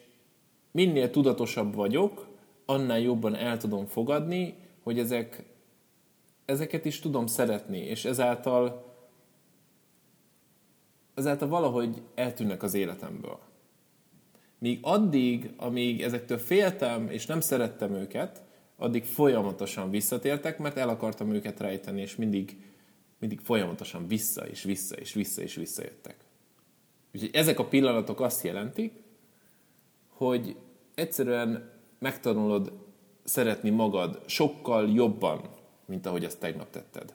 minél 0.71 1.09
tudatosabb 1.09 1.75
vagyok, 1.75 2.27
annál 2.65 2.99
jobban 2.99 3.35
el 3.35 3.57
tudom 3.57 3.85
fogadni, 3.85 4.55
hogy 4.83 4.99
ezek, 4.99 5.43
ezeket 6.45 6.85
is 6.85 6.99
tudom 6.99 7.27
szeretni, 7.27 7.77
és 7.77 8.05
ezáltal, 8.05 8.93
ezáltal 11.13 11.47
valahogy 11.47 12.01
eltűnnek 12.15 12.63
az 12.63 12.73
életemből. 12.73 13.39
Míg 14.57 14.79
addig, 14.81 15.53
amíg 15.57 16.01
ezektől 16.01 16.37
féltem, 16.37 17.09
és 17.09 17.25
nem 17.25 17.39
szerettem 17.39 17.93
őket, 17.93 18.43
addig 18.77 19.03
folyamatosan 19.03 19.89
visszatértek, 19.89 20.57
mert 20.57 20.77
el 20.77 20.89
akartam 20.89 21.33
őket 21.33 21.59
rejteni, 21.59 22.01
és 22.01 22.15
mindig, 22.15 22.57
mindig 23.19 23.39
folyamatosan 23.39 24.07
vissza, 24.07 24.47
és 24.47 24.63
vissza, 24.63 24.95
és 24.95 25.13
vissza, 25.13 25.41
és 25.41 25.55
visszajöttek. 25.55 26.20
Úgyhogy 27.13 27.29
ezek 27.33 27.59
a 27.59 27.65
pillanatok 27.65 28.19
azt 28.19 28.43
jelentik, 28.43 28.93
hogy 30.07 30.55
egyszerűen 30.95 31.71
megtanulod 31.99 32.71
szeretni 33.23 33.69
magad 33.69 34.21
sokkal 34.25 34.89
jobban, 34.89 35.41
mint 35.85 36.05
ahogy 36.05 36.23
ezt 36.23 36.39
tegnap 36.39 36.69
tetted. 36.69 37.13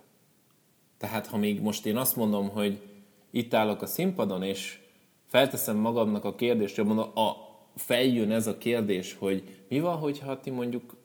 Tehát 0.98 1.26
ha 1.26 1.36
még 1.36 1.60
most 1.60 1.86
én 1.86 1.96
azt 1.96 2.16
mondom, 2.16 2.48
hogy 2.48 2.82
itt 3.30 3.54
állok 3.54 3.82
a 3.82 3.86
színpadon, 3.86 4.42
és 4.42 4.80
felteszem 5.26 5.76
magamnak 5.76 6.24
a 6.24 6.34
kérdést, 6.34 6.76
hogy 6.76 6.84
mondom, 6.84 7.10
a, 7.18 7.32
feljön 7.74 8.30
ez 8.30 8.46
a 8.46 8.58
kérdés, 8.58 9.14
hogy 9.14 9.64
mi 9.68 9.80
van, 9.80 9.96
hogyha 9.96 10.40
ti 10.40 10.50
mondjuk 10.50 10.96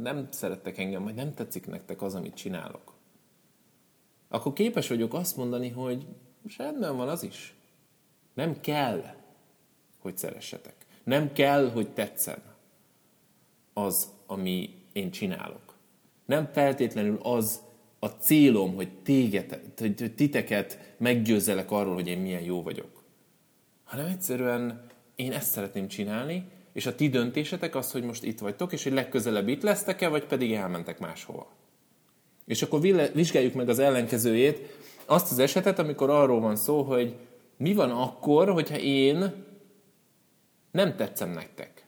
nem 0.00 0.28
szerettek 0.30 0.78
engem, 0.78 1.04
vagy 1.04 1.14
nem 1.14 1.34
tetszik 1.34 1.66
nektek 1.66 2.02
az, 2.02 2.14
amit 2.14 2.34
csinálok, 2.34 2.94
akkor 4.28 4.52
képes 4.52 4.88
vagyok 4.88 5.14
azt 5.14 5.36
mondani, 5.36 5.68
hogy 5.68 6.06
rendben 6.56 6.96
van 6.96 7.08
az 7.08 7.22
is. 7.22 7.55
Nem 8.36 8.60
kell, 8.60 9.14
hogy 9.98 10.16
szeressetek. 10.16 10.74
Nem 11.04 11.32
kell, 11.32 11.70
hogy 11.70 11.88
tetszen 11.88 12.42
az, 13.72 14.08
ami 14.26 14.74
én 14.92 15.10
csinálok. 15.10 15.74
Nem 16.24 16.48
feltétlenül 16.52 17.18
az 17.22 17.60
a 17.98 18.06
célom, 18.06 18.74
hogy, 18.74 18.88
téget, 19.02 19.60
hogy 19.78 20.12
titeket 20.16 20.94
meggyőzzelek 20.98 21.70
arról, 21.70 21.94
hogy 21.94 22.08
én 22.08 22.18
milyen 22.18 22.42
jó 22.42 22.62
vagyok. 22.62 23.02
Hanem 23.84 24.06
egyszerűen 24.06 24.86
én 25.14 25.32
ezt 25.32 25.50
szeretném 25.50 25.88
csinálni, 25.88 26.44
és 26.72 26.86
a 26.86 26.94
ti 26.94 27.08
döntésetek 27.08 27.74
az, 27.74 27.92
hogy 27.92 28.02
most 28.02 28.24
itt 28.24 28.38
vagytok, 28.38 28.72
és 28.72 28.82
hogy 28.82 28.92
legközelebb 28.92 29.48
itt 29.48 29.62
lesztek-e, 29.62 30.08
vagy 30.08 30.24
pedig 30.24 30.52
elmentek 30.52 30.98
máshova. 30.98 31.46
És 32.44 32.62
akkor 32.62 32.80
vizsgáljuk 33.14 33.54
meg 33.54 33.68
az 33.68 33.78
ellenkezőjét, 33.78 34.76
azt 35.06 35.30
az 35.30 35.38
esetet, 35.38 35.78
amikor 35.78 36.10
arról 36.10 36.40
van 36.40 36.56
szó, 36.56 36.82
hogy 36.82 37.16
mi 37.56 37.74
van 37.74 37.90
akkor, 37.90 38.50
hogyha 38.50 38.78
én 38.78 39.44
nem 40.70 40.96
tetszem 40.96 41.30
nektek. 41.30 41.86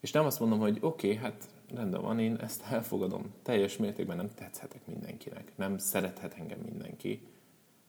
És 0.00 0.10
nem 0.12 0.24
azt 0.24 0.40
mondom, 0.40 0.58
hogy 0.58 0.78
oké, 0.80 1.06
okay, 1.06 1.22
hát 1.22 1.48
rendben 1.74 2.00
van, 2.00 2.18
én 2.18 2.36
ezt 2.36 2.62
elfogadom. 2.70 3.34
Teljes 3.42 3.76
mértékben 3.76 4.16
nem 4.16 4.30
tetszhetek 4.34 4.86
mindenkinek. 4.86 5.52
Nem 5.56 5.78
szerethet 5.78 6.34
engem 6.34 6.58
mindenki. 6.58 7.28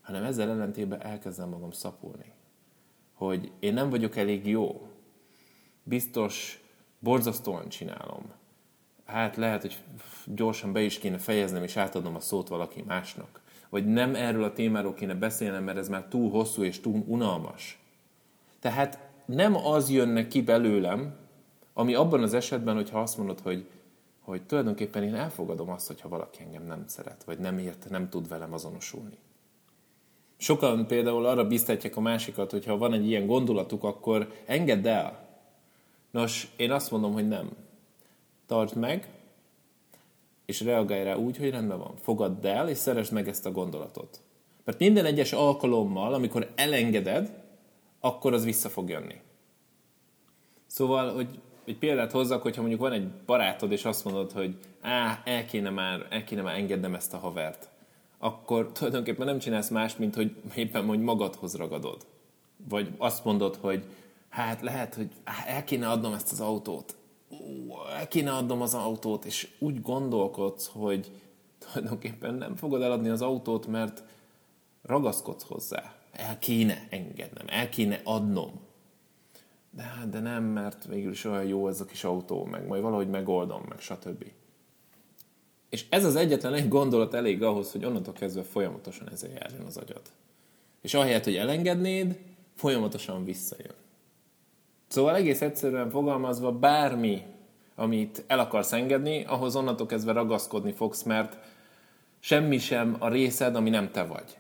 Hanem 0.01 0.23
ezzel 0.23 0.49
ellentétben 0.49 1.01
elkezdem 1.01 1.49
magam 1.49 1.71
szapulni. 1.71 2.33
Hogy 3.13 3.51
én 3.59 3.73
nem 3.73 3.89
vagyok 3.89 4.15
elég 4.15 4.47
jó. 4.47 4.87
Biztos 5.83 6.63
borzasztóan 6.99 7.69
csinálom. 7.69 8.31
Hát 9.05 9.35
lehet, 9.35 9.61
hogy 9.61 9.77
gyorsan 10.25 10.73
be 10.73 10.81
is 10.81 10.99
kéne 10.99 11.17
fejeznem, 11.17 11.63
és 11.63 11.77
átadnom 11.77 12.15
a 12.15 12.19
szót 12.19 12.47
valaki 12.47 12.83
másnak. 12.87 13.41
Vagy 13.69 13.86
nem 13.86 14.15
erről 14.15 14.43
a 14.43 14.53
témáról 14.53 14.93
kéne 14.93 15.13
beszélnem, 15.13 15.63
mert 15.63 15.77
ez 15.77 15.89
már 15.89 16.05
túl 16.10 16.29
hosszú 16.29 16.63
és 16.63 16.79
túl 16.79 17.03
unalmas. 17.08 17.79
Tehát 18.60 19.10
nem 19.25 19.55
az 19.55 19.89
jönne 19.89 20.27
ki 20.27 20.41
belőlem, 20.41 21.15
ami 21.73 21.93
abban 21.95 22.23
az 22.23 22.34
esetben, 22.34 22.75
hogyha 22.75 22.99
azt 22.99 23.17
mondod, 23.17 23.39
hogy, 23.39 23.65
hogy 24.19 24.41
tulajdonképpen 24.41 25.03
én 25.03 25.15
elfogadom 25.15 25.69
azt, 25.69 25.88
hogyha 25.88 26.10
valaki 26.10 26.39
engem 26.41 26.65
nem 26.65 26.84
szeret, 26.88 27.23
vagy 27.23 27.39
nem 27.39 27.58
ért, 27.58 27.89
nem 27.89 28.10
tud 28.10 28.27
velem 28.27 28.53
azonosulni. 28.53 29.17
Sokan 30.38 30.88
például 30.88 31.25
arra 31.25 31.47
biztatják 31.47 31.95
a 31.95 32.01
másikat, 32.01 32.51
hogy 32.51 32.65
ha 32.65 32.77
van 32.77 32.93
egy 32.93 33.08
ilyen 33.08 33.25
gondolatuk, 33.25 33.84
akkor 33.84 34.32
engedd 34.45 34.88
el. 34.88 35.27
Nos, 36.12 36.53
én 36.55 36.71
azt 36.71 36.91
mondom, 36.91 37.13
hogy 37.13 37.27
nem. 37.27 37.49
Tartsd 38.45 38.75
meg, 38.75 39.18
és 40.49 40.62
reagálj 40.62 41.03
rá 41.03 41.15
úgy, 41.15 41.38
hogy 41.38 41.49
rendben 41.49 41.77
van. 41.77 41.93
Fogadd 42.01 42.45
el, 42.45 42.69
és 42.69 42.77
szeresd 42.77 43.12
meg 43.12 43.27
ezt 43.27 43.45
a 43.45 43.51
gondolatot. 43.51 44.19
Mert 44.63 44.79
minden 44.79 45.05
egyes 45.05 45.33
alkalommal, 45.33 46.13
amikor 46.13 46.51
elengeded, 46.55 47.43
akkor 47.99 48.33
az 48.33 48.43
vissza 48.43 48.69
fog 48.69 48.89
jönni. 48.89 49.15
Szóval, 50.65 51.13
hogy 51.13 51.27
egy 51.65 51.77
példát 51.77 52.12
hozzak, 52.12 52.41
hogyha 52.41 52.62
mondjuk 52.62 52.81
van 52.81 52.91
egy 52.91 53.07
barátod, 53.25 53.71
és 53.71 53.85
azt 53.85 54.03
mondod, 54.03 54.31
hogy 54.31 54.55
á, 54.81 55.21
el 55.25 55.45
kéne 55.45 55.69
már, 55.69 56.07
el 56.09 56.23
kéne 56.23 56.41
már 56.41 56.55
engednem 56.55 56.95
ezt 56.95 57.13
a 57.13 57.17
havert, 57.17 57.69
akkor 58.17 58.71
tulajdonképpen 58.71 59.25
nem 59.25 59.39
csinálsz 59.39 59.69
más, 59.69 59.95
mint 59.95 60.15
hogy 60.15 60.35
éppen 60.55 60.85
hogy 60.85 61.01
magadhoz 61.01 61.55
ragadod. 61.55 62.05
Vagy 62.69 62.89
azt 62.97 63.25
mondod, 63.25 63.55
hogy 63.55 63.83
hát 64.29 64.62
lehet, 64.62 64.95
hogy 64.95 65.09
el 65.47 65.63
kéne 65.63 65.89
adnom 65.89 66.13
ezt 66.13 66.31
az 66.31 66.41
autót. 66.41 66.95
El 67.97 68.07
kéne 68.07 68.31
adnom 68.31 68.61
az 68.61 68.73
autót, 68.73 69.25
és 69.25 69.49
úgy 69.59 69.81
gondolkodsz, 69.81 70.69
hogy 70.73 71.11
tulajdonképpen 71.57 72.33
nem 72.33 72.55
fogod 72.55 72.81
eladni 72.81 73.09
az 73.09 73.21
autót, 73.21 73.67
mert 73.67 74.03
ragaszkodsz 74.81 75.43
hozzá. 75.43 75.93
El 76.11 76.39
kéne 76.39 76.87
engednem, 76.89 77.45
el 77.47 77.69
kéne 77.69 78.01
adnom 78.03 78.67
de 79.69 79.81
hát 79.81 80.09
de 80.09 80.19
nem, 80.19 80.43
mert 80.43 80.85
végül 80.85 81.11
is 81.11 81.25
olyan 81.25 81.45
jó 81.45 81.67
ez 81.67 81.81
a 81.81 81.85
kis 81.85 82.03
autó, 82.03 82.43
meg 82.45 82.67
majd 82.67 82.81
valahogy 82.81 83.09
megoldom, 83.09 83.65
meg 83.69 83.79
stb. 83.79 84.25
És 85.69 85.85
ez 85.89 86.05
az 86.05 86.15
egyetlen 86.15 86.53
egy 86.53 86.67
gondolat 86.67 87.13
elég 87.13 87.43
ahhoz, 87.43 87.71
hogy 87.71 87.85
onnantól 87.85 88.13
kezdve 88.13 88.43
folyamatosan 88.43 89.09
ezzel 89.09 89.29
járjon 89.29 89.65
az 89.65 89.77
agyad. 89.77 90.01
És 90.81 90.93
ahelyett, 90.93 91.23
hogy 91.23 91.35
elengednéd, 91.35 92.19
folyamatosan 92.55 93.23
visszajön. 93.23 93.73
Szóval 94.89 95.15
egész 95.15 95.41
egyszerűen 95.41 95.89
fogalmazva 95.89 96.52
bármi, 96.52 97.23
amit 97.75 98.23
el 98.28 98.39
akarsz 98.39 98.71
engedni, 98.71 99.23
ahhoz 99.23 99.56
onnantól 99.56 99.88
kezdve 99.88 100.12
ragaszkodni 100.12 100.71
fogsz, 100.71 101.04
mert 101.04 101.38
semmi 102.19 102.58
sem 102.58 102.95
a 102.99 103.08
részed, 103.08 103.56
ami 103.56 103.69
nem 103.69 103.91
te 103.91 104.04
vagy. 104.04 104.38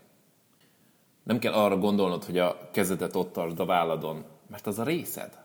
Nem 1.23 1.39
kell 1.39 1.53
arra 1.53 1.77
gondolnod, 1.77 2.23
hogy 2.23 2.37
a 2.37 2.69
kezedet 2.71 3.15
ott 3.15 3.33
tartsd 3.33 3.59
a 3.59 3.65
válladon, 3.65 4.23
mert 4.47 4.67
az 4.67 4.79
a 4.79 4.83
részed. 4.83 5.37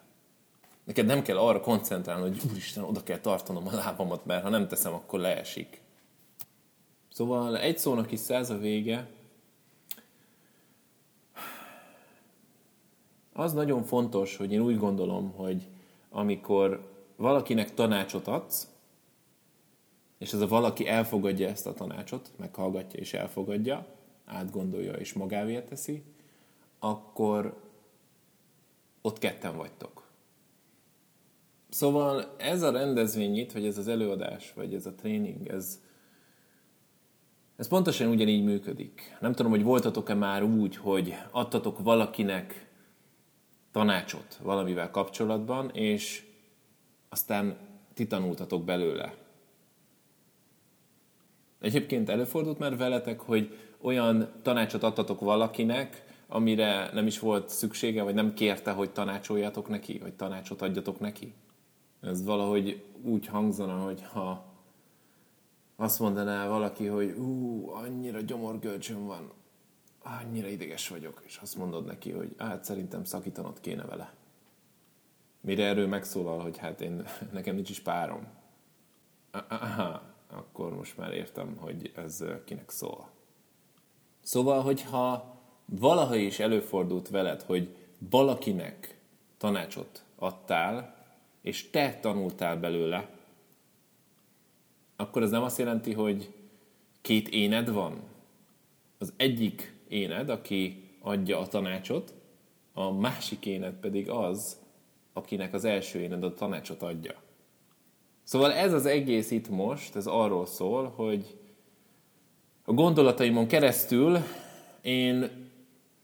Neked 0.85 1.07
nem 1.07 1.23
kell 1.23 1.39
arra 1.39 1.61
koncentrálni, 1.61 2.23
hogy 2.23 2.51
úristen, 2.51 2.85
oda 2.85 3.03
kell 3.03 3.19
tartanom 3.19 3.67
a 3.67 3.75
lábamat, 3.75 4.27
mert 4.27 4.43
ha 4.43 4.49
nem 4.49 4.69
teszem, 4.69 4.93
akkor 4.93 5.21
leesik. 5.21 5.81
Szóval 7.13 7.59
egy 7.59 7.79
szónak 7.79 8.13
is 8.13 8.21
száz 8.21 8.51
a 8.51 8.59
vége. 8.59 9.09
Az 13.37 13.53
nagyon 13.53 13.83
fontos, 13.83 14.37
hogy 14.37 14.53
én 14.53 14.61
úgy 14.61 14.79
gondolom, 14.79 15.31
hogy 15.31 15.69
amikor 16.11 16.93
valakinek 17.17 17.75
tanácsot 17.75 18.27
adsz, 18.27 18.69
és 20.19 20.33
ez 20.33 20.41
a 20.41 20.49
valaki 20.49 20.89
elfogadja 20.89 21.49
ezt 21.49 21.67
a 21.67 21.75
tanácsot, 21.75 22.31
meghallgatja 22.37 23.01
és 23.01 23.15
elfogadja, 23.15 23.87
átgondolja 24.25 24.93
és 24.93 25.13
magávé 25.13 25.61
teszi, 25.61 26.03
akkor 26.79 27.61
ott 29.03 29.19
ketten 29.19 29.57
vagytok. 29.57 30.03
Szóval 31.69 32.35
ez 32.37 32.63
a 32.63 32.71
rendezvény 32.71 33.37
itt, 33.37 33.53
vagy 33.53 33.67
ez 33.67 33.79
az 33.79 33.89
előadás, 33.89 34.53
vagy 34.53 34.75
ez 34.75 34.87
a 34.87 34.95
tréning, 34.95 35.49
ez, 35.49 35.81
ez 37.57 37.69
pontosan 37.69 38.09
ugyanígy 38.09 38.45
működik. 38.45 39.17
Nem 39.21 39.33
tudom, 39.33 39.51
hogy 39.51 39.63
voltatok-e 39.63 40.15
már 40.15 40.43
úgy, 40.43 40.77
hogy 40.77 41.15
adtatok 41.31 41.83
valakinek 41.83 42.64
tanácsot 43.75 44.39
valamivel 44.43 44.91
kapcsolatban, 44.91 45.71
és 45.71 46.25
aztán 47.09 47.57
ti 47.95 48.07
tanultatok 48.07 48.65
belőle. 48.65 49.15
Egyébként 51.61 52.09
előfordult 52.09 52.59
már 52.59 52.77
veletek, 52.77 53.21
hogy 53.21 53.59
olyan 53.81 54.33
tanácsot 54.43 54.83
adtatok 54.83 55.21
valakinek, 55.21 56.05
amire 56.27 56.91
nem 56.93 57.07
is 57.07 57.19
volt 57.19 57.49
szüksége, 57.49 58.03
vagy 58.03 58.15
nem 58.15 58.35
kérte, 58.35 58.71
hogy 58.71 58.91
tanácsoljatok 58.91 59.69
neki, 59.69 59.99
vagy 59.99 60.15
tanácsot 60.15 60.63
adjatok 60.63 61.01
neki? 61.01 61.33
Ez 62.01 62.25
valahogy 62.25 62.85
úgy 63.03 63.27
hangzana, 63.27 63.79
hogy 63.79 64.03
ha 64.13 64.45
azt 65.77 66.01
mondaná 66.01 66.49
valaki, 66.49 66.87
hogy 66.87 67.11
ú, 67.11 67.69
annyira 67.71 68.21
gyomorgölcsön 68.21 69.07
van, 69.07 69.33
annyira 70.05 70.49
ideges 70.49 70.89
vagyok, 70.89 71.23
és 71.27 71.39
azt 71.43 71.57
mondod 71.57 71.85
neki, 71.85 72.11
hogy 72.11 72.35
hát 72.39 72.65
szerintem 72.65 73.05
szakítanod 73.05 73.61
kéne 73.61 73.85
vele. 73.85 74.15
Mire 75.41 75.65
erről 75.65 75.87
megszólal, 75.87 76.39
hogy 76.41 76.59
hát 76.59 76.81
én, 76.81 77.07
nekem 77.33 77.55
nincs 77.55 77.71
is 77.71 77.81
párom. 77.81 78.27
Aha, 79.49 80.03
akkor 80.31 80.77
most 80.77 80.97
már 80.97 81.13
értem, 81.13 81.57
hogy 81.57 81.93
ez 81.97 82.25
kinek 82.45 82.71
szól. 82.71 83.09
Szóval, 84.21 84.63
hogyha 84.63 85.37
valaha 85.65 86.17
is 86.17 86.39
előfordult 86.39 87.09
veled, 87.09 87.43
hogy 87.43 87.77
valakinek 87.99 88.99
tanácsot 89.39 90.05
adtál, 90.17 90.97
és 91.41 91.71
te 91.71 91.99
tanultál 92.01 92.57
belőle, 92.57 93.09
akkor 94.97 95.23
ez 95.23 95.31
nem 95.31 95.43
azt 95.43 95.59
jelenti, 95.59 95.93
hogy 95.93 96.35
két 97.01 97.29
éned 97.29 97.71
van. 97.71 98.03
Az 98.99 99.13
egyik 99.17 99.74
éned, 99.95 100.29
aki 100.29 100.83
adja 101.01 101.39
a 101.39 101.47
tanácsot, 101.47 102.15
a 102.73 102.93
másik 102.93 103.47
éned 103.47 103.75
pedig 103.75 104.11
az, 104.11 104.59
akinek 105.13 105.55
az 105.55 105.65
első 105.65 106.01
éned 106.01 106.25
a 106.25 106.35
tanácsot 106.35 106.83
adja. 106.83 107.15
Szóval 108.23 108.53
ez 108.53 108.73
az 108.73 108.87
egész 108.87 109.31
itt 109.31 109.49
most, 109.49 109.97
ez 109.97 110.07
arról 110.07 110.47
szól, 110.47 110.89
hogy 110.89 111.37
a 112.65 112.73
gondolataimon 112.73 113.47
keresztül 113.47 114.19
én 114.83 115.43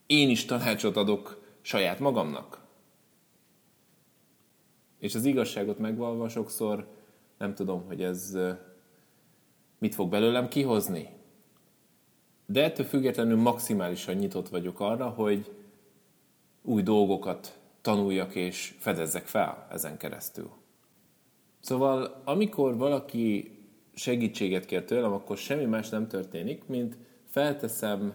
én 0.06 0.30
is 0.30 0.44
tanácsot 0.44 0.96
adok 0.96 1.42
saját 1.60 1.98
magamnak. 1.98 2.60
És 4.98 5.14
az 5.14 5.24
igazságot 5.24 5.78
megvalva 5.78 6.28
sokszor 6.28 6.86
nem 7.38 7.54
tudom, 7.54 7.86
hogy 7.86 8.02
ez 8.02 8.38
mit 9.78 9.94
fog 9.94 10.10
belőlem 10.10 10.48
kihozni. 10.48 11.08
De 12.50 12.64
ettől 12.64 12.86
függetlenül 12.86 13.36
maximálisan 13.36 14.14
nyitott 14.14 14.48
vagyok 14.48 14.80
arra, 14.80 15.08
hogy 15.08 15.50
új 16.62 16.82
dolgokat 16.82 17.58
tanuljak 17.80 18.34
és 18.34 18.74
fedezzek 18.78 19.26
fel 19.26 19.66
ezen 19.70 19.96
keresztül. 19.96 20.50
Szóval, 21.60 22.22
amikor 22.24 22.76
valaki 22.76 23.58
segítséget 23.94 24.66
kér 24.66 24.84
tőlem, 24.84 25.12
akkor 25.12 25.36
semmi 25.36 25.64
más 25.64 25.88
nem 25.88 26.08
történik, 26.08 26.66
mint 26.66 26.96
felteszem 27.26 28.14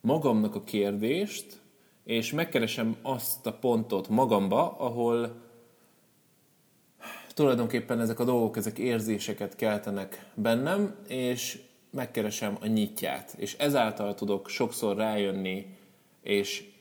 magamnak 0.00 0.54
a 0.54 0.64
kérdést, 0.64 1.60
és 2.04 2.32
megkeresem 2.32 2.96
azt 3.02 3.46
a 3.46 3.52
pontot 3.52 4.08
magamba, 4.08 4.76
ahol 4.78 5.43
tulajdonképpen 7.34 8.00
ezek 8.00 8.18
a 8.18 8.24
dolgok, 8.24 8.56
ezek 8.56 8.78
érzéseket 8.78 9.56
keltenek 9.56 10.30
bennem, 10.34 10.94
és 11.08 11.62
megkeresem 11.90 12.56
a 12.60 12.66
nyitját. 12.66 13.34
És 13.38 13.56
ezáltal 13.58 14.14
tudok 14.14 14.48
sokszor 14.48 14.96
rájönni, 14.96 15.76
és 16.22 16.72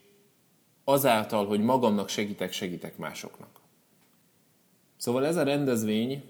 azáltal, 0.83 1.45
hogy 1.45 1.59
magamnak 1.59 2.09
segítek, 2.09 2.51
segítek 2.51 2.97
másoknak. 2.97 3.49
Szóval 4.97 5.25
ez 5.25 5.35
a 5.35 5.43
rendezvény, 5.43 6.23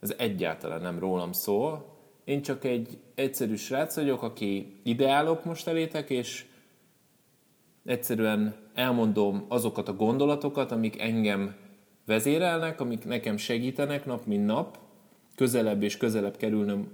ez 0.00 0.14
egyáltalán 0.18 0.80
nem 0.80 0.98
rólam 0.98 1.32
szól. 1.32 1.98
Én 2.24 2.42
csak 2.42 2.64
egy 2.64 2.98
egyszerű 3.14 3.54
srác 3.54 3.94
vagyok, 3.94 4.22
aki 4.22 4.80
ideálok 4.82 5.44
most 5.44 5.66
elétek, 5.66 6.10
és 6.10 6.46
egyszerűen 7.84 8.56
elmondom 8.74 9.44
azokat 9.48 9.88
a 9.88 9.96
gondolatokat, 9.96 10.72
amik 10.72 11.00
engem 11.00 11.56
vezérelnek, 12.10 12.80
amik 12.80 13.04
nekem 13.04 13.36
segítenek 13.36 14.04
nap 14.04 14.26
mint 14.26 14.46
nap, 14.46 14.78
közelebb 15.34 15.82
és 15.82 15.96
közelebb 15.96 16.36
kerülnöm 16.36 16.90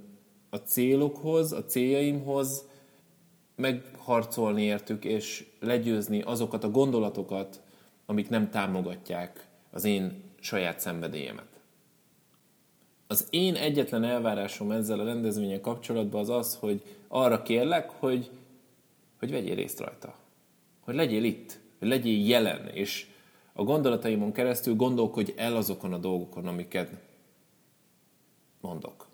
a 0.51 0.57
célokhoz, 0.57 1.53
a 1.53 1.65
céljaimhoz, 1.65 2.69
megharcolni 3.55 4.63
értük, 4.63 5.05
és 5.05 5.47
legyőzni 5.61 6.23
azokat 6.23 6.65
a 6.65 6.71
gondolatokat, 6.71 7.61
amik 8.07 8.29
nem 8.29 8.51
támogatják 8.51 9.49
az 9.71 9.85
én 9.85 10.23
saját 10.41 10.81
szenvedélyemet. 10.81 11.61
Az 13.07 13.27
én 13.31 13.55
egyetlen 13.55 14.05
elvárásom 14.05 14.71
ezzel 14.71 15.01
a 15.01 15.05
rendezvényen 15.05 15.61
kapcsolatban 15.61 16.21
az 16.21 16.31
az, 16.31 16.55
hogy 16.55 16.83
arra 17.09 17.43
kérlek, 17.43 17.91
hogy, 17.91 18.31
hogy 19.19 19.31
vegyél 19.31 19.55
részt 19.55 19.81
rajta. 19.81 20.15
Hogy 20.81 20.95
legyél 20.95 21.25
itt, 21.25 21.59
hogy 21.79 21.89
legyél 21.89 22.27
jelen, 22.27 22.69
és 22.69 23.07
a 23.57 23.63
gondolataimon 23.63 24.33
keresztül 24.33 24.75
gondolkodj 24.75 25.33
el 25.37 25.57
azokon 25.57 25.93
a 25.93 25.99
dolgokon, 25.99 26.47
amiket 26.47 26.91
mondok. 28.61 29.07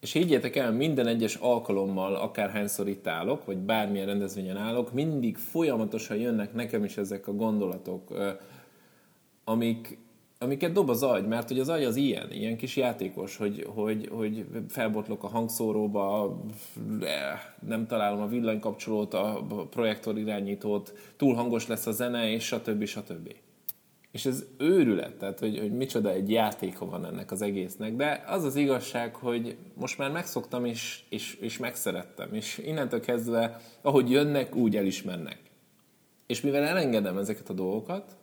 És 0.00 0.12
higgyétek 0.12 0.56
el, 0.56 0.72
minden 0.72 1.06
egyes 1.06 1.34
alkalommal, 1.34 2.14
akárhányszor 2.14 2.88
itt 2.88 3.06
állok, 3.06 3.44
vagy 3.44 3.56
bármilyen 3.56 4.06
rendezvényen 4.06 4.56
állok, 4.56 4.92
mindig 4.92 5.36
folyamatosan 5.36 6.16
jönnek 6.16 6.54
nekem 6.54 6.84
is 6.84 6.96
ezek 6.96 7.28
a 7.28 7.32
gondolatok, 7.32 8.12
amik, 9.44 9.98
amiket 10.38 10.72
dob 10.72 10.88
az 10.88 11.02
agy, 11.02 11.26
mert 11.26 11.48
hogy 11.48 11.58
az 11.58 11.68
agy 11.68 11.84
az 11.84 11.96
ilyen, 11.96 12.32
ilyen 12.32 12.56
kis 12.56 12.76
játékos, 12.76 13.36
hogy, 13.36 13.66
hogy, 13.74 14.08
hogy 14.12 14.46
felbotlok 14.68 15.24
a 15.24 15.28
hangszóróba, 15.28 16.36
nem 17.66 17.86
találom 17.86 18.20
a 18.20 18.28
villanykapcsolót, 18.28 19.14
a 19.14 19.44
projektor 19.70 20.18
irányítót, 20.18 20.94
túl 21.16 21.34
hangos 21.34 21.66
lesz 21.66 21.86
a 21.86 21.92
zene, 21.92 22.30
és 22.30 22.44
stb. 22.44 22.84
stb. 22.84 23.34
És 24.12 24.26
ez 24.26 24.44
őrület, 24.58 25.14
tehát 25.14 25.38
hogy, 25.38 25.58
hogy 25.58 25.72
micsoda 25.72 26.10
egy 26.10 26.30
játéka 26.30 26.86
van 26.86 27.04
ennek 27.04 27.30
az 27.30 27.42
egésznek. 27.42 27.96
De 27.96 28.24
az 28.26 28.44
az 28.44 28.56
igazság, 28.56 29.14
hogy 29.14 29.56
most 29.74 29.98
már 29.98 30.10
megszoktam 30.10 30.64
és, 30.64 31.02
és, 31.08 31.34
és 31.34 31.58
megszerettem. 31.58 32.34
És 32.34 32.58
innentől 32.58 33.00
kezdve, 33.00 33.60
ahogy 33.82 34.10
jönnek, 34.10 34.54
úgy 34.54 34.76
el 34.76 34.86
is 34.86 35.02
mennek. 35.02 35.38
És 36.26 36.40
mivel 36.40 36.62
elengedem 36.62 37.18
ezeket 37.18 37.48
a 37.48 37.52
dolgokat, 37.52 38.16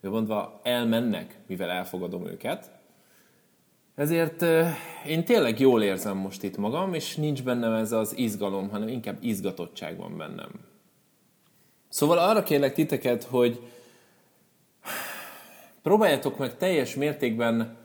mondva 0.00 0.60
elmennek, 0.62 1.38
mivel 1.46 1.70
elfogadom 1.70 2.26
őket, 2.26 2.70
ezért 3.98 4.44
én 5.06 5.24
tényleg 5.24 5.60
jól 5.60 5.82
érzem 5.82 6.16
most 6.16 6.42
itt 6.42 6.56
magam, 6.56 6.94
és 6.94 7.16
nincs 7.16 7.42
bennem 7.42 7.72
ez 7.72 7.92
az 7.92 8.16
izgalom, 8.16 8.68
hanem 8.68 8.88
inkább 8.88 9.16
izgatottság 9.20 9.96
van 9.96 10.16
bennem. 10.16 10.50
Szóval 11.88 12.18
arra 12.18 12.42
kérlek 12.42 12.74
titeket, 12.74 13.24
hogy 13.24 13.60
próbáljátok 15.88 16.38
meg 16.38 16.56
teljes 16.56 16.94
mértékben 16.94 17.76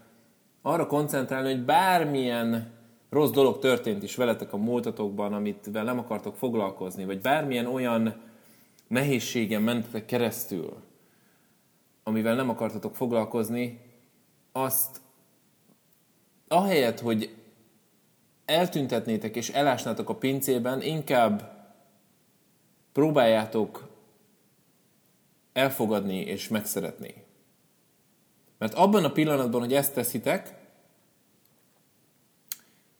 arra 0.61 0.87
koncentrálni, 0.87 1.51
hogy 1.51 1.65
bármilyen 1.65 2.71
rossz 3.09 3.29
dolog 3.29 3.59
történt 3.59 4.03
is 4.03 4.15
veletek 4.15 4.53
a 4.53 4.57
múltatokban, 4.57 5.33
amit 5.33 5.71
nem 5.71 5.99
akartok 5.99 6.35
foglalkozni, 6.35 7.05
vagy 7.05 7.21
bármilyen 7.21 7.65
olyan 7.65 8.21
nehézségen 8.87 9.61
mentetek 9.61 10.05
keresztül, 10.05 10.73
amivel 12.03 12.35
nem 12.35 12.49
akartatok 12.49 12.95
foglalkozni, 12.95 13.79
azt 14.51 15.01
ahelyett, 16.47 16.99
hogy 16.99 17.35
eltüntetnétek 18.45 19.35
és 19.35 19.49
elásnátok 19.49 20.09
a 20.09 20.15
pincében, 20.15 20.81
inkább 20.81 21.65
próbáljátok 22.91 23.87
elfogadni 25.53 26.19
és 26.19 26.47
megszeretni. 26.47 27.22
Mert 28.63 28.75
abban 28.75 29.03
a 29.03 29.11
pillanatban, 29.11 29.61
hogy 29.61 29.73
ezt 29.73 29.93
teszitek, 29.93 30.55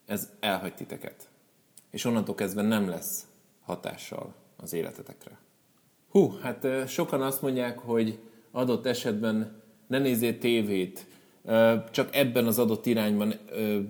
ez 0.06 0.30
elhagy 0.40 0.74
titeket. 0.74 1.28
És 1.90 2.04
onnantól 2.04 2.34
kezdve 2.34 2.62
nem 2.62 2.88
lesz 2.88 3.26
hatással 3.62 4.34
az 4.56 4.72
életetekre. 4.72 5.38
Hú, 6.10 6.38
hát 6.42 6.88
sokan 6.88 7.22
azt 7.22 7.42
mondják, 7.42 7.78
hogy 7.78 8.18
adott 8.50 8.86
esetben 8.86 9.62
ne 9.86 9.98
nézzél 9.98 10.38
tévét, 10.38 11.06
csak 11.90 12.16
ebben 12.16 12.46
az 12.46 12.58
adott 12.58 12.86
irányban 12.86 13.34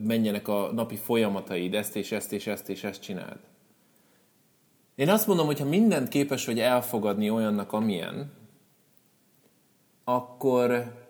menjenek 0.02 0.48
a 0.48 0.72
napi 0.72 0.96
folyamataid, 0.96 1.74
ezt 1.74 1.96
és 1.96 2.12
ezt 2.12 2.32
és 2.32 2.46
ezt 2.46 2.68
és 2.68 2.84
ezt 2.84 3.02
csináld. 3.02 3.38
Én 4.94 5.08
azt 5.08 5.26
mondom, 5.26 5.46
hogy 5.46 5.58
ha 5.58 5.66
mindent 5.66 6.08
képes 6.08 6.46
vagy 6.46 6.60
elfogadni 6.60 7.30
olyannak, 7.30 7.72
amilyen, 7.72 8.32
akkor 10.04 11.02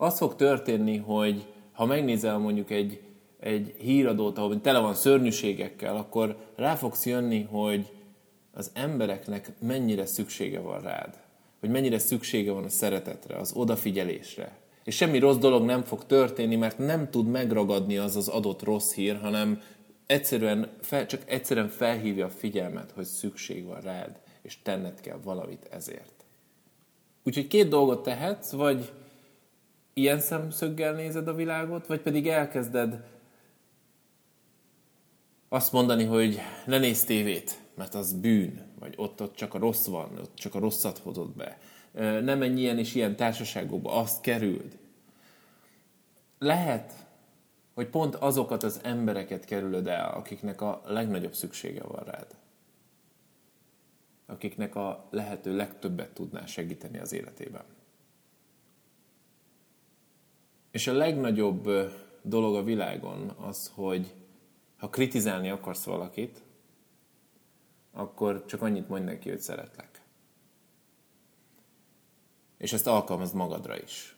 az 0.00 0.18
fog 0.18 0.36
történni, 0.36 0.96
hogy 0.96 1.46
ha 1.72 1.86
megnézel 1.86 2.38
mondjuk 2.38 2.70
egy, 2.70 3.00
egy 3.40 3.74
híradót, 3.78 4.38
ahol 4.38 4.60
tele 4.60 4.78
van 4.78 4.94
szörnyűségekkel, 4.94 5.96
akkor 5.96 6.36
rá 6.56 6.74
fogsz 6.74 7.06
jönni, 7.06 7.42
hogy 7.42 7.92
az 8.52 8.70
embereknek 8.74 9.52
mennyire 9.60 10.06
szüksége 10.06 10.60
van 10.60 10.80
rád. 10.80 11.18
Hogy 11.60 11.70
mennyire 11.70 11.98
szüksége 11.98 12.52
van 12.52 12.64
a 12.64 12.68
szeretetre, 12.68 13.36
az 13.36 13.52
odafigyelésre. 13.54 14.58
És 14.84 14.96
semmi 14.96 15.18
rossz 15.18 15.36
dolog 15.36 15.64
nem 15.64 15.82
fog 15.82 16.06
történni, 16.06 16.56
mert 16.56 16.78
nem 16.78 17.10
tud 17.10 17.26
megragadni 17.26 17.96
az 17.96 18.16
az 18.16 18.28
adott 18.28 18.62
rossz 18.62 18.92
hír, 18.92 19.16
hanem 19.16 19.60
egyszerűen 20.06 20.70
fel, 20.80 21.06
csak 21.06 21.22
egyszerűen 21.26 21.68
felhívja 21.68 22.26
a 22.26 22.30
figyelmet, 22.30 22.90
hogy 22.94 23.04
szükség 23.04 23.64
van 23.64 23.80
rád, 23.80 24.20
és 24.42 24.62
tenned 24.62 25.00
kell 25.00 25.18
valamit 25.24 25.68
ezért. 25.70 26.24
Úgyhogy 27.24 27.46
két 27.46 27.68
dolgot 27.68 28.02
tehetsz, 28.02 28.52
vagy 28.52 28.90
ilyen 29.92 30.20
szemszöggel 30.20 30.92
nézed 30.92 31.28
a 31.28 31.34
világot, 31.34 31.86
vagy 31.86 32.00
pedig 32.00 32.28
elkezded 32.28 33.04
azt 35.48 35.72
mondani, 35.72 36.04
hogy 36.04 36.38
ne 36.66 36.78
nézz 36.78 37.04
tévét, 37.04 37.60
mert 37.74 37.94
az 37.94 38.12
bűn, 38.12 38.66
vagy 38.78 38.94
ott, 38.96 39.22
ott 39.22 39.34
csak 39.34 39.54
a 39.54 39.58
rossz 39.58 39.86
van, 39.86 40.18
ott 40.18 40.34
csak 40.34 40.54
a 40.54 40.58
rosszat 40.58 40.98
hozod 40.98 41.30
be. 41.30 41.58
Nem 42.20 42.38
menj 42.38 42.60
ilyen 42.60 42.78
és 42.78 42.94
ilyen 42.94 43.16
társaságokba, 43.16 43.92
azt 43.92 44.20
kerüld. 44.20 44.78
Lehet, 46.38 46.92
hogy 47.74 47.88
pont 47.88 48.14
azokat 48.14 48.62
az 48.62 48.80
embereket 48.82 49.44
kerülöd 49.44 49.86
el, 49.86 50.10
akiknek 50.10 50.60
a 50.60 50.82
legnagyobb 50.86 51.34
szüksége 51.34 51.82
van 51.82 52.04
rád. 52.04 52.26
Akiknek 54.26 54.74
a 54.74 55.08
lehető 55.10 55.56
legtöbbet 55.56 56.10
tudná 56.10 56.46
segíteni 56.46 56.98
az 56.98 57.12
életében. 57.12 57.64
És 60.70 60.86
a 60.86 60.92
legnagyobb 60.92 61.68
dolog 62.22 62.54
a 62.54 62.62
világon 62.62 63.28
az, 63.28 63.72
hogy 63.74 64.14
ha 64.76 64.88
kritizálni 64.88 65.50
akarsz 65.50 65.84
valakit, 65.84 66.42
akkor 67.92 68.44
csak 68.44 68.62
annyit 68.62 68.88
mondj 68.88 69.04
neki, 69.04 69.28
hogy 69.28 69.40
szeretlek. 69.40 70.02
És 72.58 72.72
ezt 72.72 72.86
alkalmazd 72.86 73.34
magadra 73.34 73.80
is. 73.80 74.16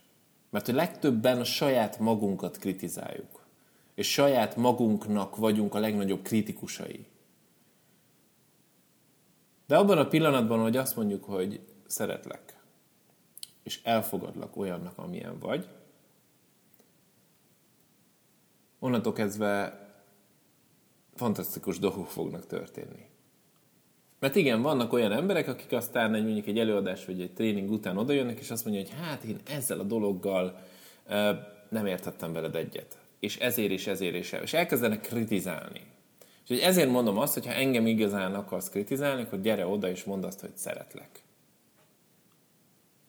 Mert 0.50 0.66
hogy 0.66 0.74
legtöbben 0.74 1.40
a 1.40 1.44
saját 1.44 1.98
magunkat 1.98 2.56
kritizáljuk. 2.56 3.46
És 3.94 4.12
saját 4.12 4.56
magunknak 4.56 5.36
vagyunk 5.36 5.74
a 5.74 5.78
legnagyobb 5.78 6.22
kritikusai. 6.22 7.06
De 9.66 9.76
abban 9.76 9.98
a 9.98 10.08
pillanatban, 10.08 10.60
hogy 10.60 10.76
azt 10.76 10.96
mondjuk, 10.96 11.24
hogy 11.24 11.60
szeretlek, 11.86 12.56
és 13.62 13.80
elfogadlak 13.82 14.56
olyannak, 14.56 14.98
amilyen 14.98 15.38
vagy, 15.38 15.68
onnantól 18.82 19.12
kezdve 19.12 19.80
fantasztikus 21.14 21.78
dolgok 21.78 22.06
fognak 22.06 22.46
történni. 22.46 23.06
Mert 24.18 24.36
igen, 24.36 24.62
vannak 24.62 24.92
olyan 24.92 25.12
emberek, 25.12 25.48
akik 25.48 25.72
aztán 25.72 26.14
egy, 26.14 26.24
mondjuk 26.24 26.46
egy 26.46 26.58
előadás 26.58 27.04
vagy 27.04 27.20
egy 27.20 27.32
tréning 27.32 27.70
után 27.70 27.96
odajönnek, 27.96 28.38
és 28.38 28.50
azt 28.50 28.64
mondja, 28.64 28.82
hogy 28.82 28.92
hát 29.00 29.22
én 29.22 29.38
ezzel 29.44 29.78
a 29.78 29.82
dologgal 29.82 30.60
nem 31.68 31.86
értettem 31.86 32.32
veled 32.32 32.56
egyet. 32.56 32.98
És 33.20 33.38
ezért 33.38 33.70
és 33.70 33.86
ezért 33.86 34.14
és 34.14 34.32
És 34.42 34.52
elkezdenek 34.52 35.00
kritizálni. 35.00 35.80
És 36.48 36.58
ezért 36.58 36.90
mondom 36.90 37.18
azt, 37.18 37.34
hogy 37.34 37.46
ha 37.46 37.52
engem 37.52 37.86
igazán 37.86 38.34
akarsz 38.34 38.68
kritizálni, 38.68 39.22
akkor 39.22 39.40
gyere 39.40 39.66
oda 39.66 39.88
és 39.88 40.04
mondd 40.04 40.24
azt, 40.24 40.40
hogy 40.40 40.56
szeretlek. 40.56 41.22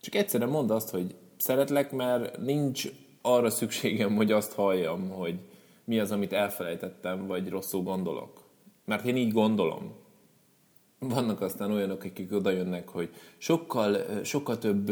Csak 0.01 0.15
egyszerűen 0.15 0.49
mondd 0.49 0.71
azt, 0.71 0.89
hogy 0.89 1.15
szeretlek, 1.37 1.91
mert 1.91 2.37
nincs 2.37 2.87
arra 3.21 3.49
szükségem, 3.49 4.15
hogy 4.15 4.31
azt 4.31 4.53
halljam, 4.53 5.09
hogy 5.09 5.39
mi 5.85 5.99
az, 5.99 6.11
amit 6.11 6.33
elfelejtettem, 6.33 7.27
vagy 7.27 7.49
rosszul 7.49 7.81
gondolok. 7.83 8.43
Mert 8.85 9.05
én 9.05 9.15
így 9.15 9.31
gondolom. 9.31 10.01
Vannak 10.99 11.41
aztán 11.41 11.71
olyanok, 11.71 12.03
akik 12.03 12.31
oda 12.31 12.49
jönnek, 12.49 12.89
hogy 12.89 13.09
sokkal, 13.37 13.97
sokkal 14.23 14.57
több 14.57 14.91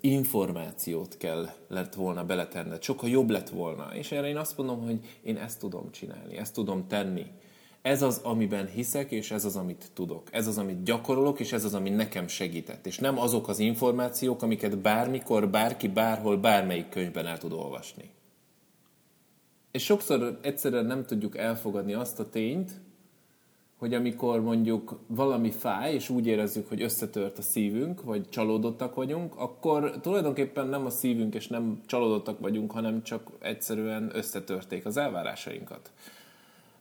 információt 0.00 1.16
kell 1.16 1.48
lett 1.68 1.94
volna 1.94 2.24
beletenned, 2.24 2.82
sokkal 2.82 3.08
jobb 3.08 3.30
lett 3.30 3.48
volna. 3.48 3.94
És 3.94 4.12
erre 4.12 4.28
én 4.28 4.36
azt 4.36 4.56
mondom, 4.56 4.82
hogy 4.82 4.98
én 5.22 5.36
ezt 5.36 5.58
tudom 5.58 5.90
csinálni, 5.90 6.36
ezt 6.36 6.54
tudom 6.54 6.86
tenni. 6.86 7.26
Ez 7.82 8.02
az, 8.02 8.20
amiben 8.22 8.66
hiszek, 8.66 9.10
és 9.10 9.30
ez 9.30 9.44
az, 9.44 9.56
amit 9.56 9.90
tudok. 9.94 10.28
Ez 10.30 10.46
az, 10.46 10.58
amit 10.58 10.82
gyakorolok, 10.82 11.40
és 11.40 11.52
ez 11.52 11.64
az, 11.64 11.74
ami 11.74 11.90
nekem 11.90 12.28
segített. 12.28 12.86
És 12.86 12.98
nem 12.98 13.18
azok 13.18 13.48
az 13.48 13.58
információk, 13.58 14.42
amiket 14.42 14.78
bármikor, 14.78 15.48
bárki, 15.48 15.88
bárhol, 15.88 16.36
bármelyik 16.36 16.88
könyvben 16.88 17.26
el 17.26 17.38
tud 17.38 17.52
olvasni. 17.52 18.10
És 19.72 19.84
sokszor 19.84 20.38
egyszerűen 20.42 20.84
nem 20.84 21.04
tudjuk 21.04 21.36
elfogadni 21.36 21.94
azt 21.94 22.20
a 22.20 22.28
tényt, 22.28 22.70
hogy 23.82 23.94
amikor 23.94 24.40
mondjuk 24.40 25.00
valami 25.06 25.50
fáj, 25.50 25.94
és 25.94 26.08
úgy 26.08 26.26
érezzük, 26.26 26.68
hogy 26.68 26.82
összetört 26.82 27.38
a 27.38 27.42
szívünk, 27.42 28.02
vagy 28.02 28.28
csalódottak 28.28 28.94
vagyunk, 28.94 29.36
akkor 29.36 30.00
tulajdonképpen 30.00 30.66
nem 30.66 30.86
a 30.86 30.90
szívünk 30.90 31.34
és 31.34 31.46
nem 31.46 31.80
csalódottak 31.86 32.38
vagyunk, 32.40 32.72
hanem 32.72 33.02
csak 33.02 33.30
egyszerűen 33.38 34.10
összetörték 34.14 34.86
az 34.86 34.96
elvárásainkat. 34.96 35.90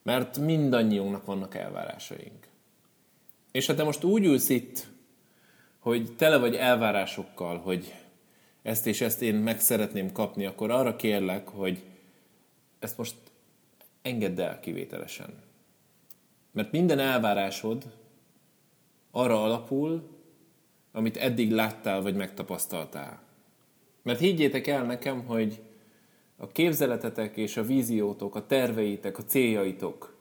Mert 0.04 0.38
mindannyiunknak 0.38 1.26
vannak 1.26 1.56
elvárásaink. 1.56 2.48
És 3.52 3.66
ha 3.66 3.74
te 3.74 3.84
most 3.84 4.04
úgy 4.04 4.26
ülsz 4.26 4.50
itt, 4.50 4.88
hogy 5.80 6.16
tele 6.16 6.38
vagy 6.38 6.56
elvárásokkal, 6.56 7.58
hogy 7.58 7.94
ezt 8.62 8.88
és 8.88 9.02
ezt 9.02 9.22
én 9.22 9.36
meg 9.36 9.60
szeretném 9.60 10.12
kapni, 10.12 10.46
akkor 10.46 10.72
arra 10.72 10.96
kérlek, 10.96 11.48
hogy 11.48 11.84
ezt 12.84 12.98
most 12.98 13.16
engedd 14.02 14.42
el 14.42 14.60
kivételesen. 14.60 15.44
Mert 16.52 16.72
minden 16.72 17.00
elvárásod 17.00 17.94
arra 19.12 19.44
alapul, 19.44 20.10
amit 20.92 21.18
eddig 21.18 21.52
láttál 21.52 22.02
vagy 22.02 22.16
megtapasztaltál. 22.16 23.22
Mert 24.02 24.20
higgyétek 24.20 24.68
el 24.68 24.86
nekem, 24.86 25.26
hogy 25.26 25.62
a 26.38 26.48
képzeletetek 26.48 27.38
és 27.38 27.58
a 27.58 27.64
víziótok, 27.64 28.36
a 28.36 28.46
terveitek, 28.46 29.18
a 29.18 29.24
céljaitok 29.24 30.18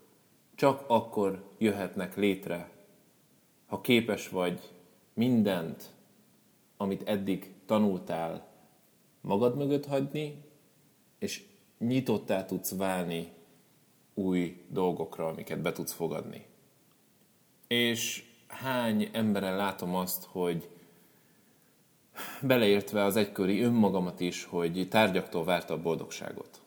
csak 0.55 0.85
akkor 0.87 1.45
jöhetnek 1.59 2.17
létre, 2.17 2.71
ha 3.67 3.81
képes 3.81 4.29
vagy 4.29 4.61
mindent, 5.15 5.91
amit 6.77 7.09
eddig 7.09 7.53
tanultál, 7.67 8.49
magad 9.21 9.57
mögött 9.57 9.87
hagyni, 9.87 10.45
és 11.19 11.43
nyitottá 11.81 12.45
tudsz 12.45 12.75
válni 12.77 13.33
új 14.15 14.65
dolgokra, 14.69 15.27
amiket 15.27 15.61
be 15.61 15.73
tudsz 15.73 15.93
fogadni. 15.93 16.47
És 17.67 18.25
hány 18.47 19.09
emberen 19.13 19.57
látom 19.57 19.95
azt, 19.95 20.25
hogy 20.25 20.69
beleértve 22.43 23.05
az 23.05 23.17
egyköri 23.17 23.61
önmagamat 23.63 24.21
is, 24.21 24.45
hogy 24.45 24.87
tárgyaktól 24.91 25.45
várta 25.45 25.75
a 25.75 25.83
boldogságot. 25.83 26.61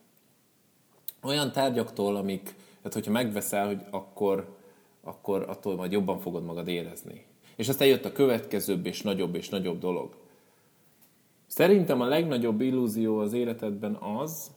Olyan 1.22 1.52
tárgyaktól, 1.52 2.16
amik, 2.16 2.44
tehát 2.78 2.94
hogyha 2.94 3.12
megveszel, 3.12 3.66
hogy 3.66 3.82
akkor, 3.90 4.58
akkor 5.04 5.46
attól 5.50 5.76
majd 5.76 5.92
jobban 5.92 6.20
fogod 6.20 6.44
magad 6.44 6.68
érezni. 6.68 7.26
És 7.56 7.70
aztán 7.70 7.88
jött 7.88 8.06
a 8.06 8.12
következőbb 8.12 8.86
és 8.86 9.02
nagyobb 9.02 9.36
és 9.36 9.50
nagyobb 9.50 9.80
dolog. 9.80 10.16
Szerintem 11.48 12.02
a 12.02 12.06
legnagyobb 12.06 12.62
illúzió 12.62 13.20
az 13.20 13.34
életedben 13.34 13.94
az, 13.94 14.52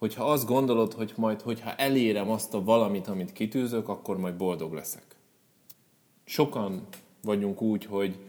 hogyha 0.00 0.30
azt 0.30 0.46
gondolod, 0.46 0.92
hogy 0.92 1.12
majd, 1.16 1.42
hogyha 1.42 1.74
elérem 1.74 2.30
azt 2.30 2.54
a 2.54 2.64
valamit, 2.64 3.08
amit 3.08 3.32
kitűzök, 3.32 3.88
akkor 3.88 4.18
majd 4.18 4.34
boldog 4.34 4.72
leszek. 4.72 5.04
Sokan 6.24 6.86
vagyunk 7.22 7.62
úgy, 7.62 7.84
hogy 7.84 8.28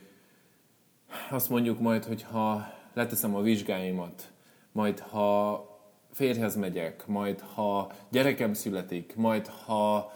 azt 1.30 1.50
mondjuk 1.50 1.80
majd, 1.80 2.06
hogy 2.06 2.24
ha 2.24 2.74
leteszem 2.94 3.36
a 3.36 3.42
vizsgáimat, 3.42 4.32
majd 4.72 5.00
ha 5.00 5.66
férhez 6.12 6.56
megyek, 6.56 7.08
majd 7.08 7.40
ha 7.40 7.92
gyerekem 8.10 8.54
születik, 8.54 9.16
majd 9.16 9.48
ha 9.48 10.14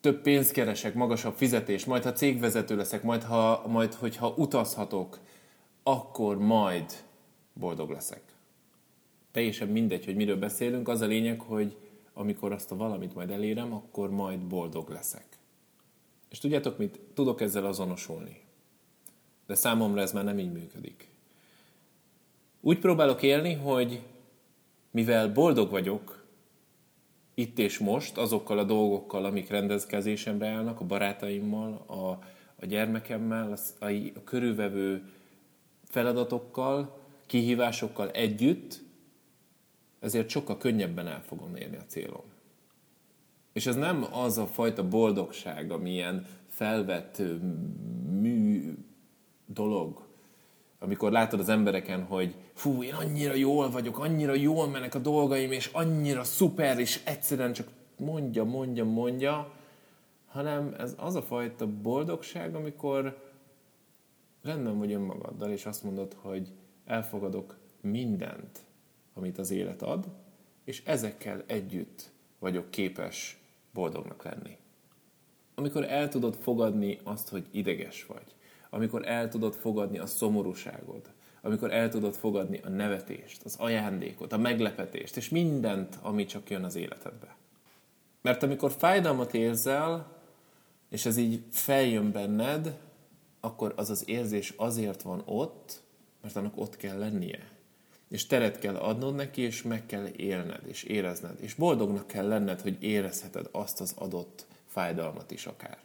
több 0.00 0.22
pénzt 0.22 0.52
keresek, 0.52 0.94
magasabb 0.94 1.34
fizetés, 1.34 1.84
majd 1.84 2.02
ha 2.02 2.12
cégvezető 2.12 2.76
leszek, 2.76 3.02
majd, 3.02 3.22
ha, 3.22 3.62
majd 3.66 3.94
hogyha 3.94 4.34
utazhatok, 4.36 5.18
akkor 5.82 6.38
majd 6.38 6.92
boldog 7.52 7.90
leszek. 7.90 8.22
Teljesen 9.38 9.68
mindegy, 9.68 10.04
hogy 10.04 10.16
miről 10.16 10.36
beszélünk, 10.36 10.88
az 10.88 11.00
a 11.00 11.06
lényeg, 11.06 11.40
hogy 11.40 11.76
amikor 12.12 12.52
azt 12.52 12.70
a 12.70 12.76
valamit 12.76 13.14
majd 13.14 13.30
elérem, 13.30 13.72
akkor 13.72 14.10
majd 14.10 14.38
boldog 14.38 14.88
leszek. 14.88 15.26
És 16.28 16.38
tudjátok 16.38 16.78
mit? 16.78 17.00
Tudok 17.14 17.40
ezzel 17.40 17.66
azonosulni. 17.66 18.40
De 19.46 19.54
számomra 19.54 20.00
ez 20.00 20.12
már 20.12 20.24
nem 20.24 20.38
így 20.38 20.52
működik. 20.52 21.08
Úgy 22.60 22.78
próbálok 22.78 23.22
élni, 23.22 23.54
hogy 23.54 24.02
mivel 24.90 25.32
boldog 25.32 25.70
vagyok, 25.70 26.24
itt 27.34 27.58
és 27.58 27.78
most, 27.78 28.16
azokkal 28.16 28.58
a 28.58 28.64
dolgokkal, 28.64 29.24
amik 29.24 29.48
rendezkezésemre 29.48 30.48
állnak, 30.48 30.80
a 30.80 30.84
barátaimmal, 30.84 31.84
a, 31.86 32.08
a 32.60 32.66
gyermekemmel, 32.66 33.52
a, 33.78 33.84
a, 33.84 34.22
körülvevő 34.24 35.12
feladatokkal, 35.84 36.98
kihívásokkal 37.26 38.10
együtt, 38.10 38.86
ezért 40.00 40.28
sokkal 40.28 40.56
könnyebben 40.56 41.06
el 41.06 41.22
fogom 41.22 41.56
érni 41.56 41.76
a 41.76 41.86
célom. 41.86 42.22
És 43.52 43.66
ez 43.66 43.76
nem 43.76 44.06
az 44.12 44.38
a 44.38 44.46
fajta 44.46 44.88
boldogság, 44.88 45.70
ami 45.70 45.90
ilyen 45.90 46.26
felvett 46.48 47.22
mű 48.20 48.74
dolog, 49.46 50.06
amikor 50.78 51.10
látod 51.10 51.40
az 51.40 51.48
embereken, 51.48 52.02
hogy 52.02 52.34
fú, 52.54 52.82
én 52.82 52.94
annyira 52.94 53.34
jól 53.34 53.70
vagyok, 53.70 53.98
annyira 53.98 54.34
jól 54.34 54.68
mennek 54.68 54.94
a 54.94 54.98
dolgaim, 54.98 55.52
és 55.52 55.70
annyira 55.72 56.24
szuper, 56.24 56.78
és 56.78 57.00
egyszerűen 57.04 57.52
csak 57.52 57.68
mondja, 57.96 58.44
mondja, 58.44 58.84
mondja, 58.84 59.52
hanem 60.26 60.74
ez 60.78 60.94
az 60.96 61.14
a 61.14 61.22
fajta 61.22 61.66
boldogság, 61.66 62.54
amikor 62.54 63.26
rendben 64.42 64.78
vagy 64.78 64.92
önmagaddal, 64.92 65.50
és 65.50 65.66
azt 65.66 65.82
mondod, 65.82 66.16
hogy 66.20 66.52
elfogadok 66.84 67.56
mindent, 67.80 68.66
amit 69.18 69.38
az 69.38 69.50
élet 69.50 69.82
ad, 69.82 70.06
és 70.64 70.82
ezekkel 70.84 71.42
együtt 71.46 72.10
vagyok 72.38 72.70
képes 72.70 73.38
boldognak 73.72 74.22
lenni. 74.22 74.56
Amikor 75.54 75.84
el 75.84 76.08
tudod 76.08 76.34
fogadni 76.34 76.98
azt, 77.02 77.28
hogy 77.28 77.46
ideges 77.50 78.06
vagy, 78.06 78.34
amikor 78.70 79.08
el 79.08 79.28
tudod 79.28 79.54
fogadni 79.54 79.98
a 79.98 80.06
szomorúságod, 80.06 81.10
amikor 81.42 81.72
el 81.72 81.88
tudod 81.88 82.14
fogadni 82.14 82.60
a 82.64 82.68
nevetést, 82.68 83.44
az 83.44 83.56
ajándékot, 83.58 84.32
a 84.32 84.38
meglepetést, 84.38 85.16
és 85.16 85.28
mindent, 85.28 85.98
ami 86.02 86.24
csak 86.24 86.50
jön 86.50 86.64
az 86.64 86.76
életedbe. 86.76 87.36
Mert 88.22 88.42
amikor 88.42 88.72
fájdalmat 88.72 89.34
érzel, 89.34 90.16
és 90.88 91.06
ez 91.06 91.16
így 91.16 91.42
feljön 91.50 92.12
benned, 92.12 92.78
akkor 93.40 93.72
az 93.76 93.90
az 93.90 94.08
érzés 94.08 94.54
azért 94.56 95.02
van 95.02 95.22
ott, 95.24 95.82
mert 96.22 96.36
annak 96.36 96.56
ott 96.56 96.76
kell 96.76 96.98
lennie. 96.98 97.57
És 98.08 98.26
teret 98.26 98.58
kell 98.58 98.76
adnod 98.76 99.14
neki, 99.14 99.42
és 99.42 99.62
meg 99.62 99.86
kell 99.86 100.06
élned, 100.16 100.60
és 100.66 100.82
érezned. 100.82 101.36
És 101.40 101.54
boldognak 101.54 102.06
kell 102.06 102.28
lenned, 102.28 102.60
hogy 102.60 102.76
érezheted 102.80 103.48
azt 103.52 103.80
az 103.80 103.94
adott 103.98 104.46
fájdalmat 104.66 105.30
is 105.30 105.46
akár. 105.46 105.78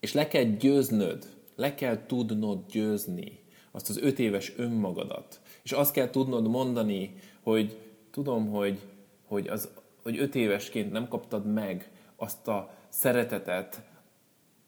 És 0.00 0.12
le 0.12 0.28
kell 0.28 0.44
győznöd, 0.44 1.26
le 1.56 1.74
kell 1.74 2.06
tudnod 2.06 2.64
győzni 2.70 3.40
azt 3.70 3.88
az 3.88 3.98
öt 3.98 4.18
éves 4.18 4.52
önmagadat. 4.56 5.40
És 5.62 5.72
azt 5.72 5.92
kell 5.92 6.10
tudnod 6.10 6.48
mondani, 6.48 7.14
hogy 7.42 7.78
tudom, 8.10 8.50
hogy, 8.50 8.80
hogy, 9.26 9.48
az, 9.48 9.68
hogy 10.02 10.18
öt 10.18 10.34
évesként 10.34 10.92
nem 10.92 11.08
kaptad 11.08 11.52
meg 11.52 11.90
azt 12.16 12.48
a 12.48 12.70
szeretetet 12.88 13.82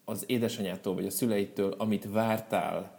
az 0.05 0.24
édesanyától 0.26 0.95
vagy 0.95 1.07
a 1.07 1.11
szüleitől, 1.11 1.74
amit 1.78 2.11
vártál, 2.11 2.99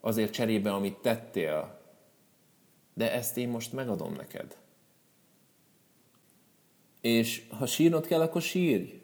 azért 0.00 0.32
cserébe, 0.32 0.72
amit 0.72 0.96
tettél, 0.96 1.80
de 2.94 3.12
ezt 3.12 3.36
én 3.36 3.48
most 3.48 3.72
megadom 3.72 4.12
neked. 4.12 4.56
És 7.00 7.42
ha 7.48 7.66
sírnod 7.66 8.06
kell, 8.06 8.20
akkor 8.20 8.42
sírj. 8.42 9.02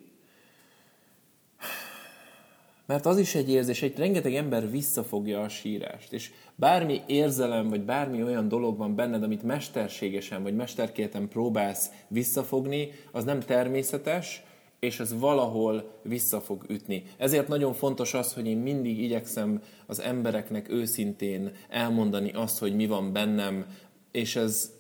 mert 2.86 3.07
az 3.07 3.18
is 3.18 3.34
egy 3.34 3.51
érzés, 3.51 3.82
egy 3.82 3.99
rengeteg 3.99 4.34
ember 4.34 4.70
visszafogja 4.70 5.43
a 5.43 5.49
sírást, 5.49 6.12
és 6.12 6.30
bármi 6.55 7.03
érzelem, 7.07 7.68
vagy 7.68 7.82
bármi 7.82 8.22
olyan 8.22 8.49
dolog 8.49 8.76
van 8.76 8.95
benned, 8.95 9.22
amit 9.22 9.43
mesterségesen, 9.43 10.43
vagy 10.43 10.55
mesterkéten 10.55 11.28
próbálsz 11.28 11.91
visszafogni, 12.09 12.91
az 13.12 13.24
nem 13.24 13.41
természetes, 13.41 14.43
és 14.81 15.01
ez 15.01 15.18
valahol 15.18 16.01
vissza 16.03 16.41
fog 16.41 16.64
ütni. 16.68 17.03
Ezért 17.16 17.49
nagyon 17.49 17.72
fontos 17.72 18.14
az, 18.14 18.33
hogy 18.33 18.47
én 18.47 18.59
mindig 18.59 18.99
igyekszem 18.99 19.62
az 19.87 20.01
embereknek 20.01 20.68
őszintén 20.68 21.53
elmondani 21.68 22.33
azt, 22.33 22.59
hogy 22.59 22.74
mi 22.74 22.87
van 22.87 23.12
bennem, 23.12 23.66
és 24.11 24.37
ez, 24.37 24.72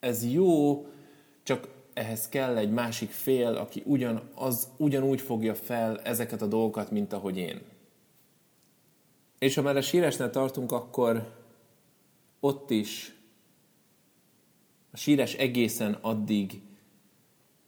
ez 0.00 0.32
jó, 0.32 0.86
csak 1.42 1.68
ehhez 1.92 2.28
kell 2.28 2.56
egy 2.56 2.70
másik 2.70 3.10
fél, 3.10 3.48
aki 3.48 3.82
ugyan, 3.86 4.30
az, 4.34 4.68
ugyanúgy 4.76 5.20
fogja 5.20 5.54
fel 5.54 6.00
ezeket 6.00 6.42
a 6.42 6.46
dolgokat, 6.46 6.90
mint 6.90 7.12
ahogy 7.12 7.36
én. 7.36 7.60
És 9.38 9.54
ha 9.54 9.62
már 9.62 9.76
a 9.76 9.80
sírásnál 9.80 10.30
tartunk, 10.30 10.72
akkor 10.72 11.36
ott 12.40 12.70
is 12.70 13.14
a 14.90 14.96
sírás 14.96 15.34
egészen 15.34 15.98
addig 16.00 16.60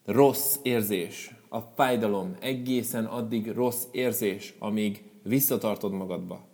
rossz 0.04 0.56
érzés, 0.62 1.34
a 1.52 1.60
fájdalom 1.60 2.36
egészen 2.40 3.04
addig 3.04 3.50
rossz 3.50 3.84
érzés, 3.90 4.54
amíg 4.58 5.10
visszatartod 5.22 5.92
magadba. 5.92 6.48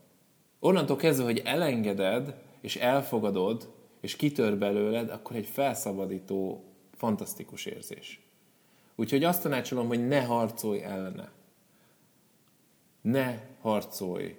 Onnantól 0.58 0.96
kezdve, 0.96 1.24
hogy 1.24 1.42
elengeded, 1.44 2.42
és 2.60 2.76
elfogadod, 2.76 3.72
és 4.00 4.16
kitör 4.16 4.58
belőled, 4.58 5.10
akkor 5.10 5.36
egy 5.36 5.46
felszabadító, 5.46 6.64
fantasztikus 6.92 7.66
érzés. 7.66 8.20
Úgyhogy 8.94 9.24
azt 9.24 9.42
tanácsolom, 9.42 9.86
hogy 9.86 10.08
ne 10.08 10.22
harcolj 10.24 10.82
ellene. 10.82 11.32
Ne 13.00 13.40
harcolj 13.60 14.38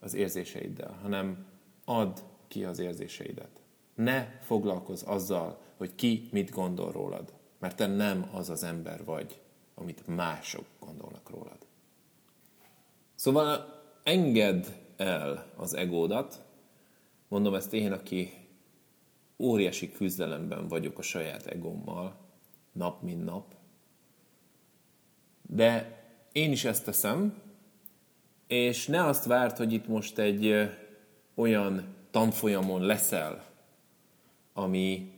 az 0.00 0.14
érzéseiddel, 0.14 0.98
hanem 1.02 1.46
add 1.84 2.16
ki 2.48 2.64
az 2.64 2.78
érzéseidet. 2.78 3.60
Ne 3.94 4.38
foglalkozz 4.40 5.02
azzal, 5.06 5.60
hogy 5.76 5.94
ki 5.94 6.28
mit 6.32 6.50
gondol 6.50 6.92
rólad, 6.92 7.32
mert 7.58 7.76
te 7.76 7.86
nem 7.86 8.30
az 8.32 8.50
az 8.50 8.64
ember 8.64 9.04
vagy, 9.04 9.40
amit 9.80 10.06
mások 10.06 10.64
gondolnak 10.78 11.30
rólad. 11.30 11.66
Szóval 13.14 13.82
engedd 14.02 14.64
el 14.96 15.52
az 15.56 15.74
egódat, 15.74 16.42
mondom 17.28 17.54
ezt 17.54 17.72
én, 17.72 17.92
aki 17.92 18.32
óriási 19.38 19.92
küzdelemben 19.92 20.68
vagyok 20.68 20.98
a 20.98 21.02
saját 21.02 21.46
egómmal, 21.46 22.16
nap 22.72 23.02
mint 23.02 23.24
nap, 23.24 23.54
de 25.42 25.98
én 26.32 26.52
is 26.52 26.64
ezt 26.64 26.84
teszem, 26.84 27.42
és 28.46 28.86
ne 28.86 29.04
azt 29.04 29.24
várt, 29.24 29.56
hogy 29.56 29.72
itt 29.72 29.86
most 29.86 30.18
egy 30.18 30.70
olyan 31.34 31.94
tanfolyamon 32.10 32.82
leszel, 32.82 33.44
ami 34.52 35.12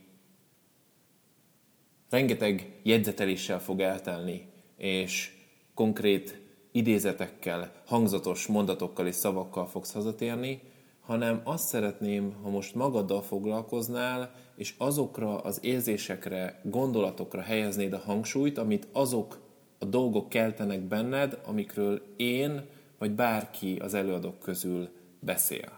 rengeteg 2.09 2.79
jegyzeteléssel 2.83 3.59
fog 3.59 3.79
eltelni, 3.79 4.52
és 4.77 5.31
konkrét 5.73 6.41
idézetekkel, 6.71 7.71
hangzatos 7.85 8.47
mondatokkal 8.47 9.07
és 9.07 9.15
szavakkal 9.15 9.67
fogsz 9.67 9.93
hazatérni, 9.93 10.61
hanem 11.01 11.41
azt 11.43 11.67
szeretném, 11.67 12.33
ha 12.43 12.49
most 12.49 12.75
magaddal 12.75 13.21
foglalkoznál, 13.21 14.35
és 14.55 14.73
azokra 14.77 15.37
az 15.37 15.59
érzésekre, 15.61 16.61
gondolatokra 16.63 17.41
helyeznéd 17.41 17.93
a 17.93 18.01
hangsúlyt, 18.05 18.57
amit 18.57 18.87
azok 18.91 19.39
a 19.79 19.85
dolgok 19.85 20.29
keltenek 20.29 20.79
benned, 20.81 21.39
amikről 21.45 22.01
én 22.17 22.65
vagy 22.97 23.11
bárki 23.11 23.77
az 23.79 23.93
előadók 23.93 24.39
közül 24.39 24.89
beszél. 25.19 25.71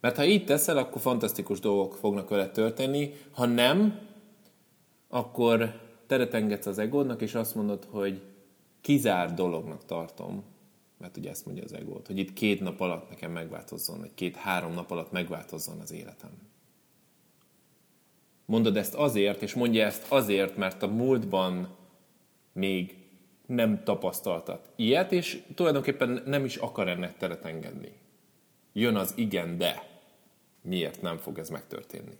Mert 0.00 0.16
ha 0.16 0.24
így 0.24 0.44
teszel, 0.44 0.76
akkor 0.76 1.00
fantasztikus 1.00 1.60
dolgok 1.60 1.94
fognak 1.94 2.28
vele 2.28 2.50
történni, 2.50 3.12
ha 3.30 3.46
nem, 3.46 3.98
akkor 5.08 5.80
teret 6.10 6.34
engedsz 6.34 6.66
az 6.66 6.78
egódnak, 6.78 7.22
és 7.22 7.34
azt 7.34 7.54
mondod, 7.54 7.86
hogy 7.90 8.22
kizár 8.80 9.34
dolognak 9.34 9.84
tartom, 9.84 10.44
mert 10.98 11.16
ugye 11.16 11.30
ezt 11.30 11.46
mondja 11.46 11.64
az 11.64 11.72
egót, 11.72 12.06
hogy 12.06 12.18
itt 12.18 12.32
két 12.32 12.60
nap 12.60 12.80
alatt 12.80 13.08
nekem 13.08 13.32
megváltozzon, 13.32 13.98
vagy 13.98 14.14
két-három 14.14 14.72
nap 14.72 14.90
alatt 14.90 15.12
megváltozzon 15.12 15.80
az 15.80 15.92
életem. 15.92 16.30
Mondod 18.44 18.76
ezt 18.76 18.94
azért, 18.94 19.42
és 19.42 19.54
mondja 19.54 19.84
ezt 19.84 20.12
azért, 20.12 20.56
mert 20.56 20.82
a 20.82 20.86
múltban 20.86 21.76
még 22.52 22.96
nem 23.46 23.84
tapasztaltat 23.84 24.70
ilyet, 24.76 25.12
és 25.12 25.42
tulajdonképpen 25.54 26.22
nem 26.26 26.44
is 26.44 26.56
akar 26.56 26.88
ennek 26.88 27.16
teret 27.16 27.44
engedni. 27.44 27.92
Jön 28.72 28.96
az 28.96 29.12
igen, 29.16 29.58
de 29.58 29.82
miért 30.62 31.02
nem 31.02 31.16
fog 31.16 31.38
ez 31.38 31.48
megtörténni? 31.48 32.16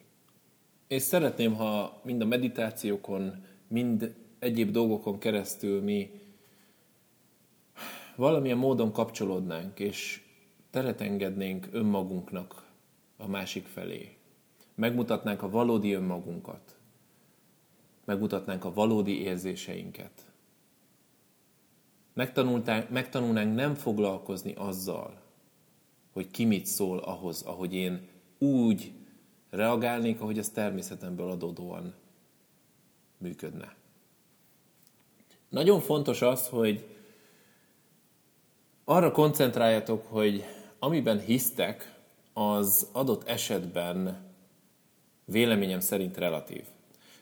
És 0.89 1.03
szeretném, 1.03 1.55
ha 1.55 2.01
mind 2.05 2.23
a 2.23 2.27
meditációkon, 2.27 3.45
mind 3.71 4.15
egyéb 4.39 4.71
dolgokon 4.71 5.19
keresztül 5.19 5.83
mi 5.83 6.11
valamilyen 8.17 8.59
módon 8.59 8.93
kapcsolódnánk, 8.93 9.79
és 9.79 10.23
teret 10.71 11.01
engednénk 11.01 11.69
önmagunknak 11.71 12.67
a 13.17 13.27
másik 13.27 13.67
felé. 13.67 14.17
Megmutatnánk 14.75 15.43
a 15.43 15.51
valódi 15.51 15.93
önmagunkat. 15.93 16.79
Megmutatnánk 18.05 18.65
a 18.65 18.73
valódi 18.73 19.23
érzéseinket. 19.23 20.33
Megtanulnánk 22.89 23.55
nem 23.55 23.75
foglalkozni 23.75 24.53
azzal, 24.53 25.21
hogy 26.13 26.31
ki 26.31 26.45
mit 26.45 26.67
szól 26.67 26.99
ahhoz, 26.99 27.43
ahogy 27.43 27.75
én 27.75 28.09
úgy 28.39 28.93
reagálnék, 29.51 30.21
ahogy 30.21 30.39
ez 30.39 30.51
természetemből 30.51 31.31
adódóan 31.31 31.95
működne. 33.21 33.75
Nagyon 35.49 35.81
fontos 35.81 36.23
az, 36.23 36.49
hogy 36.49 36.87
arra 38.85 39.13
koncentráljatok, 39.13 40.07
hogy 40.07 40.45
amiben 40.79 41.21
hisztek, 41.21 41.99
az 42.33 42.89
adott 42.93 43.29
esetben 43.29 44.27
véleményem 45.25 45.81
szerint 45.81 46.17
relatív. 46.17 46.65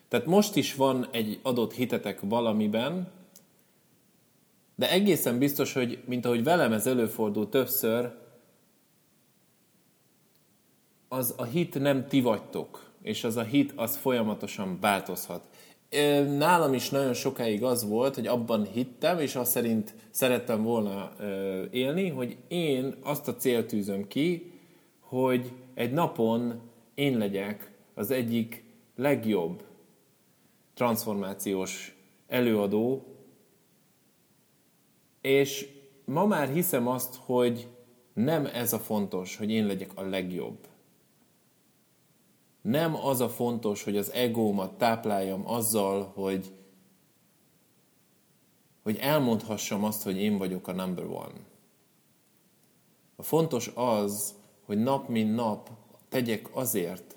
Tehát 0.08 0.26
most 0.26 0.56
is 0.56 0.74
van 0.74 1.08
egy 1.10 1.40
adott 1.42 1.72
hitetek 1.72 2.20
valamiben, 2.20 3.10
de 4.74 4.90
egészen 4.90 5.38
biztos, 5.38 5.72
hogy 5.72 6.02
mint 6.04 6.24
ahogy 6.24 6.44
velem 6.44 6.72
ez 6.72 6.86
előfordul 6.86 7.48
többször, 7.48 8.14
az 11.08 11.34
a 11.36 11.44
hit 11.44 11.78
nem 11.78 12.06
ti 12.06 12.20
vagytok, 12.20 12.90
és 13.02 13.24
az 13.24 13.36
a 13.36 13.42
hit 13.42 13.72
az 13.76 13.96
folyamatosan 13.96 14.80
változhat. 14.80 15.47
Nálam 16.38 16.74
is 16.74 16.90
nagyon 16.90 17.14
sokáig 17.14 17.64
az 17.64 17.88
volt, 17.88 18.14
hogy 18.14 18.26
abban 18.26 18.66
hittem, 18.66 19.18
és 19.18 19.36
azt 19.36 19.50
szerint 19.50 19.94
szerettem 20.10 20.62
volna 20.62 21.12
élni, 21.70 22.08
hogy 22.08 22.36
én 22.48 22.94
azt 23.02 23.28
a 23.28 23.36
célt 23.36 23.66
tűzöm 23.66 24.08
ki, 24.08 24.52
hogy 25.00 25.52
egy 25.74 25.92
napon 25.92 26.60
én 26.94 27.18
legyek 27.18 27.72
az 27.94 28.10
egyik 28.10 28.64
legjobb 28.96 29.62
transformációs 30.74 31.96
előadó, 32.26 33.04
és 35.20 35.68
ma 36.04 36.26
már 36.26 36.48
hiszem 36.48 36.88
azt, 36.88 37.16
hogy 37.16 37.68
nem 38.14 38.46
ez 38.46 38.72
a 38.72 38.78
fontos, 38.78 39.36
hogy 39.36 39.50
én 39.50 39.66
legyek 39.66 39.90
a 39.94 40.02
legjobb, 40.02 40.67
nem 42.68 42.94
az 42.94 43.20
a 43.20 43.28
fontos, 43.28 43.82
hogy 43.84 43.96
az 43.96 44.12
egómat 44.12 44.78
tápláljam 44.78 45.48
azzal, 45.48 46.12
hogy, 46.14 46.52
hogy 48.82 48.96
elmondhassam 48.96 49.84
azt, 49.84 50.02
hogy 50.02 50.16
én 50.16 50.38
vagyok 50.38 50.68
a 50.68 50.72
number 50.72 51.04
one. 51.04 51.46
A 53.16 53.22
fontos 53.22 53.70
az, 53.74 54.34
hogy 54.64 54.78
nap 54.78 55.08
mint 55.08 55.34
nap 55.34 55.70
tegyek 56.08 56.48
azért, 56.52 57.16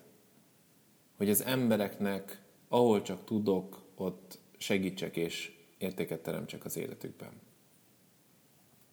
hogy 1.17 1.29
az 1.29 1.43
embereknek, 1.43 2.41
ahol 2.67 3.01
csak 3.01 3.23
tudok, 3.23 3.81
ott 3.95 4.39
segítsek 4.57 5.15
és 5.15 5.51
értéket 5.77 6.23
teremtsek 6.23 6.65
az 6.65 6.77
életükben. 6.77 7.31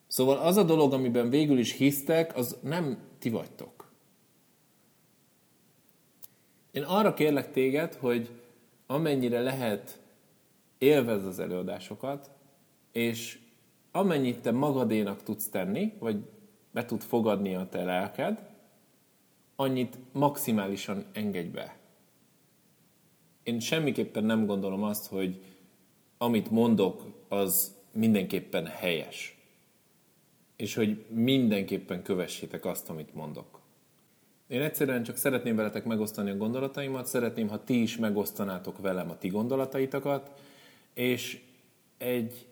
Szóval 0.07 0.39
az 0.39 0.57
a 0.57 0.63
dolog, 0.63 0.93
amiben 0.93 1.31
végül 1.31 1.59
is 1.59 1.73
hisztek, 1.73 2.37
az 2.37 2.57
nem 2.63 2.99
ti 3.19 3.31
vagytok. 3.31 3.78
Én 6.79 6.85
arra 6.85 7.15
kérlek 7.15 7.51
téged, 7.51 7.95
hogy 7.95 8.31
amennyire 8.87 9.41
lehet 9.41 10.01
élvezd 10.79 11.27
az 11.27 11.39
előadásokat, 11.39 12.31
és 12.93 13.39
amennyit 13.91 14.41
te 14.41 14.51
magadénak 14.51 15.23
tudsz 15.23 15.49
tenni, 15.49 15.93
vagy 15.99 16.25
be 16.71 16.85
tud 16.85 17.03
fogadni 17.03 17.55
a 17.55 17.69
te 17.69 17.85
lelked, 17.85 18.49
annyit 19.57 19.99
maximálisan 20.13 21.05
engedj 21.13 21.49
be. 21.49 21.77
Én 23.43 23.61
semmiképpen 23.61 24.25
nem 24.25 24.47
gondolom 24.47 24.83
azt, 24.83 25.07
hogy 25.07 25.45
amit 26.19 26.51
mondok, 26.51 27.05
az 27.29 27.77
mindenképpen 27.93 28.67
helyes. 28.67 29.39
És 30.57 30.75
hogy 30.75 31.05
mindenképpen 31.09 32.03
kövessétek 32.03 32.65
azt, 32.65 32.91
amit 32.91 33.15
mondok. 33.15 33.58
Én 34.49 34.63
egyszerűen 34.63 35.03
csak 35.03 35.17
szeretném 35.17 35.57
veletek 35.57 35.85
megosztani 35.85 36.31
a 36.31 36.37
gondolataimat, 36.37 37.07
szeretném, 37.07 37.49
ha 37.49 37.65
ti 37.65 37.83
is 37.83 37.97
megosztanátok 37.97 38.79
velem 38.79 39.11
a 39.11 39.19
ti 39.19 39.29
gondolataitokat, 39.29 40.41
és 40.95 41.41
egy 41.99 42.47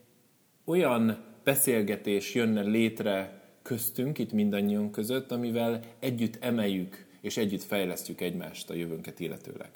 olyan 0.64 1.24
beszélgetés 1.44 2.34
jönne 2.34 2.62
létre 2.62 3.42
köztünk, 3.62 4.18
itt 4.18 4.32
mindannyiunk 4.32 4.92
között, 4.92 5.30
amivel 5.30 5.80
együtt 5.98 6.36
emeljük 6.40 7.06
és 7.20 7.36
együtt 7.36 7.62
fejlesztjük 7.62 8.20
egymást 8.20 8.70
a 8.70 8.74
jövőnket 8.74 9.20
illetőleg. 9.20 9.70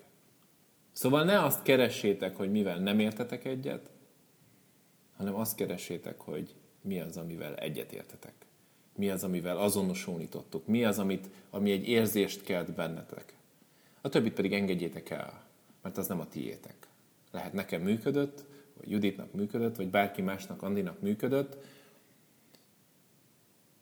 Szóval 0.92 1.24
ne 1.24 1.42
azt 1.42 1.62
keressétek, 1.62 2.36
hogy 2.36 2.50
mivel 2.50 2.78
nem 2.78 2.98
értetek 2.98 3.44
egyet, 3.44 3.90
hanem 5.16 5.34
azt 5.34 5.56
keressétek, 5.56 6.20
hogy 6.20 6.54
mi 6.80 7.00
az, 7.00 7.16
amivel 7.16 7.54
egyet 7.54 7.92
értetek. 7.92 8.34
Mi 9.00 9.10
az, 9.10 9.24
amivel 9.24 9.58
azonosulítottuk. 9.58 10.66
Mi 10.66 10.84
az, 10.84 10.98
amit, 10.98 11.28
ami 11.50 11.70
egy 11.70 11.88
érzést 11.88 12.42
kelt 12.42 12.72
bennetek. 12.74 13.34
A 14.00 14.08
többit 14.08 14.32
pedig 14.32 14.52
engedjétek 14.52 15.10
el, 15.10 15.44
mert 15.82 15.98
az 15.98 16.06
nem 16.06 16.20
a 16.20 16.28
tiétek. 16.28 16.74
Lehet 17.30 17.52
nekem 17.52 17.82
működött, 17.82 18.44
vagy 18.76 18.90
Juditnak 18.90 19.32
működött, 19.32 19.76
vagy 19.76 19.88
bárki 19.88 20.22
másnak, 20.22 20.62
Andinak 20.62 21.00
működött, 21.00 21.56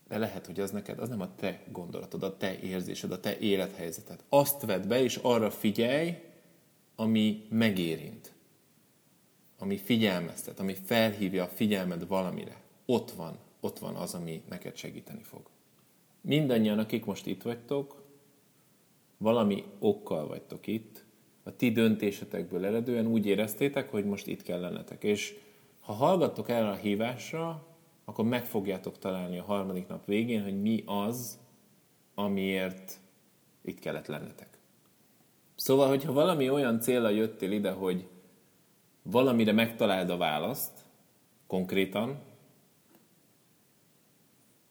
de 0.09 0.19
lehet, 0.19 0.47
hogy 0.47 0.61
az 0.61 0.71
neked, 0.71 0.99
az 0.99 1.09
nem 1.09 1.21
a 1.21 1.35
te 1.35 1.63
gondolatod, 1.73 2.23
a 2.23 2.37
te 2.37 2.59
érzésed, 2.61 3.13
a 3.13 3.21
te 3.21 3.39
élethelyzeted. 3.39 4.23
Azt 4.29 4.65
vedd 4.65 4.89
be, 4.89 5.03
és 5.03 5.17
arra 5.17 5.51
figyelj, 5.51 6.23
ami 6.97 7.47
megérint, 7.49 8.33
ami 9.59 9.77
figyelmeztet, 9.77 10.61
ami 10.61 10.75
felhívja 10.85 11.45
a 11.45 11.49
figyelmed 11.49 12.07
valamire. 12.07 12.61
Ott 12.87 13.11
van, 13.11 13.39
ott 13.61 13.79
van 13.79 13.95
az, 13.95 14.15
ami 14.15 14.43
neked 14.49 14.77
segíteni 14.77 15.23
fog. 15.23 15.51
Mindannyian, 16.21 16.79
akik 16.79 17.05
most 17.05 17.27
itt 17.27 17.43
vagytok, 17.43 18.03
valami 19.17 19.65
okkal 19.79 20.27
vagytok 20.27 20.67
itt, 20.67 21.05
a 21.43 21.57
ti 21.57 21.73
döntésetekből 21.73 22.65
eredően 22.65 23.07
úgy 23.07 23.27
éreztétek, 23.27 23.91
hogy 23.91 24.05
most 24.05 24.27
itt 24.27 24.43
kell 24.43 24.61
lennetek. 24.61 25.05
És 25.05 25.35
ha 25.81 25.93
hallgattok 25.93 26.49
el 26.49 26.69
a 26.69 26.75
hívásra, 26.75 27.67
akkor 28.05 28.25
meg 28.25 28.45
fogjátok 28.45 28.99
találni 28.99 29.39
a 29.39 29.43
harmadik 29.45 29.89
nap 29.89 30.05
végén, 30.05 30.43
hogy 30.43 30.61
mi 30.61 30.83
az, 30.87 31.39
amiért 32.15 33.01
itt 33.63 33.79
kellett 33.79 34.07
lennetek. 34.07 34.59
Szóval, 35.55 35.89
hogyha 35.89 36.13
valami 36.13 36.51
olyan 36.51 36.81
célra 36.81 37.09
jöttél 37.09 37.53
ide, 37.53 37.71
hogy 37.71 38.09
valamire 39.03 39.53
megtaláld 39.53 40.11
a 40.11 40.17
választ, 40.17 40.73
konkrétan, 41.47 42.19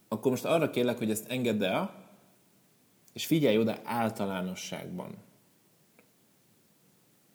akkor 0.08 0.32
most 0.32 0.46
arra 0.46 0.70
kérlek, 0.70 0.98
hogy 0.98 1.12
ezt 1.12 1.30
engedd 1.30 1.64
el, 1.64 2.06
és 3.14 3.26
figyelj 3.26 3.58
oda 3.58 3.78
általánosságban. 3.84 5.16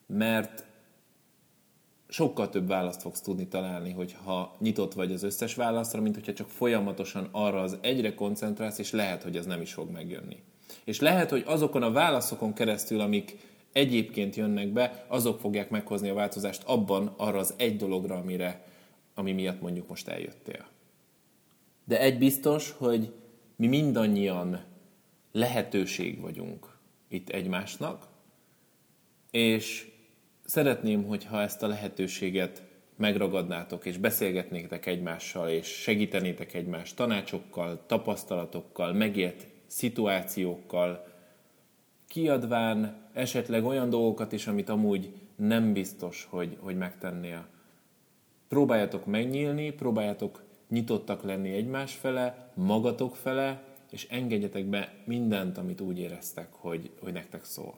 Mert 0.05 0.65
sokkal 2.07 2.49
több 2.49 2.67
választ 2.67 3.01
fogsz 3.01 3.21
tudni 3.21 3.47
találni, 3.47 3.91
hogyha 3.91 4.55
nyitott 4.59 4.93
vagy 4.93 5.11
az 5.11 5.23
összes 5.23 5.55
válaszra, 5.55 6.01
mint 6.01 6.15
hogyha 6.15 6.33
csak 6.33 6.49
folyamatosan 6.49 7.29
arra 7.31 7.61
az 7.61 7.77
egyre 7.81 8.13
koncentrálsz, 8.13 8.77
és 8.77 8.91
lehet, 8.91 9.23
hogy 9.23 9.37
ez 9.37 9.45
nem 9.45 9.61
is 9.61 9.73
fog 9.73 9.89
megjönni. 9.89 10.43
És 10.83 10.99
lehet, 10.99 11.29
hogy 11.29 11.43
azokon 11.45 11.83
a 11.83 11.91
válaszokon 11.91 12.53
keresztül, 12.53 12.99
amik 12.99 13.37
egyébként 13.71 14.35
jönnek 14.35 14.67
be, 14.67 15.05
azok 15.07 15.39
fogják 15.39 15.69
meghozni 15.69 16.09
a 16.09 16.13
változást 16.13 16.63
abban, 16.63 17.13
arra 17.17 17.39
az 17.39 17.53
egy 17.57 17.75
dologra, 17.77 18.15
amire, 18.15 18.65
ami 19.13 19.31
miatt 19.31 19.61
mondjuk 19.61 19.87
most 19.87 20.07
eljöttél. 20.07 20.65
De 21.83 21.99
egy 21.99 22.17
biztos, 22.17 22.71
hogy 22.71 23.13
mi 23.55 23.67
mindannyian 23.67 24.63
lehetőség 25.31 26.21
vagyunk 26.21 26.77
itt 27.07 27.29
egymásnak, 27.29 28.07
és 29.31 29.91
szeretném, 30.45 31.03
hogyha 31.03 31.41
ezt 31.41 31.63
a 31.63 31.67
lehetőséget 31.67 32.63
megragadnátok, 32.95 33.85
és 33.85 33.97
beszélgetnétek 33.97 34.85
egymással, 34.85 35.49
és 35.49 35.67
segítenétek 35.67 36.53
egymást 36.53 36.95
tanácsokkal, 36.95 37.83
tapasztalatokkal, 37.85 38.93
megért 38.93 39.47
szituációkkal, 39.65 41.07
kiadván 42.07 43.09
esetleg 43.13 43.65
olyan 43.65 43.89
dolgokat 43.89 44.31
is, 44.31 44.47
amit 44.47 44.69
amúgy 44.69 45.13
nem 45.35 45.73
biztos, 45.73 46.27
hogy, 46.29 46.57
hogy 46.59 46.77
megtennél. 46.77 47.47
Próbáljatok 48.47 49.05
megnyílni, 49.05 49.71
próbáljatok 49.71 50.43
nyitottak 50.73 51.23
lenni 51.23 51.51
egymás 51.51 51.93
fele, 51.93 52.51
magatok 52.53 53.15
fele, 53.15 53.63
és 53.91 54.07
engedjetek 54.09 54.65
be 54.65 54.93
mindent, 55.05 55.57
amit 55.57 55.81
úgy 55.81 55.99
éreztek, 55.99 56.47
hogy, 56.51 56.91
hogy 56.99 57.13
nektek 57.13 57.43
szól. 57.43 57.75